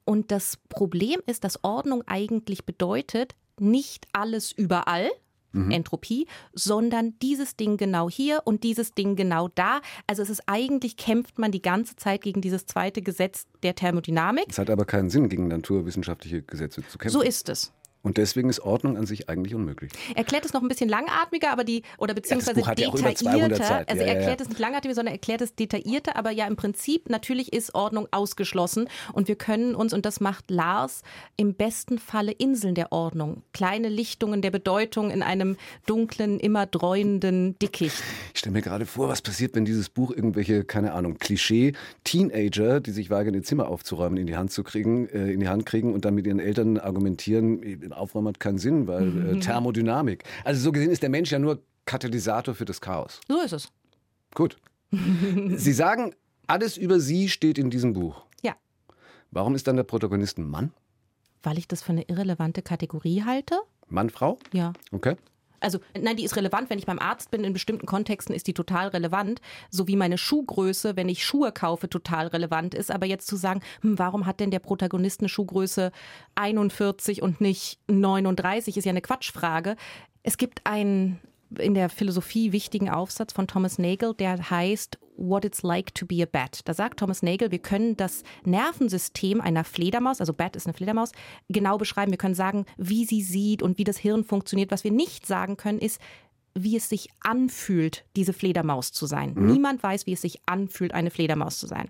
Und 0.06 0.32
das 0.32 0.58
Problem 0.69 1.19
ist, 1.25 1.43
dass 1.43 1.63
Ordnung 1.63 2.03
eigentlich 2.08 2.65
bedeutet, 2.65 3.36
nicht 3.60 4.08
alles 4.13 4.51
überall, 4.51 5.10
mhm. 5.58 5.71
Entropie, 5.71 6.27
sondern 6.53 7.17
dieses 7.21 7.56
Ding 7.56 7.77
genau 7.77 8.10
hier 8.10 8.41
und 8.45 8.63
dieses 8.63 8.93
Ding 8.93 9.15
genau 9.15 9.49
da. 9.49 9.82
Also 10.06 10.21
es 10.21 10.30
ist 10.30 10.43
eigentlich, 10.45 10.97
kämpft 10.97 11.39
man 11.39 11.51
die 11.51 11.62
ganze 11.62 11.95
Zeit 11.95 12.21
gegen 12.21 12.41
dieses 12.41 12.65
zweite 12.65 13.01
Gesetz 13.01 13.45
der 13.63 13.75
Thermodynamik. 13.75 14.45
Es 14.49 14.58
hat 14.58 14.69
aber 14.69 14.86
keinen 14.86 15.10
Sinn, 15.10 15.30
gegen 15.30 15.47
naturwissenschaftliche 15.47 16.41
Gesetze 16.41 16.86
zu 16.88 16.97
kämpfen. 16.97 17.13
So 17.13 17.21
ist 17.21 17.49
es. 17.49 17.73
Und 18.07 18.15
deswegen 18.15 18.47
ist 18.49 18.61
Ordnung 18.61 18.95
an 18.95 19.05
sich 19.05 19.27
eigentlich 19.27 19.53
unmöglich. 19.53 19.91
Erklärt 20.15 20.45
es 20.45 20.53
noch 20.53 20.61
ein 20.61 20.69
bisschen 20.69 20.87
langatmiger, 20.87 21.51
aber 21.51 21.65
die, 21.65 21.83
oder 21.97 22.13
beziehungsweise 22.13 22.61
ja, 22.61 22.73
detaillierter. 22.73 23.57
Ja 23.57 23.83
also 23.85 24.01
er 24.01 24.15
erklärt 24.15 24.39
es 24.39 24.47
nicht 24.47 24.59
langatmiger, 24.59 24.95
sondern 24.95 25.13
erklärt 25.13 25.41
es 25.41 25.55
detaillierter, 25.55 26.15
aber 26.15 26.31
ja 26.31 26.47
im 26.47 26.55
Prinzip 26.55 27.09
natürlich 27.09 27.51
ist 27.51 27.75
Ordnung 27.75 28.07
ausgeschlossen 28.11 28.87
und 29.11 29.27
wir 29.27 29.35
können 29.35 29.75
uns, 29.75 29.93
und 29.93 30.05
das 30.05 30.21
macht 30.21 30.49
Lars, 30.49 31.03
im 31.35 31.53
besten 31.53 31.99
Falle 31.99 32.31
Inseln 32.31 32.75
der 32.75 32.93
Ordnung, 32.93 33.43
kleine 33.51 33.89
Lichtungen 33.89 34.41
der 34.41 34.51
Bedeutung 34.51 35.11
in 35.11 35.21
einem 35.21 35.57
dunklen, 35.85 36.39
immer 36.39 36.65
dreuenden 36.65 37.59
Dickicht. 37.59 38.01
Ich 38.33 38.39
stelle 38.39 38.53
mir 38.53 38.61
gerade 38.61 38.85
vor, 38.85 39.09
was 39.09 39.21
passiert, 39.21 39.53
wenn 39.53 39.65
dieses 39.65 39.89
Buch 39.89 40.11
irgendwelche, 40.11 40.63
keine 40.63 40.93
Ahnung, 40.93 41.17
Klischee-Teenager, 41.17 42.79
die 42.79 42.91
sich 42.91 43.09
wagen, 43.09 43.33
ihr 43.33 43.43
Zimmer 43.43 43.67
aufzuräumen, 43.67 44.17
in 44.17 44.27
die 44.27 44.37
Hand 44.37 44.53
zu 44.53 44.63
kriegen, 44.63 45.09
äh, 45.09 45.29
in 45.29 45.41
die 45.41 45.49
Hand 45.49 45.65
kriegen 45.65 45.93
und 45.93 46.05
dann 46.05 46.15
mit 46.15 46.25
ihren 46.25 46.39
Eltern 46.39 46.77
argumentieren, 46.77 47.81
Aufräumen 47.97 48.29
hat 48.29 48.39
keinen 48.39 48.57
Sinn, 48.57 48.88
weil 48.88 49.03
äh, 49.03 49.33
mhm. 49.36 49.41
Thermodynamik. 49.41 50.23
Also 50.43 50.62
so 50.62 50.71
gesehen 50.71 50.91
ist 50.91 51.03
der 51.03 51.10
Mensch 51.10 51.31
ja 51.31 51.39
nur 51.39 51.62
Katalysator 51.86 52.55
für 52.55 52.65
das 52.65 52.81
Chaos. 52.81 53.19
So 53.27 53.41
ist 53.41 53.53
es. 53.53 53.69
Gut. 54.33 54.57
Sie 54.91 55.73
sagen, 55.73 56.13
alles 56.47 56.77
über 56.77 56.99
Sie 56.99 57.29
steht 57.29 57.57
in 57.57 57.69
diesem 57.69 57.93
Buch. 57.93 58.25
Ja. 58.41 58.55
Warum 59.31 59.55
ist 59.55 59.67
dann 59.67 59.75
der 59.75 59.83
Protagonist 59.83 60.38
ein 60.38 60.49
Mann? 60.49 60.71
Weil 61.43 61.57
ich 61.57 61.67
das 61.67 61.81
für 61.81 61.91
eine 61.91 62.03
irrelevante 62.03 62.62
Kategorie 62.62 63.23
halte. 63.23 63.60
Mann, 63.88 64.10
Frau? 64.10 64.38
Ja. 64.53 64.73
Okay. 64.91 65.15
Also 65.59 65.79
nein, 65.99 66.17
die 66.17 66.23
ist 66.23 66.35
relevant, 66.35 66.69
wenn 66.69 66.79
ich 66.79 66.85
beim 66.85 66.99
Arzt 66.99 67.31
bin. 67.31 67.43
In 67.43 67.53
bestimmten 67.53 67.85
Kontexten 67.85 68.35
ist 68.35 68.47
die 68.47 68.53
total 68.53 68.89
relevant. 68.89 69.41
So 69.69 69.87
wie 69.87 69.95
meine 69.95 70.17
Schuhgröße, 70.17 70.95
wenn 70.95 71.09
ich 71.09 71.25
Schuhe 71.25 71.51
kaufe, 71.51 71.89
total 71.89 72.27
relevant 72.27 72.73
ist. 72.73 72.91
Aber 72.91 73.05
jetzt 73.05 73.27
zu 73.27 73.35
sagen, 73.35 73.61
hm, 73.81 73.97
warum 73.99 74.25
hat 74.25 74.39
denn 74.39 74.51
der 74.51 74.59
Protagonist 74.59 75.21
eine 75.21 75.29
Schuhgröße 75.29 75.91
41 76.35 77.21
und 77.21 77.41
nicht 77.41 77.79
39, 77.87 78.77
ist 78.77 78.85
ja 78.85 78.91
eine 78.91 79.01
Quatschfrage. 79.01 79.75
Es 80.23 80.37
gibt 80.37 80.65
einen 80.65 81.19
in 81.57 81.73
der 81.73 81.89
Philosophie 81.89 82.51
wichtigen 82.51 82.89
Aufsatz 82.89 83.33
von 83.33 83.47
Thomas 83.47 83.77
Nagel, 83.79 84.13
der 84.13 84.49
heißt 84.49 84.97
What 85.17 85.45
It's 85.45 85.63
Like 85.63 85.93
to 85.95 86.05
Be 86.05 86.21
a 86.21 86.25
Bat. 86.25 86.62
Da 86.65 86.73
sagt 86.73 86.99
Thomas 86.99 87.23
Nagel, 87.23 87.51
wir 87.51 87.60
können 87.60 87.97
das 87.97 88.23
Nervensystem 88.43 89.41
einer 89.41 89.63
Fledermaus, 89.63 90.19
also 90.19 90.33
Bat 90.33 90.55
ist 90.55 90.67
eine 90.67 90.73
Fledermaus, 90.73 91.12
genau 91.49 91.77
beschreiben. 91.77 92.12
Wir 92.12 92.17
können 92.17 92.36
sagen, 92.36 92.65
wie 92.77 93.05
sie 93.05 93.21
sieht 93.21 93.62
und 93.63 93.77
wie 93.77 93.83
das 93.83 93.97
Hirn 93.97 94.23
funktioniert. 94.23 94.71
Was 94.71 94.83
wir 94.83 94.91
nicht 94.91 95.25
sagen 95.25 95.57
können, 95.57 95.79
ist, 95.79 95.99
wie 96.63 96.75
es 96.75 96.89
sich 96.89 97.10
anfühlt, 97.19 98.05
diese 98.15 98.33
Fledermaus 98.33 98.91
zu 98.91 99.05
sein. 99.05 99.33
Mhm. 99.36 99.51
Niemand 99.51 99.83
weiß, 99.83 100.05
wie 100.05 100.13
es 100.13 100.21
sich 100.21 100.41
anfühlt, 100.45 100.93
eine 100.93 101.12
Fledermaus 101.12 101.60
zu 101.60 101.67
sein. 101.67 101.89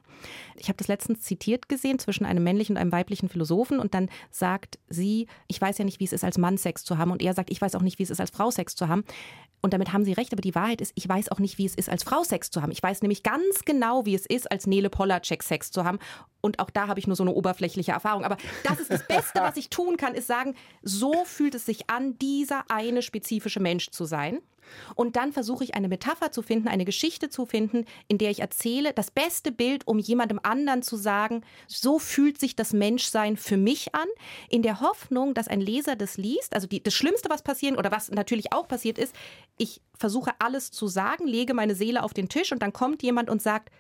Ich 0.55 0.67
habe 0.67 0.77
das 0.77 0.87
letztens 0.87 1.21
zitiert 1.21 1.69
gesehen 1.69 1.99
zwischen 1.99 2.25
einem 2.25 2.43
männlichen 2.43 2.75
und 2.75 2.81
einem 2.81 2.91
weiblichen 2.91 3.29
Philosophen 3.29 3.79
und 3.79 3.93
dann 3.93 4.09
sagt 4.29 4.79
sie, 4.89 5.27
ich 5.47 5.61
weiß 5.61 5.77
ja 5.77 5.85
nicht, 5.85 5.99
wie 5.99 6.05
es 6.05 6.13
ist, 6.13 6.23
als 6.23 6.37
Mann 6.37 6.57
Sex 6.57 6.83
zu 6.83 6.97
haben 6.97 7.11
und 7.11 7.21
er 7.21 7.33
sagt, 7.33 7.49
ich 7.49 7.61
weiß 7.61 7.75
auch 7.75 7.81
nicht, 7.81 7.99
wie 7.99 8.03
es 8.03 8.09
ist, 8.09 8.19
als 8.19 8.31
Frau 8.31 8.51
Sex 8.51 8.75
zu 8.75 8.87
haben. 8.87 9.03
Und 9.61 9.73
damit 9.73 9.91
haben 9.91 10.05
sie 10.05 10.13
recht, 10.13 10.31
aber 10.33 10.41
die 10.41 10.55
Wahrheit 10.55 10.81
ist, 10.81 10.91
ich 10.95 11.07
weiß 11.07 11.31
auch 11.31 11.39
nicht, 11.39 11.57
wie 11.57 11.65
es 11.65 11.75
ist, 11.75 11.89
als 11.89 12.03
Frau 12.03 12.23
Sex 12.23 12.51
zu 12.51 12.61
haben. 12.61 12.71
Ich 12.71 12.81
weiß 12.81 13.01
nämlich 13.01 13.23
ganz 13.23 13.65
genau, 13.65 14.05
wie 14.05 14.15
es 14.15 14.25
ist, 14.25 14.49
als 14.51 14.67
Nele 14.67 14.89
Polacek 14.89 15.43
Sex 15.43 15.71
zu 15.71 15.83
haben. 15.83 15.99
Und 16.41 16.59
auch 16.59 16.69
da 16.69 16.87
habe 16.87 16.99
ich 16.99 17.07
nur 17.07 17.15
so 17.15 17.23
eine 17.23 17.33
oberflächliche 17.33 17.91
Erfahrung. 17.91 18.23
Aber 18.23 18.37
das 18.63 18.79
ist 18.79 18.91
das 18.91 19.07
Beste, 19.07 19.41
was 19.41 19.57
ich 19.57 19.69
tun 19.69 19.97
kann, 19.97 20.13
ist 20.13 20.27
sagen, 20.27 20.55
so 20.81 21.25
fühlt 21.25 21.55
es 21.55 21.65
sich 21.65 21.89
an, 21.89 22.17
dieser 22.19 22.69
eine 22.69 23.01
spezifische 23.01 23.59
Mensch 23.59 23.89
zu 23.89 24.05
sein. 24.05 24.39
Und 24.95 25.15
dann 25.15 25.33
versuche 25.33 25.63
ich 25.63 25.75
eine 25.75 25.87
Metapher 25.87 26.31
zu 26.31 26.41
finden, 26.41 26.67
eine 26.67 26.85
Geschichte 26.85 27.29
zu 27.29 27.45
finden, 27.45 27.85
in 28.07 28.17
der 28.17 28.31
ich 28.31 28.39
erzähle, 28.39 28.93
das 28.93 29.11
beste 29.11 29.51
Bild, 29.51 29.87
um 29.87 29.99
jemandem 29.99 30.39
anderen 30.43 30.81
zu 30.81 30.95
sagen, 30.95 31.41
so 31.67 31.99
fühlt 31.99 32.39
sich 32.39 32.55
das 32.55 32.73
Menschsein 32.73 33.37
für 33.37 33.57
mich 33.57 33.95
an, 33.95 34.07
in 34.49 34.61
der 34.61 34.81
Hoffnung, 34.81 35.33
dass 35.33 35.47
ein 35.47 35.61
Leser 35.61 35.95
das 35.95 36.17
liest. 36.17 36.53
Also 36.53 36.67
die, 36.67 36.81
das 36.81 36.93
Schlimmste, 36.93 37.29
was 37.29 37.41
passieren 37.41 37.77
oder 37.77 37.91
was 37.91 38.11
natürlich 38.11 38.53
auch 38.53 38.67
passiert 38.67 38.97
ist, 38.97 39.15
ich 39.57 39.81
versuche 39.97 40.31
alles 40.39 40.71
zu 40.71 40.87
sagen, 40.87 41.27
lege 41.27 41.53
meine 41.53 41.75
Seele 41.75 42.03
auf 42.03 42.13
den 42.13 42.29
Tisch 42.29 42.51
und 42.51 42.61
dann 42.61 42.73
kommt 42.73 43.03
jemand 43.03 43.29
und 43.29 43.41
sagt, 43.41 43.71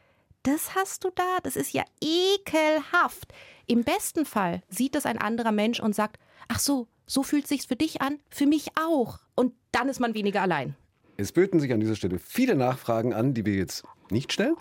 das 0.47 0.75
hast 0.75 1.03
du 1.03 1.09
da, 1.13 1.39
das 1.43 1.57
ist 1.57 1.73
ja 1.73 1.83
ekelhaft. 2.01 3.33
Im 3.65 3.83
besten 3.83 4.25
Fall 4.25 4.63
sieht 4.69 4.95
es 4.95 5.05
ein 5.05 5.17
anderer 5.17 5.51
Mensch 5.51 5.81
und 5.81 5.93
sagt, 5.93 6.19
ach 6.47 6.59
so, 6.59 6.87
so 7.05 7.21
fühlt 7.21 7.47
sich's 7.47 7.65
für 7.65 7.75
dich 7.75 8.01
an, 8.01 8.19
für 8.29 8.45
mich 8.45 8.69
auch. 8.79 9.19
Und 9.35 9.53
dann 9.73 9.89
ist 9.89 9.99
man 9.99 10.13
weniger 10.13 10.41
allein. 10.41 10.75
Es 11.17 11.33
böten 11.33 11.59
sich 11.59 11.73
an 11.73 11.81
dieser 11.81 11.95
Stelle 11.95 12.17
viele 12.17 12.55
Nachfragen 12.55 13.13
an, 13.13 13.33
die 13.33 13.45
wir 13.45 13.55
jetzt 13.55 13.83
nicht 14.09 14.31
stellen. 14.31 14.55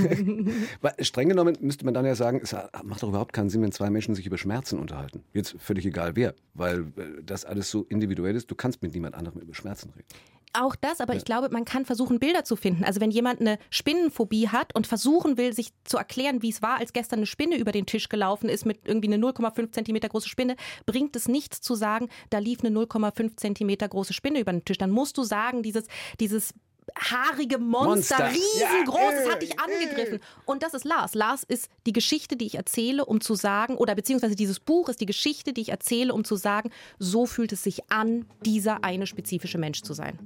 Streng 1.00 1.28
genommen 1.28 1.58
müsste 1.60 1.84
man 1.84 1.92
dann 1.92 2.06
ja 2.06 2.14
sagen, 2.14 2.40
es 2.42 2.56
macht 2.82 3.02
doch 3.02 3.08
überhaupt 3.08 3.34
keinen 3.34 3.50
Sinn, 3.50 3.62
wenn 3.62 3.72
zwei 3.72 3.90
Menschen 3.90 4.14
sich 4.14 4.26
über 4.26 4.38
Schmerzen 4.38 4.78
unterhalten. 4.78 5.24
Jetzt 5.34 5.56
völlig 5.58 5.84
egal 5.84 6.16
wer, 6.16 6.34
weil 6.54 6.86
äh, 6.96 7.22
das 7.22 7.44
alles 7.44 7.70
so 7.70 7.84
individuell 7.90 8.34
ist. 8.34 8.50
Du 8.50 8.54
kannst 8.54 8.80
mit 8.80 8.94
niemand 8.94 9.14
anderem 9.14 9.40
über 9.42 9.54
Schmerzen 9.54 9.90
reden. 9.90 10.06
Auch 10.54 10.76
das, 10.76 11.00
aber 11.00 11.14
ja. 11.14 11.18
ich 11.18 11.24
glaube, 11.24 11.48
man 11.48 11.64
kann 11.64 11.86
versuchen, 11.86 12.18
Bilder 12.18 12.44
zu 12.44 12.56
finden. 12.56 12.84
Also 12.84 13.00
wenn 13.00 13.10
jemand 13.10 13.40
eine 13.40 13.58
Spinnenphobie 13.70 14.48
hat 14.48 14.74
und 14.74 14.86
versuchen 14.86 15.38
will, 15.38 15.54
sich 15.54 15.72
zu 15.84 15.96
erklären, 15.96 16.42
wie 16.42 16.50
es 16.50 16.60
war, 16.60 16.78
als 16.78 16.92
gestern 16.92 17.20
eine 17.20 17.26
Spinne 17.26 17.56
über 17.56 17.72
den 17.72 17.86
Tisch 17.86 18.10
gelaufen 18.10 18.50
ist 18.50 18.66
mit 18.66 18.86
irgendwie 18.86 19.12
eine 19.12 19.24
0,5 19.24 19.72
Zentimeter 19.72 20.10
große 20.10 20.28
Spinne, 20.28 20.56
bringt 20.84 21.16
es 21.16 21.26
nichts 21.26 21.62
zu 21.62 21.74
sagen, 21.74 22.08
da 22.28 22.38
lief 22.38 22.60
eine 22.62 22.76
0,5 22.76 23.36
Zentimeter 23.36 23.88
große 23.88 24.12
Spinne 24.12 24.40
über 24.40 24.52
den 24.52 24.64
Tisch. 24.64 24.78
Dann 24.78 24.90
musst 24.90 25.16
du 25.16 25.22
sagen, 25.22 25.62
dieses, 25.62 25.86
dieses 26.20 26.52
haarige 26.98 27.58
Monster, 27.58 28.18
Monster. 28.18 28.30
riesengroß, 28.30 29.26
ja, 29.26 29.32
hat 29.32 29.42
dich 29.42 29.58
angegriffen. 29.58 30.20
Und 30.44 30.62
das 30.62 30.74
ist 30.74 30.84
Lars. 30.84 31.14
Lars 31.14 31.42
ist 31.42 31.68
die 31.86 31.92
Geschichte, 31.92 32.36
die 32.36 32.46
ich 32.46 32.54
erzähle, 32.56 33.04
um 33.04 33.20
zu 33.20 33.34
sagen, 33.34 33.76
oder 33.76 33.94
beziehungsweise 33.94 34.34
dieses 34.34 34.60
Buch 34.60 34.88
ist 34.88 35.00
die 35.00 35.06
Geschichte, 35.06 35.52
die 35.52 35.62
ich 35.62 35.68
erzähle, 35.70 36.14
um 36.14 36.24
zu 36.24 36.36
sagen, 36.36 36.70
so 36.98 37.26
fühlt 37.26 37.52
es 37.52 37.62
sich 37.62 37.90
an, 37.90 38.26
dieser 38.44 38.84
eine 38.84 39.06
spezifische 39.06 39.58
Mensch 39.58 39.82
zu 39.82 39.94
sein. 39.94 40.18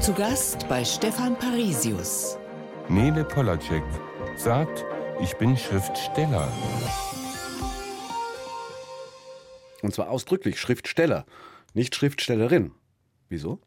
Zu 0.00 0.12
Gast 0.14 0.68
bei 0.68 0.84
Stefan 0.84 1.36
Parisius. 1.38 2.38
Nele 2.88 3.24
Polacek 3.24 3.82
sagt, 4.36 4.84
ich 5.20 5.34
bin 5.34 5.56
Schriftsteller. 5.56 6.50
Und 9.82 9.94
zwar 9.94 10.10
ausdrücklich 10.10 10.60
Schriftsteller, 10.60 11.24
nicht 11.74 11.94
Schriftstellerin. 11.94 12.72
Wieso? 13.28 13.60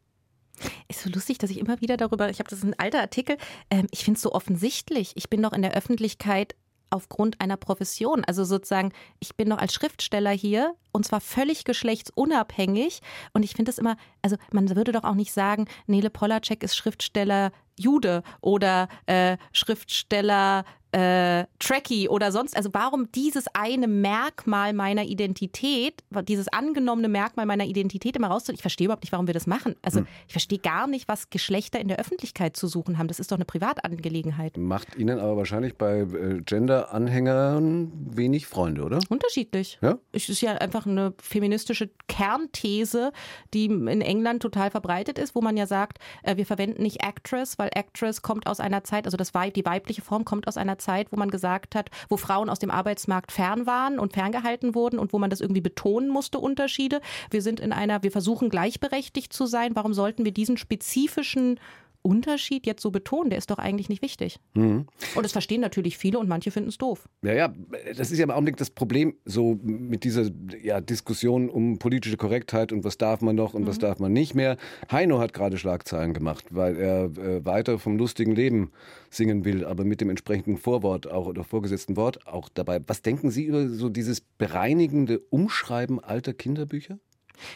Ist 0.88 1.02
so 1.02 1.10
lustig, 1.10 1.38
dass 1.38 1.50
ich 1.50 1.58
immer 1.58 1.80
wieder 1.80 1.96
darüber, 1.96 2.30
ich 2.30 2.38
habe 2.38 2.48
das 2.48 2.60
ist 2.60 2.64
ein 2.64 2.78
alter 2.78 3.00
Artikel, 3.00 3.36
ähm, 3.70 3.86
ich 3.90 4.04
finde 4.04 4.16
es 4.16 4.22
so 4.22 4.32
offensichtlich. 4.32 5.12
Ich 5.14 5.30
bin 5.30 5.42
doch 5.42 5.52
in 5.52 5.62
der 5.62 5.74
Öffentlichkeit 5.74 6.54
aufgrund 6.92 7.40
einer 7.40 7.56
Profession. 7.56 8.24
Also 8.24 8.44
sozusagen, 8.44 8.92
ich 9.18 9.34
bin 9.34 9.48
noch 9.48 9.58
als 9.58 9.72
Schriftsteller 9.72 10.30
hier 10.30 10.74
und 10.92 11.06
zwar 11.06 11.20
völlig 11.20 11.64
geschlechtsunabhängig. 11.64 13.00
Und 13.32 13.42
ich 13.42 13.54
finde 13.54 13.70
es 13.70 13.78
immer, 13.78 13.96
also 14.20 14.36
man 14.52 14.74
würde 14.76 14.92
doch 14.92 15.04
auch 15.04 15.14
nicht 15.14 15.32
sagen, 15.32 15.66
Nele 15.86 16.10
Polacek 16.10 16.62
ist 16.62 16.76
Schriftsteller 16.76 17.50
Jude 17.78 18.22
oder 18.40 18.88
äh, 19.06 19.38
Schriftsteller 19.52 20.64
äh, 20.92 21.46
Tracky 21.58 22.08
oder 22.08 22.32
sonst. 22.32 22.56
Also 22.56 22.70
warum 22.72 23.10
dieses 23.12 23.46
eine 23.54 23.88
Merkmal 23.88 24.72
meiner 24.72 25.04
Identität, 25.04 26.02
dieses 26.28 26.48
angenommene 26.48 27.08
Merkmal 27.08 27.46
meiner 27.46 27.64
Identität 27.64 28.16
immer 28.16 28.28
rauszuholen? 28.28 28.56
Ich 28.56 28.62
verstehe 28.62 28.86
überhaupt 28.86 29.02
nicht, 29.02 29.12
warum 29.12 29.26
wir 29.26 29.34
das 29.34 29.46
machen. 29.46 29.74
Also 29.82 30.00
hm. 30.00 30.06
ich 30.26 30.32
verstehe 30.32 30.58
gar 30.58 30.86
nicht, 30.86 31.08
was 31.08 31.30
Geschlechter 31.30 31.80
in 31.80 31.88
der 31.88 31.98
Öffentlichkeit 31.98 32.56
zu 32.56 32.66
suchen 32.66 32.98
haben. 32.98 33.08
Das 33.08 33.18
ist 33.18 33.32
doch 33.32 33.36
eine 33.36 33.44
Privatangelegenheit. 33.44 34.56
Macht 34.56 34.96
Ihnen 34.96 35.18
aber 35.18 35.36
wahrscheinlich 35.36 35.76
bei 35.76 36.00
äh, 36.00 36.40
Gender-Anhängern 36.44 37.92
wenig 37.94 38.46
Freunde, 38.46 38.84
oder? 38.84 39.00
Unterschiedlich. 39.08 39.78
Ja? 39.80 39.98
Es 40.12 40.28
ist 40.28 40.40
ja 40.40 40.52
einfach 40.52 40.86
eine 40.86 41.14
feministische 41.20 41.90
Kernthese, 42.08 43.12
die 43.54 43.64
in 43.64 44.00
England 44.02 44.42
total 44.42 44.70
verbreitet 44.70 45.18
ist, 45.18 45.34
wo 45.34 45.40
man 45.40 45.56
ja 45.56 45.66
sagt, 45.66 45.98
äh, 46.22 46.36
wir 46.36 46.46
verwenden 46.46 46.82
nicht 46.82 47.02
Actress, 47.02 47.58
weil 47.58 47.70
Actress 47.74 48.22
kommt 48.22 48.46
aus 48.46 48.60
einer 48.60 48.84
Zeit, 48.84 49.06
also 49.06 49.16
das 49.16 49.34
Weib, 49.34 49.54
die 49.54 49.64
weibliche 49.64 50.02
Form 50.02 50.24
kommt 50.24 50.46
aus 50.48 50.56
einer 50.56 50.78
Zeit, 50.78 50.81
wo 51.10 51.16
man 51.16 51.30
gesagt 51.30 51.74
hat, 51.74 51.90
wo 52.08 52.16
Frauen 52.16 52.48
aus 52.48 52.58
dem 52.58 52.70
Arbeitsmarkt 52.70 53.32
fern 53.32 53.66
waren 53.66 53.98
und 53.98 54.12
ferngehalten 54.12 54.74
wurden 54.74 54.98
und 54.98 55.12
wo 55.12 55.18
man 55.18 55.30
das 55.30 55.40
irgendwie 55.40 55.60
betonen 55.60 56.08
musste, 56.08 56.38
Unterschiede. 56.38 57.00
Wir 57.30 57.42
sind 57.42 57.60
in 57.60 57.72
einer, 57.72 58.02
wir 58.02 58.10
versuchen 58.10 58.48
gleichberechtigt 58.48 59.32
zu 59.32 59.46
sein. 59.46 59.74
Warum 59.74 59.94
sollten 59.94 60.24
wir 60.24 60.32
diesen 60.32 60.56
spezifischen 60.56 61.58
Unterschied 62.02 62.66
jetzt 62.66 62.82
so 62.82 62.90
betonen, 62.90 63.30
der 63.30 63.38
ist 63.38 63.50
doch 63.50 63.58
eigentlich 63.58 63.88
nicht 63.88 64.02
wichtig. 64.02 64.38
Mhm. 64.54 64.86
Und 65.14 65.22
das 65.22 65.32
verstehen 65.32 65.60
natürlich 65.60 65.96
viele 65.96 66.18
und 66.18 66.28
manche 66.28 66.50
finden 66.50 66.68
es 66.68 66.78
doof. 66.78 67.08
Ja, 67.24 67.32
ja, 67.32 67.54
das 67.96 68.10
ist 68.10 68.18
ja 68.18 68.24
im 68.24 68.30
Augenblick 68.30 68.56
das 68.56 68.70
Problem 68.70 69.14
so 69.24 69.58
mit 69.62 70.04
dieser 70.04 70.30
ja, 70.62 70.80
Diskussion 70.80 71.48
um 71.48 71.78
politische 71.78 72.16
Korrektheit 72.16 72.72
und 72.72 72.84
was 72.84 72.98
darf 72.98 73.20
man 73.20 73.36
noch 73.36 73.54
und 73.54 73.62
mhm. 73.62 73.66
was 73.68 73.78
darf 73.78 73.98
man 73.98 74.12
nicht 74.12 74.34
mehr. 74.34 74.56
Heino 74.90 75.18
hat 75.20 75.32
gerade 75.32 75.58
Schlagzeilen 75.58 76.12
gemacht, 76.12 76.46
weil 76.50 76.76
er 76.76 77.04
äh, 77.04 77.44
weiter 77.44 77.78
vom 77.78 77.96
lustigen 77.96 78.34
Leben 78.34 78.72
singen 79.10 79.44
will, 79.44 79.64
aber 79.64 79.84
mit 79.84 80.00
dem 80.00 80.10
entsprechenden 80.10 80.56
Vorwort 80.58 81.10
auch 81.10 81.26
oder 81.26 81.44
vorgesetzten 81.44 81.96
Wort 81.96 82.26
auch 82.26 82.48
dabei. 82.48 82.80
Was 82.86 83.02
denken 83.02 83.30
Sie 83.30 83.44
über 83.44 83.68
so 83.68 83.88
dieses 83.88 84.20
bereinigende 84.20 85.20
Umschreiben 85.30 86.00
alter 86.00 86.32
Kinderbücher? 86.32 86.98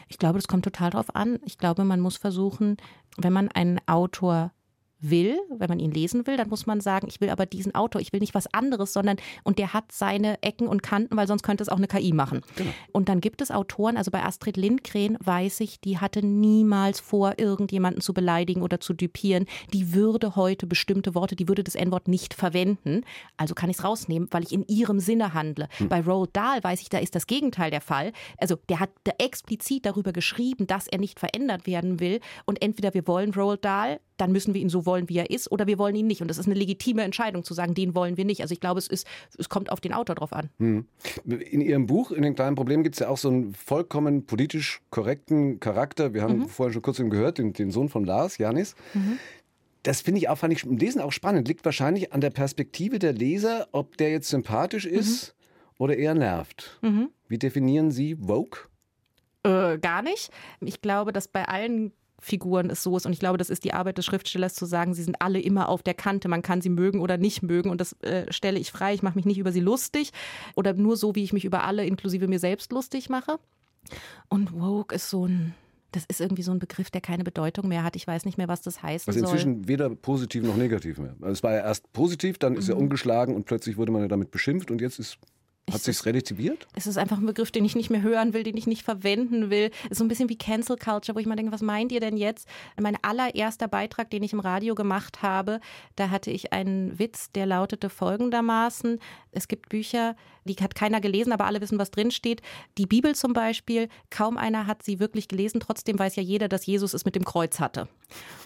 Ich 0.08 0.18
glaube, 0.18 0.38
das 0.38 0.48
kommt 0.48 0.64
total 0.64 0.90
drauf 0.90 1.14
an. 1.14 1.38
Ich 1.44 1.58
glaube, 1.58 1.84
man 1.84 2.00
muss 2.00 2.16
versuchen, 2.16 2.76
wenn 3.16 3.32
man 3.32 3.48
einen 3.48 3.80
Autor 3.86 4.52
will, 5.00 5.38
wenn 5.50 5.68
man 5.68 5.78
ihn 5.78 5.90
lesen 5.90 6.26
will, 6.26 6.36
dann 6.36 6.48
muss 6.48 6.66
man 6.66 6.80
sagen, 6.80 7.06
ich 7.08 7.20
will 7.20 7.30
aber 7.30 7.46
diesen 7.46 7.74
Autor, 7.74 8.00
ich 8.00 8.12
will 8.12 8.20
nicht 8.20 8.34
was 8.34 8.52
anderes, 8.52 8.92
sondern 8.92 9.16
und 9.44 9.58
der 9.58 9.72
hat 9.72 9.92
seine 9.92 10.42
Ecken 10.42 10.68
und 10.68 10.82
Kanten, 10.82 11.16
weil 11.16 11.26
sonst 11.26 11.42
könnte 11.42 11.62
es 11.62 11.68
auch 11.68 11.76
eine 11.76 11.86
KI 11.86 12.12
machen. 12.12 12.42
Genau. 12.56 12.70
Und 12.92 13.08
dann 13.08 13.20
gibt 13.20 13.42
es 13.42 13.50
Autoren, 13.50 13.96
also 13.96 14.10
bei 14.10 14.22
Astrid 14.22 14.56
Lindgren 14.56 15.16
weiß 15.20 15.60
ich, 15.60 15.80
die 15.80 15.98
hatte 15.98 16.24
niemals 16.24 17.00
vor, 17.00 17.34
irgendjemanden 17.38 18.00
zu 18.00 18.14
beleidigen 18.14 18.62
oder 18.62 18.80
zu 18.80 18.94
düpieren. 18.94 19.46
Die 19.72 19.92
würde 19.92 20.36
heute 20.36 20.66
bestimmte 20.66 21.14
Worte, 21.14 21.36
die 21.36 21.48
würde 21.48 21.64
das 21.64 21.74
N-Wort 21.74 22.08
nicht 22.08 22.34
verwenden. 22.34 23.02
Also 23.36 23.54
kann 23.54 23.70
ich 23.70 23.78
es 23.78 23.84
rausnehmen, 23.84 24.28
weil 24.30 24.44
ich 24.44 24.52
in 24.52 24.66
ihrem 24.66 25.00
Sinne 25.00 25.34
handle. 25.34 25.68
Hm. 25.78 25.88
Bei 25.88 26.00
Roald 26.00 26.34
Dahl 26.34 26.62
weiß 26.62 26.80
ich, 26.80 26.88
da 26.88 26.98
ist 26.98 27.14
das 27.14 27.26
Gegenteil 27.26 27.70
der 27.70 27.80
Fall. 27.80 28.12
Also 28.38 28.56
der 28.68 28.80
hat 28.80 28.90
da 29.04 29.12
explizit 29.18 29.86
darüber 29.86 30.12
geschrieben, 30.12 30.66
dass 30.66 30.86
er 30.86 30.98
nicht 30.98 31.20
verändert 31.20 31.66
werden 31.66 32.00
will. 32.00 32.20
Und 32.44 32.62
entweder 32.62 32.94
wir 32.94 33.06
wollen 33.06 33.32
Roald 33.34 33.64
Dahl 33.64 34.00
dann 34.16 34.32
müssen 34.32 34.54
wir 34.54 34.60
ihn 34.60 34.68
so 34.68 34.86
wollen, 34.86 35.08
wie 35.08 35.18
er 35.18 35.30
ist, 35.30 35.50
oder 35.50 35.66
wir 35.66 35.78
wollen 35.78 35.94
ihn 35.94 36.06
nicht. 36.06 36.22
Und 36.22 36.28
das 36.28 36.38
ist 36.38 36.46
eine 36.46 36.54
legitime 36.54 37.02
Entscheidung 37.02 37.44
zu 37.44 37.54
sagen, 37.54 37.74
den 37.74 37.94
wollen 37.94 38.16
wir 38.16 38.24
nicht. 38.24 38.40
Also 38.42 38.52
ich 38.52 38.60
glaube, 38.60 38.78
es 38.78 38.86
ist, 38.86 39.06
es 39.38 39.48
kommt 39.48 39.70
auf 39.70 39.80
den 39.80 39.92
Autor 39.92 40.16
drauf 40.16 40.32
an. 40.32 40.50
Hm. 40.58 40.86
In 41.24 41.60
Ihrem 41.60 41.86
Buch, 41.86 42.10
in 42.10 42.22
den 42.22 42.34
kleinen 42.34 42.56
Problemen, 42.56 42.82
gibt 42.82 42.96
es 42.96 43.00
ja 43.00 43.08
auch 43.08 43.18
so 43.18 43.28
einen 43.28 43.54
vollkommen 43.54 44.26
politisch 44.26 44.80
korrekten 44.90 45.60
Charakter. 45.60 46.14
Wir 46.14 46.22
haben 46.22 46.38
mhm. 46.38 46.48
vorhin 46.48 46.72
schon 46.72 46.82
kurz 46.82 46.96
gehört, 46.96 47.38
den, 47.38 47.52
den, 47.52 47.70
Sohn 47.70 47.88
von 47.88 48.04
Lars, 48.04 48.38
Janis. 48.38 48.74
Mhm. 48.94 49.18
Das 49.82 50.00
finde 50.00 50.20
ich 50.20 50.28
auch, 50.28 50.38
fand 50.38 50.52
ich 50.52 50.64
im 50.64 50.78
Lesen 50.78 51.00
auch 51.00 51.12
spannend. 51.12 51.46
Liegt 51.46 51.64
wahrscheinlich 51.64 52.12
an 52.12 52.20
der 52.20 52.30
Perspektive 52.30 52.98
der 52.98 53.12
Leser, 53.12 53.68
ob 53.72 53.96
der 53.96 54.10
jetzt 54.10 54.28
sympathisch 54.28 54.86
ist 54.86 55.28
mhm. 55.28 55.74
oder 55.78 55.96
eher 55.96 56.14
nervt. 56.14 56.78
Mhm. 56.82 57.10
Wie 57.28 57.38
definieren 57.38 57.90
Sie 57.90 58.16
Vogue? 58.16 58.60
Äh, 59.44 59.78
gar 59.78 60.02
nicht. 60.02 60.30
Ich 60.60 60.80
glaube, 60.80 61.12
dass 61.12 61.28
bei 61.28 61.46
allen 61.46 61.92
Figuren 62.18 62.70
es 62.70 62.82
so 62.82 62.96
ist. 62.96 63.06
Und 63.06 63.12
ich 63.12 63.18
glaube, 63.18 63.38
das 63.38 63.50
ist 63.50 63.64
die 63.64 63.72
Arbeit 63.72 63.98
des 63.98 64.04
Schriftstellers 64.04 64.54
zu 64.54 64.66
sagen, 64.66 64.94
sie 64.94 65.02
sind 65.02 65.20
alle 65.20 65.40
immer 65.40 65.68
auf 65.68 65.82
der 65.82 65.94
Kante. 65.94 66.28
Man 66.28 66.42
kann 66.42 66.60
sie 66.60 66.70
mögen 66.70 67.00
oder 67.00 67.18
nicht 67.18 67.42
mögen. 67.42 67.70
Und 67.70 67.80
das 67.80 67.92
äh, 68.02 68.32
stelle 68.32 68.58
ich 68.58 68.70
frei. 68.70 68.94
Ich 68.94 69.02
mache 69.02 69.16
mich 69.16 69.26
nicht 69.26 69.38
über 69.38 69.52
sie 69.52 69.60
lustig 69.60 70.12
oder 70.54 70.72
nur 70.72 70.96
so, 70.96 71.14
wie 71.14 71.24
ich 71.24 71.32
mich 71.32 71.44
über 71.44 71.64
alle, 71.64 71.84
inklusive 71.84 72.28
mir 72.28 72.38
selbst, 72.38 72.72
lustig 72.72 73.08
mache. 73.08 73.38
Und 74.28 74.58
woke 74.58 74.94
ist 74.94 75.10
so 75.10 75.26
ein 75.26 75.54
das 75.92 76.04
ist 76.06 76.20
irgendwie 76.20 76.42
so 76.42 76.52
ein 76.52 76.58
Begriff, 76.58 76.90
der 76.90 77.00
keine 77.00 77.24
Bedeutung 77.24 77.68
mehr 77.68 77.82
hat. 77.82 77.96
Ich 77.96 78.06
weiß 78.06 78.26
nicht 78.26 78.36
mehr, 78.36 78.48
was 78.48 78.60
das 78.60 78.82
heißt. 78.82 79.08
Also 79.08 79.20
inzwischen 79.20 79.60
soll. 79.60 79.68
weder 79.68 79.88
positiv 79.88 80.44
noch 80.44 80.56
negativ 80.56 80.98
mehr. 80.98 81.14
Also 81.20 81.32
es 81.32 81.42
war 81.42 81.52
ja 81.52 81.60
erst 81.60 81.90
positiv, 81.92 82.38
dann 82.38 82.54
ist 82.56 82.66
mhm. 82.66 82.74
er 82.74 82.78
umgeschlagen 82.78 83.34
und 83.34 83.46
plötzlich 83.46 83.76
wurde 83.78 83.92
man 83.92 84.02
ja 84.02 84.08
damit 84.08 84.30
beschimpft 84.30 84.70
und 84.70 84.80
jetzt 84.80 84.98
ist 84.98 85.18
hat 85.70 85.82
sich's 85.82 86.06
relativiert? 86.06 86.68
Es 86.74 86.86
ist 86.86 86.96
einfach 86.96 87.18
ein 87.18 87.26
Begriff, 87.26 87.50
den 87.50 87.64
ich 87.64 87.74
nicht 87.74 87.90
mehr 87.90 88.02
hören 88.02 88.32
will, 88.32 88.44
den 88.44 88.56
ich 88.56 88.66
nicht 88.66 88.82
verwenden 88.82 89.50
will. 89.50 89.70
Es 89.84 89.92
ist 89.92 89.98
so 89.98 90.04
ein 90.04 90.08
bisschen 90.08 90.28
wie 90.28 90.38
Cancel 90.38 90.76
Culture, 90.76 91.16
wo 91.16 91.20
ich 91.20 91.26
mal 91.26 91.34
denke, 91.34 91.52
was 91.52 91.62
meint 91.62 91.90
ihr 91.90 92.00
denn 92.00 92.16
jetzt? 92.16 92.46
Mein 92.80 92.96
allererster 93.02 93.66
Beitrag, 93.66 94.10
den 94.10 94.22
ich 94.22 94.32
im 94.32 94.40
Radio 94.40 94.74
gemacht 94.74 95.22
habe, 95.22 95.60
da 95.96 96.10
hatte 96.10 96.30
ich 96.30 96.52
einen 96.52 96.98
Witz, 96.98 97.32
der 97.32 97.46
lautete 97.46 97.90
folgendermaßen: 97.90 99.00
Es 99.32 99.48
gibt 99.48 99.68
Bücher, 99.68 100.14
die 100.46 100.56
hat 100.56 100.74
keiner 100.74 101.00
gelesen, 101.00 101.32
aber 101.32 101.46
alle 101.46 101.60
wissen, 101.60 101.78
was 101.78 101.90
drin 101.90 102.10
steht. 102.10 102.42
Die 102.78 102.86
Bibel 102.86 103.14
zum 103.14 103.32
Beispiel, 103.32 103.88
kaum 104.10 104.36
einer 104.36 104.66
hat 104.66 104.82
sie 104.82 105.00
wirklich 105.00 105.28
gelesen. 105.28 105.60
Trotzdem 105.60 105.98
weiß 105.98 106.16
ja 106.16 106.22
jeder, 106.22 106.48
dass 106.48 106.66
Jesus 106.66 106.94
es 106.94 107.04
mit 107.04 107.14
dem 107.14 107.24
Kreuz 107.24 107.60
hatte. 107.60 107.88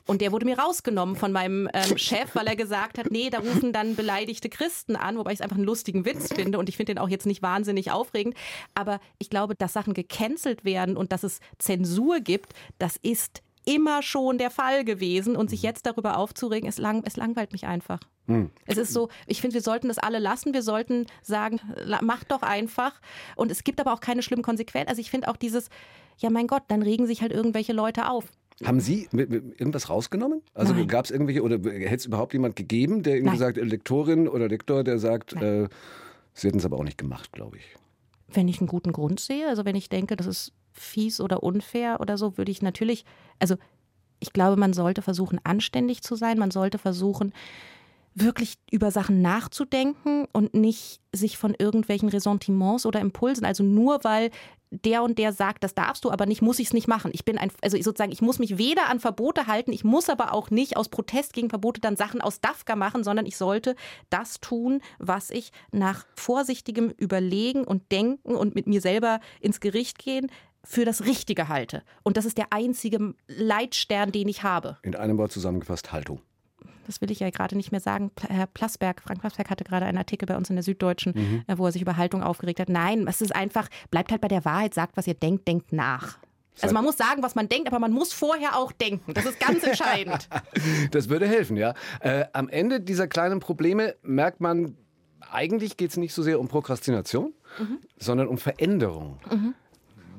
Und 0.06 0.20
der 0.20 0.32
wurde 0.32 0.46
mir 0.46 0.58
rausgenommen 0.58 1.16
von 1.16 1.32
meinem 1.32 1.68
ähm, 1.72 1.96
Chef, 1.98 2.34
weil 2.34 2.46
er 2.46 2.56
gesagt 2.56 2.98
hat, 2.98 3.10
nee, 3.10 3.30
da 3.30 3.38
rufen 3.38 3.72
dann 3.72 3.94
beleidigte 3.94 4.48
Christen 4.48 4.96
an, 4.96 5.18
wobei 5.18 5.32
ich 5.32 5.38
es 5.38 5.40
einfach 5.42 5.56
einen 5.56 5.66
lustigen 5.66 6.04
Witz 6.04 6.32
finde 6.34 6.58
und 6.58 6.68
ich 6.68 6.76
finde 6.76 6.94
den 6.94 6.98
auch 6.98 7.08
jetzt 7.08 7.26
nicht 7.26 7.42
wahnsinnig 7.42 7.90
aufregend. 7.90 8.36
Aber 8.74 9.00
ich 9.18 9.30
glaube, 9.30 9.54
dass 9.54 9.72
Sachen 9.72 9.94
gecancelt 9.94 10.64
werden 10.64 10.96
und 10.96 11.12
dass 11.12 11.22
es 11.22 11.40
Zensur 11.58 12.20
gibt, 12.20 12.54
das 12.78 12.96
ist 12.96 13.42
immer 13.64 14.02
schon 14.02 14.38
der 14.38 14.50
Fall 14.50 14.84
gewesen 14.84 15.36
und 15.36 15.50
sich 15.50 15.62
jetzt 15.62 15.86
darüber 15.86 16.16
aufzuregen, 16.16 16.68
es, 16.68 16.78
lang, 16.78 17.02
es 17.06 17.16
langweilt 17.16 17.52
mich 17.52 17.66
einfach. 17.66 18.00
Hm. 18.30 18.50
Es 18.64 18.78
ist 18.78 18.92
so, 18.92 19.08
ich 19.26 19.40
finde, 19.40 19.54
wir 19.54 19.60
sollten 19.60 19.88
das 19.88 19.98
alle 19.98 20.20
lassen. 20.20 20.54
Wir 20.54 20.62
sollten 20.62 21.06
sagen, 21.22 21.60
mach 22.00 22.22
doch 22.22 22.42
einfach. 22.42 23.00
Und 23.34 23.50
es 23.50 23.64
gibt 23.64 23.80
aber 23.80 23.92
auch 23.92 24.00
keine 24.00 24.22
schlimmen 24.22 24.44
Konsequenzen. 24.44 24.88
Also 24.88 25.00
ich 25.00 25.10
finde 25.10 25.26
auch 25.28 25.36
dieses, 25.36 25.68
ja 26.18 26.30
mein 26.30 26.46
Gott, 26.46 26.62
dann 26.68 26.82
regen 26.82 27.06
sich 27.06 27.22
halt 27.22 27.32
irgendwelche 27.32 27.72
Leute 27.72 28.08
auf. 28.08 28.26
Haben 28.64 28.80
Sie 28.80 29.08
irgendwas 29.10 29.88
rausgenommen? 29.88 30.42
Also 30.54 30.74
gab 30.86 31.06
es 31.06 31.10
irgendwelche, 31.10 31.42
oder 31.42 31.56
hätte 31.56 31.94
es 31.94 32.06
überhaupt 32.06 32.34
jemand 32.34 32.56
gegeben, 32.56 33.02
der 33.02 33.18
Ihnen 33.18 33.30
gesagt, 33.30 33.56
Lektorin 33.56 34.28
oder 34.28 34.48
Lektor, 34.48 34.84
der 34.84 34.98
sagt, 34.98 35.32
äh, 35.32 35.68
Sie 36.34 36.46
hätten 36.46 36.58
es 36.58 36.64
aber 36.64 36.76
auch 36.76 36.84
nicht 36.84 36.98
gemacht, 36.98 37.32
glaube 37.32 37.56
ich. 37.56 37.64
Wenn 38.28 38.48
ich 38.48 38.60
einen 38.60 38.68
guten 38.68 38.92
Grund 38.92 39.18
sehe, 39.18 39.48
also 39.48 39.64
wenn 39.64 39.74
ich 39.76 39.88
denke, 39.88 40.14
das 40.14 40.26
ist 40.26 40.52
fies 40.72 41.20
oder 41.20 41.42
unfair 41.42 42.00
oder 42.00 42.16
so, 42.16 42.36
würde 42.38 42.52
ich 42.52 42.62
natürlich, 42.62 43.04
also 43.40 43.56
ich 44.20 44.32
glaube, 44.34 44.56
man 44.60 44.74
sollte 44.74 45.00
versuchen, 45.00 45.40
anständig 45.42 46.02
zu 46.02 46.14
sein, 46.14 46.38
man 46.38 46.50
sollte 46.50 46.78
versuchen, 46.78 47.32
wirklich 48.14 48.54
über 48.70 48.90
Sachen 48.90 49.22
nachzudenken 49.22 50.26
und 50.32 50.54
nicht 50.54 51.00
sich 51.12 51.38
von 51.38 51.54
irgendwelchen 51.58 52.08
Ressentiments 52.08 52.86
oder 52.86 53.00
Impulsen, 53.00 53.44
also 53.44 53.62
nur 53.62 54.04
weil 54.04 54.30
der 54.70 55.02
und 55.02 55.18
der 55.18 55.32
sagt, 55.32 55.64
das 55.64 55.74
darfst 55.74 56.04
du 56.04 56.10
aber 56.10 56.26
nicht, 56.26 56.42
muss 56.42 56.60
ich 56.60 56.68
es 56.68 56.72
nicht 56.72 56.86
machen. 56.86 57.10
Ich 57.12 57.24
bin 57.24 57.38
ein, 57.38 57.50
also 57.60 57.76
sozusagen, 57.76 58.12
ich 58.12 58.22
muss 58.22 58.38
mich 58.38 58.56
weder 58.56 58.88
an 58.88 59.00
Verbote 59.00 59.48
halten, 59.48 59.72
ich 59.72 59.82
muss 59.82 60.08
aber 60.08 60.32
auch 60.32 60.50
nicht 60.50 60.76
aus 60.76 60.88
Protest 60.88 61.32
gegen 61.32 61.50
Verbote 61.50 61.80
dann 61.80 61.96
Sachen 61.96 62.20
aus 62.20 62.40
DAFKA 62.40 62.76
machen, 62.76 63.02
sondern 63.02 63.26
ich 63.26 63.36
sollte 63.36 63.74
das 64.10 64.40
tun, 64.40 64.80
was 64.98 65.30
ich 65.30 65.50
nach 65.72 66.06
vorsichtigem 66.14 66.90
Überlegen 66.90 67.64
und 67.64 67.90
Denken 67.90 68.36
und 68.36 68.54
mit 68.54 68.68
mir 68.68 68.80
selber 68.80 69.20
ins 69.40 69.58
Gericht 69.58 69.98
gehen 69.98 70.30
für 70.62 70.84
das 70.84 71.04
Richtige 71.04 71.48
halte. 71.48 71.82
Und 72.04 72.16
das 72.16 72.24
ist 72.24 72.38
der 72.38 72.52
einzige 72.52 73.14
Leitstern, 73.26 74.12
den 74.12 74.28
ich 74.28 74.44
habe. 74.44 74.76
In 74.82 74.94
einem 74.94 75.18
Wort 75.18 75.32
zusammengefasst, 75.32 75.90
Haltung 75.90 76.20
das 76.90 77.00
will 77.00 77.10
ich 77.12 77.20
ja 77.20 77.30
gerade 77.30 77.56
nicht 77.56 77.70
mehr 77.70 77.80
sagen. 77.80 78.10
Herr 78.28 78.46
Plasberg, 78.46 79.00
Frank 79.00 79.20
Plasberg 79.20 79.48
hatte 79.48 79.62
gerade 79.62 79.86
einen 79.86 79.98
Artikel 79.98 80.26
bei 80.26 80.36
uns 80.36 80.50
in 80.50 80.56
der 80.56 80.64
Süddeutschen, 80.64 81.12
mhm. 81.14 81.44
Äh, 81.46 81.56
wo 81.56 81.66
er 81.66 81.72
sich 81.72 81.82
über 81.82 81.96
Haltung 81.96 82.22
aufgeregt 82.22 82.58
hat. 82.58 82.68
Nein, 82.68 83.06
es 83.08 83.20
ist 83.20 83.34
einfach, 83.34 83.68
bleibt 83.90 84.10
halt 84.10 84.20
bei 84.20 84.28
der 84.28 84.44
Wahrheit, 84.44 84.74
sagt, 84.74 84.96
was 84.96 85.06
ihr 85.06 85.14
denkt, 85.14 85.46
denkt 85.46 85.72
nach. 85.72 86.18
Also 86.60 86.74
man 86.74 86.84
muss 86.84 86.96
sagen, 86.96 87.22
was 87.22 87.36
man 87.36 87.48
denkt, 87.48 87.68
aber 87.68 87.78
man 87.78 87.92
muss 87.92 88.12
vorher 88.12 88.56
auch 88.56 88.72
denken. 88.72 89.14
Das 89.14 89.24
ist 89.24 89.38
ganz 89.38 89.62
entscheidend. 89.66 90.28
das 90.90 91.08
würde 91.08 91.26
helfen, 91.26 91.56
ja. 91.56 91.74
Äh, 92.00 92.26
am 92.32 92.48
Ende 92.48 92.80
dieser 92.80 93.06
kleinen 93.06 93.38
Probleme 93.38 93.94
merkt 94.02 94.40
man, 94.40 94.76
eigentlich 95.30 95.76
geht 95.76 95.90
es 95.90 95.96
nicht 95.96 96.12
so 96.12 96.22
sehr 96.22 96.40
um 96.40 96.48
Prokrastination, 96.48 97.32
mhm. 97.58 97.78
sondern 97.98 98.26
um 98.26 98.36
Veränderung. 98.36 99.20
Mhm. 99.30 99.54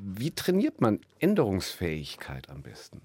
Wie 0.02 0.32
trainiert 0.32 0.80
man 0.80 1.02
Änderungsfähigkeit 1.20 2.50
am 2.50 2.64
besten? 2.64 3.02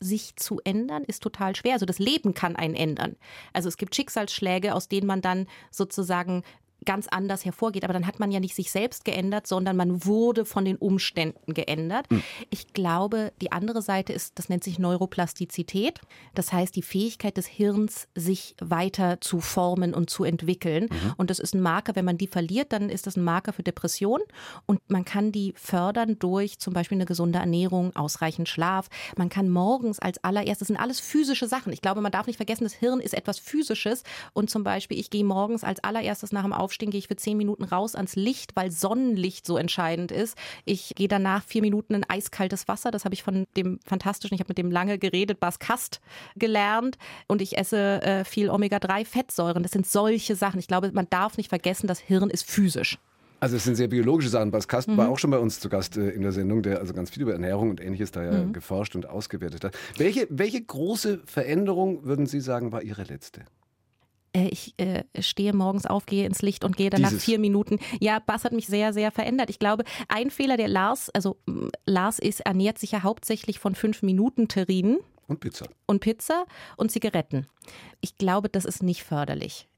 Sich 0.00 0.36
zu 0.36 0.60
ändern, 0.64 1.04
ist 1.04 1.22
total 1.22 1.56
schwer. 1.56 1.74
Also 1.74 1.86
das 1.86 1.98
Leben 1.98 2.34
kann 2.34 2.56
einen 2.56 2.74
ändern. 2.74 3.16
Also 3.52 3.68
es 3.68 3.76
gibt 3.76 3.94
Schicksalsschläge, 3.94 4.74
aus 4.74 4.88
denen 4.88 5.06
man 5.06 5.20
dann 5.20 5.46
sozusagen 5.70 6.42
ganz 6.84 7.08
anders 7.08 7.44
hervorgeht. 7.44 7.84
Aber 7.84 7.92
dann 7.92 8.06
hat 8.06 8.20
man 8.20 8.30
ja 8.30 8.40
nicht 8.40 8.54
sich 8.54 8.70
selbst 8.70 9.04
geändert, 9.04 9.46
sondern 9.46 9.76
man 9.76 10.04
wurde 10.04 10.44
von 10.44 10.64
den 10.64 10.76
Umständen 10.76 11.54
geändert. 11.54 12.10
Mhm. 12.10 12.22
Ich 12.50 12.72
glaube, 12.72 13.32
die 13.40 13.52
andere 13.52 13.82
Seite 13.82 14.12
ist, 14.12 14.38
das 14.38 14.48
nennt 14.48 14.64
sich 14.64 14.78
Neuroplastizität. 14.78 16.00
Das 16.34 16.52
heißt, 16.52 16.74
die 16.76 16.82
Fähigkeit 16.82 17.36
des 17.36 17.46
Hirns, 17.46 18.08
sich 18.14 18.54
weiter 18.60 19.20
zu 19.20 19.40
formen 19.40 19.92
und 19.92 20.08
zu 20.08 20.24
entwickeln. 20.24 20.84
Mhm. 20.84 21.14
Und 21.16 21.30
das 21.30 21.38
ist 21.38 21.54
ein 21.54 21.60
Marker, 21.60 21.96
wenn 21.96 22.04
man 22.04 22.18
die 22.18 22.26
verliert, 22.26 22.72
dann 22.72 22.90
ist 22.90 23.06
das 23.06 23.16
ein 23.16 23.24
Marker 23.24 23.52
für 23.52 23.62
Depression. 23.62 24.20
Und 24.66 24.80
man 24.88 25.04
kann 25.04 25.32
die 25.32 25.52
fördern 25.56 26.18
durch 26.18 26.58
zum 26.58 26.72
Beispiel 26.72 26.96
eine 26.96 27.06
gesunde 27.06 27.38
Ernährung, 27.38 27.94
ausreichend 27.96 28.48
Schlaf. 28.48 28.88
Man 29.16 29.28
kann 29.28 29.48
morgens 29.48 29.98
als 29.98 30.22
allererstes, 30.24 30.58
das 30.58 30.68
sind 30.68 30.76
alles 30.78 31.00
physische 31.00 31.48
Sachen. 31.48 31.72
Ich 31.72 31.82
glaube, 31.82 32.00
man 32.00 32.12
darf 32.12 32.26
nicht 32.26 32.36
vergessen, 32.36 32.64
das 32.64 32.72
Hirn 32.72 33.00
ist 33.00 33.14
etwas 33.14 33.38
Physisches. 33.38 34.04
Und 34.32 34.48
zum 34.48 34.64
Beispiel, 34.64 34.98
ich 34.98 35.10
gehe 35.10 35.24
morgens 35.24 35.64
als 35.64 35.82
allererstes 35.84 36.32
nach 36.32 36.44
dem 36.44 36.52
Aufstehen 36.52 36.67
aufstehen, 36.68 36.90
gehe 36.90 36.98
ich 36.98 37.08
für 37.08 37.16
zehn 37.16 37.38
Minuten 37.38 37.64
raus 37.64 37.94
ans 37.94 38.14
Licht, 38.14 38.54
weil 38.54 38.70
Sonnenlicht 38.70 39.46
so 39.46 39.56
entscheidend 39.56 40.12
ist. 40.12 40.36
Ich 40.66 40.92
gehe 40.94 41.08
danach 41.08 41.42
vier 41.44 41.62
Minuten 41.62 41.94
in 41.94 42.04
eiskaltes 42.04 42.68
Wasser. 42.68 42.90
Das 42.90 43.06
habe 43.06 43.14
ich 43.14 43.22
von 43.22 43.46
dem 43.56 43.80
fantastischen, 43.86 44.34
ich 44.34 44.40
habe 44.40 44.50
mit 44.50 44.58
dem 44.58 44.70
lange 44.70 44.98
geredet, 44.98 45.40
Bas 45.40 45.58
Kast 45.58 46.00
gelernt. 46.36 46.98
Und 47.26 47.40
ich 47.40 47.56
esse 47.56 48.02
äh, 48.02 48.24
viel 48.24 48.50
Omega-3-Fettsäuren. 48.50 49.62
Das 49.62 49.72
sind 49.72 49.86
solche 49.86 50.36
Sachen. 50.36 50.60
Ich 50.60 50.68
glaube, 50.68 50.92
man 50.92 51.06
darf 51.08 51.38
nicht 51.38 51.48
vergessen, 51.48 51.86
das 51.86 52.00
Hirn 52.00 52.28
ist 52.28 52.48
physisch. 52.48 52.98
Also 53.40 53.56
es 53.56 53.64
sind 53.64 53.76
sehr 53.76 53.88
biologische 53.88 54.28
Sachen. 54.28 54.50
Bas 54.50 54.66
Kast 54.66 54.88
mhm. 54.88 54.96
war 54.96 55.08
auch 55.08 55.18
schon 55.18 55.30
bei 55.30 55.38
uns 55.38 55.60
zu 55.60 55.68
Gast 55.68 55.96
äh, 55.96 56.10
in 56.10 56.22
der 56.22 56.32
Sendung, 56.32 56.62
der 56.62 56.80
also 56.80 56.92
ganz 56.92 57.10
viel 57.10 57.22
über 57.22 57.32
Ernährung 57.32 57.70
und 57.70 57.80
ähnliches 57.80 58.10
da 58.10 58.24
ja 58.24 58.32
mhm. 58.32 58.52
geforscht 58.52 58.96
und 58.96 59.08
ausgewertet 59.08 59.64
hat. 59.64 59.76
Welche, 59.96 60.26
welche 60.30 60.60
große 60.60 61.20
Veränderung, 61.24 62.04
würden 62.04 62.26
Sie 62.26 62.40
sagen, 62.40 62.72
war 62.72 62.82
Ihre 62.82 63.04
letzte? 63.04 63.42
Äh, 64.32 64.48
ich 64.48 64.74
äh, 64.78 65.04
stehe 65.20 65.52
morgens 65.52 65.86
auf, 65.86 66.06
gehe 66.06 66.26
ins 66.26 66.42
Licht 66.42 66.64
und 66.64 66.76
gehe 66.76 66.90
dann 66.90 67.00
Dieses. 67.00 67.14
nach 67.14 67.20
vier 67.20 67.38
Minuten. 67.38 67.78
Ja, 68.00 68.18
Bass 68.18 68.44
hat 68.44 68.52
mich 68.52 68.66
sehr, 68.66 68.92
sehr 68.92 69.10
verändert. 69.10 69.50
Ich 69.50 69.58
glaube, 69.58 69.84
ein 70.08 70.30
Fehler 70.30 70.56
der 70.56 70.68
Lars, 70.68 71.10
also 71.10 71.38
Lars 71.86 72.18
ist, 72.18 72.40
ernährt 72.40 72.78
sich 72.78 72.92
ja 72.92 73.02
hauptsächlich 73.02 73.58
von 73.58 73.74
fünf 73.74 74.02
Minuten 74.02 74.48
Terrinen. 74.48 74.98
Und 75.26 75.40
Pizza. 75.40 75.68
Und 75.86 76.00
Pizza 76.00 76.46
und 76.76 76.90
Zigaretten. 76.90 77.46
Ich 78.00 78.16
glaube, 78.16 78.48
das 78.48 78.64
ist 78.64 78.82
nicht 78.82 79.04
förderlich. 79.04 79.68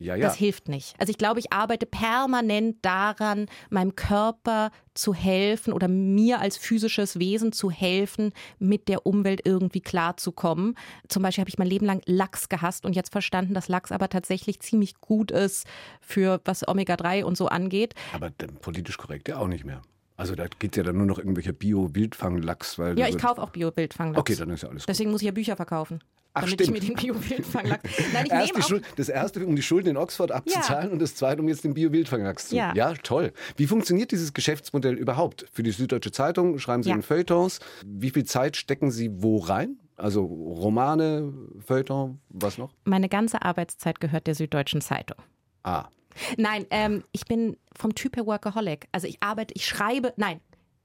Ja, 0.00 0.16
ja. 0.16 0.26
Das 0.26 0.36
hilft 0.36 0.68
nicht. 0.68 0.94
Also 0.98 1.10
ich 1.10 1.18
glaube, 1.18 1.40
ich 1.40 1.52
arbeite 1.52 1.84
permanent 1.84 2.78
daran, 2.80 3.46
meinem 3.68 3.94
Körper 3.94 4.70
zu 4.94 5.12
helfen 5.12 5.74
oder 5.74 5.88
mir 5.88 6.40
als 6.40 6.56
physisches 6.56 7.18
Wesen 7.18 7.52
zu 7.52 7.70
helfen, 7.70 8.32
mit 8.58 8.88
der 8.88 9.04
Umwelt 9.04 9.42
irgendwie 9.44 9.82
klarzukommen. 9.82 10.74
Zum 11.08 11.22
Beispiel 11.22 11.42
habe 11.42 11.50
ich 11.50 11.58
mein 11.58 11.68
Leben 11.68 11.84
lang 11.84 12.00
Lachs 12.06 12.48
gehasst 12.48 12.86
und 12.86 12.96
jetzt 12.96 13.12
verstanden, 13.12 13.52
dass 13.52 13.68
Lachs 13.68 13.92
aber 13.92 14.08
tatsächlich 14.08 14.60
ziemlich 14.60 14.94
gut 15.02 15.30
ist 15.30 15.66
für 16.00 16.40
was 16.46 16.66
Omega-3 16.66 17.22
und 17.24 17.36
so 17.36 17.48
angeht. 17.48 17.94
Aber 18.14 18.30
politisch 18.62 18.96
korrekt 18.96 19.28
ja 19.28 19.38
auch 19.38 19.48
nicht 19.48 19.66
mehr. 19.66 19.82
Also 20.16 20.34
da 20.34 20.46
geht 20.48 20.76
ja 20.76 20.82
dann 20.82 20.96
nur 20.96 21.06
noch 21.06 21.18
irgendwelcher 21.18 21.52
Bio-Wildfanglachs. 21.52 22.76
Ja, 22.76 23.06
ich 23.06 23.18
kaufe 23.18 23.42
auch 23.42 23.50
Bio-Wildfanglachs. 23.50 24.20
Okay, 24.20 24.34
dann 24.34 24.50
ist 24.50 24.62
ja 24.62 24.70
alles 24.70 24.82
gut. 24.82 24.88
Deswegen 24.88 25.10
muss 25.10 25.20
ich 25.20 25.26
ja 25.26 25.32
Bücher 25.32 25.56
verkaufen. 25.56 26.00
Ach, 26.32 26.42
damit 26.42 26.60
stimmt. 26.60 26.78
ich 26.78 26.88
mir 26.88 26.94
den 26.94 26.96
Bio-Wildfanglachs. 26.96 27.82
Nein, 28.12 28.26
ich 28.26 28.52
nehme 28.52 28.64
auch 28.64 28.94
das 28.96 29.08
erste, 29.08 29.44
um 29.44 29.56
die 29.56 29.62
Schulden 29.62 29.88
in 29.88 29.96
Oxford 29.96 30.30
abzuzahlen 30.30 30.88
ja. 30.88 30.92
und 30.92 31.00
das 31.00 31.16
zweite, 31.16 31.42
um 31.42 31.48
jetzt 31.48 31.64
den 31.64 31.74
Bio-Wildfanglachs 31.74 32.48
zu. 32.48 32.56
Ja. 32.56 32.72
ja, 32.74 32.94
toll. 32.94 33.32
Wie 33.56 33.66
funktioniert 33.66 34.12
dieses 34.12 34.32
Geschäftsmodell 34.32 34.94
überhaupt? 34.94 35.46
Für 35.52 35.62
die 35.62 35.72
Süddeutsche 35.72 36.12
Zeitung 36.12 36.58
schreiben 36.58 36.82
Sie 36.82 36.90
ja. 36.90 36.94
in 36.94 37.02
Feuilletons. 37.02 37.58
Wie 37.84 38.10
viel 38.10 38.24
Zeit 38.24 38.56
stecken 38.56 38.90
Sie 38.90 39.10
wo 39.12 39.38
rein? 39.38 39.78
Also 39.96 40.24
Romane, 40.24 41.32
Feuilleton, 41.66 42.20
was 42.30 42.58
noch? 42.58 42.72
Meine 42.84 43.08
ganze 43.08 43.42
Arbeitszeit 43.42 44.00
gehört 44.00 44.26
der 44.26 44.34
Süddeutschen 44.34 44.80
Zeitung. 44.80 45.18
Ah. 45.62 45.88
Nein, 46.36 46.66
ähm, 46.70 47.04
ich 47.12 47.26
bin 47.26 47.56
vom 47.76 47.94
Typ 47.94 48.16
her 48.16 48.26
Workaholic. 48.26 48.88
Also 48.92 49.06
ich 49.06 49.22
arbeite, 49.22 49.54
ich 49.54 49.66
schreibe, 49.66 50.12
nein, 50.16 50.40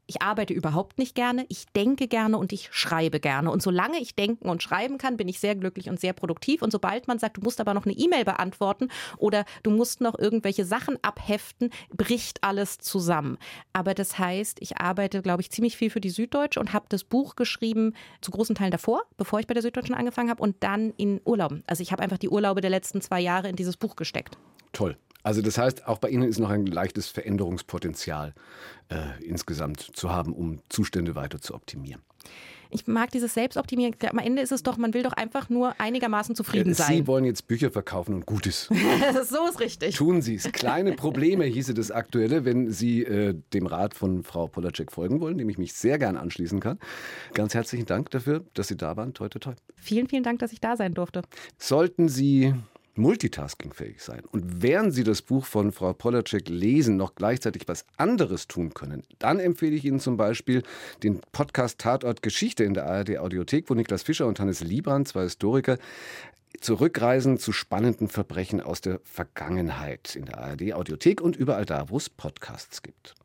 ich 0.07 0.21
arbeite 0.21 0.53
überhaupt 0.53 0.97
nicht 0.97 1.15
gerne, 1.15 1.45
ich 1.49 1.65
denke 1.75 2.07
gerne 2.07 2.37
und 2.37 2.53
ich 2.53 2.69
schreibe 2.71 3.19
gerne. 3.19 3.51
Und 3.51 3.61
solange 3.61 3.99
ich 3.99 4.15
denken 4.15 4.47
und 4.47 4.61
schreiben 4.61 4.97
kann, 4.97 5.17
bin 5.17 5.27
ich 5.27 5.39
sehr 5.39 5.55
glücklich 5.55 5.89
und 5.89 5.99
sehr 5.99 6.13
produktiv. 6.13 6.61
Und 6.61 6.71
sobald 6.71 7.07
man 7.07 7.19
sagt, 7.19 7.37
du 7.37 7.41
musst 7.41 7.59
aber 7.59 7.73
noch 7.73 7.85
eine 7.85 7.95
E-Mail 7.95 8.25
beantworten 8.25 8.89
oder 9.17 9.45
du 9.63 9.71
musst 9.71 10.01
noch 10.01 10.17
irgendwelche 10.17 10.65
Sachen 10.65 10.97
abheften, 11.01 11.71
bricht 11.95 12.43
alles 12.43 12.77
zusammen. 12.77 13.37
Aber 13.73 13.93
das 13.93 14.19
heißt, 14.19 14.61
ich 14.61 14.77
arbeite, 14.77 15.21
glaube 15.21 15.41
ich, 15.41 15.51
ziemlich 15.51 15.77
viel 15.77 15.89
für 15.89 16.01
die 16.01 16.09
Süddeutsche 16.09 16.59
und 16.59 16.73
habe 16.73 16.85
das 16.89 17.03
Buch 17.03 17.35
geschrieben, 17.35 17.93
zu 18.21 18.31
großen 18.31 18.55
Teilen 18.55 18.71
davor, 18.71 19.03
bevor 19.17 19.39
ich 19.39 19.47
bei 19.47 19.53
der 19.53 19.63
Süddeutschen 19.63 19.95
angefangen 19.95 20.29
habe 20.29 20.41
und 20.41 20.57
dann 20.61 20.93
in 20.97 21.21
Urlauben. 21.25 21.63
Also 21.67 21.81
ich 21.81 21.91
habe 21.91 22.03
einfach 22.03 22.17
die 22.17 22.29
Urlaube 22.29 22.61
der 22.61 22.69
letzten 22.69 23.01
zwei 23.01 23.21
Jahre 23.21 23.49
in 23.49 23.55
dieses 23.55 23.77
Buch 23.77 23.95
gesteckt. 23.95 24.37
Toll. 24.71 24.97
Also 25.25 25.41
das 25.41 25.57
heißt, 25.57 25.87
auch 25.87 25.97
bei 25.97 26.09
Ihnen 26.09 26.29
ist 26.29 26.37
noch 26.37 26.51
ein 26.51 26.67
leichtes 26.67 27.07
Veränderungspotenzial 27.07 28.35
äh, 28.89 29.23
insgesamt 29.25 29.79
zu 29.81 30.11
haben, 30.11 30.33
um 30.33 30.59
Zustände 30.69 31.15
weiter 31.15 31.41
zu 31.41 31.55
optimieren. 31.55 32.03
Ich 32.69 32.85
mag 32.85 33.09
dieses 33.09 33.33
Selbstoptimieren. 33.33 33.95
Am 34.07 34.19
Ende 34.19 34.43
ist 34.43 34.51
es 34.51 34.61
doch, 34.61 34.77
man 34.77 34.93
will 34.93 35.01
doch 35.01 35.13
einfach 35.13 35.49
nur 35.49 35.79
einigermaßen 35.79 36.35
zufrieden 36.35 36.75
sein. 36.75 36.97
Sie 36.97 37.07
wollen 37.07 37.25
jetzt 37.25 37.47
Bücher 37.47 37.71
verkaufen 37.71 38.13
und 38.13 38.27
Gutes. 38.27 38.69
so 39.23 39.47
ist 39.49 39.59
richtig. 39.59 39.95
Tun 39.95 40.21
Sie 40.21 40.35
es. 40.35 40.43
Kleine 40.51 40.93
Probleme 40.93 41.45
hieße 41.45 41.73
das 41.73 41.89
aktuelle, 41.89 42.45
wenn 42.45 42.69
Sie 42.71 43.03
äh, 43.03 43.33
dem 43.53 43.65
Rat 43.65 43.95
von 43.95 44.23
Frau 44.23 44.45
Polacek 44.45 44.91
folgen 44.91 45.21
wollen, 45.21 45.39
dem 45.39 45.49
ich 45.49 45.57
mich 45.57 45.73
sehr 45.73 45.97
gern 45.97 46.17
anschließen 46.17 46.59
kann. 46.59 46.77
Ganz 47.33 47.55
herzlichen 47.55 47.87
Dank 47.87 48.11
dafür, 48.11 48.45
dass 48.53 48.67
Sie 48.67 48.77
da 48.77 48.95
waren. 48.95 49.15
Toi, 49.15 49.29
toi, 49.29 49.39
toi. 49.39 49.53
Vielen, 49.75 50.07
vielen 50.07 50.23
Dank, 50.23 50.37
dass 50.37 50.51
ich 50.51 50.59
da 50.59 50.77
sein 50.77 50.93
durfte. 50.93 51.23
Sollten 51.57 52.09
Sie 52.09 52.53
multitaskingfähig 52.97 54.01
sein 54.01 54.23
und 54.31 54.61
während 54.61 54.93
Sie 54.93 55.03
das 55.03 55.21
Buch 55.21 55.45
von 55.45 55.71
Frau 55.71 55.93
Polacek 55.93 56.49
lesen, 56.49 56.97
noch 56.97 57.15
gleichzeitig 57.15 57.67
was 57.67 57.85
anderes 57.97 58.47
tun 58.47 58.73
können, 58.73 59.03
dann 59.19 59.39
empfehle 59.39 59.75
ich 59.75 59.85
Ihnen 59.85 59.99
zum 59.99 60.17
Beispiel 60.17 60.63
den 61.03 61.21
Podcast 61.31 61.79
Tatort 61.79 62.21
Geschichte 62.21 62.63
in 62.63 62.73
der 62.73 62.85
ARD 62.85 63.17
Audiothek, 63.17 63.69
wo 63.69 63.73
Niklas 63.73 64.03
Fischer 64.03 64.27
und 64.27 64.39
Hannes 64.39 64.61
Liebran, 64.61 65.05
zwei 65.05 65.23
Historiker, 65.23 65.77
zurückreisen 66.61 67.37
zu 67.37 67.51
spannenden 67.51 68.07
Verbrechen 68.07 68.61
aus 68.61 68.81
der 68.81 68.99
Vergangenheit 69.03 70.15
in 70.15 70.25
der 70.25 70.37
ARD 70.39 70.73
Audiothek 70.73 71.21
und 71.21 71.35
überall 71.35 71.65
da, 71.65 71.89
wo 71.89 71.97
es 71.97 72.09
Podcasts 72.09 72.81
gibt. 72.81 73.15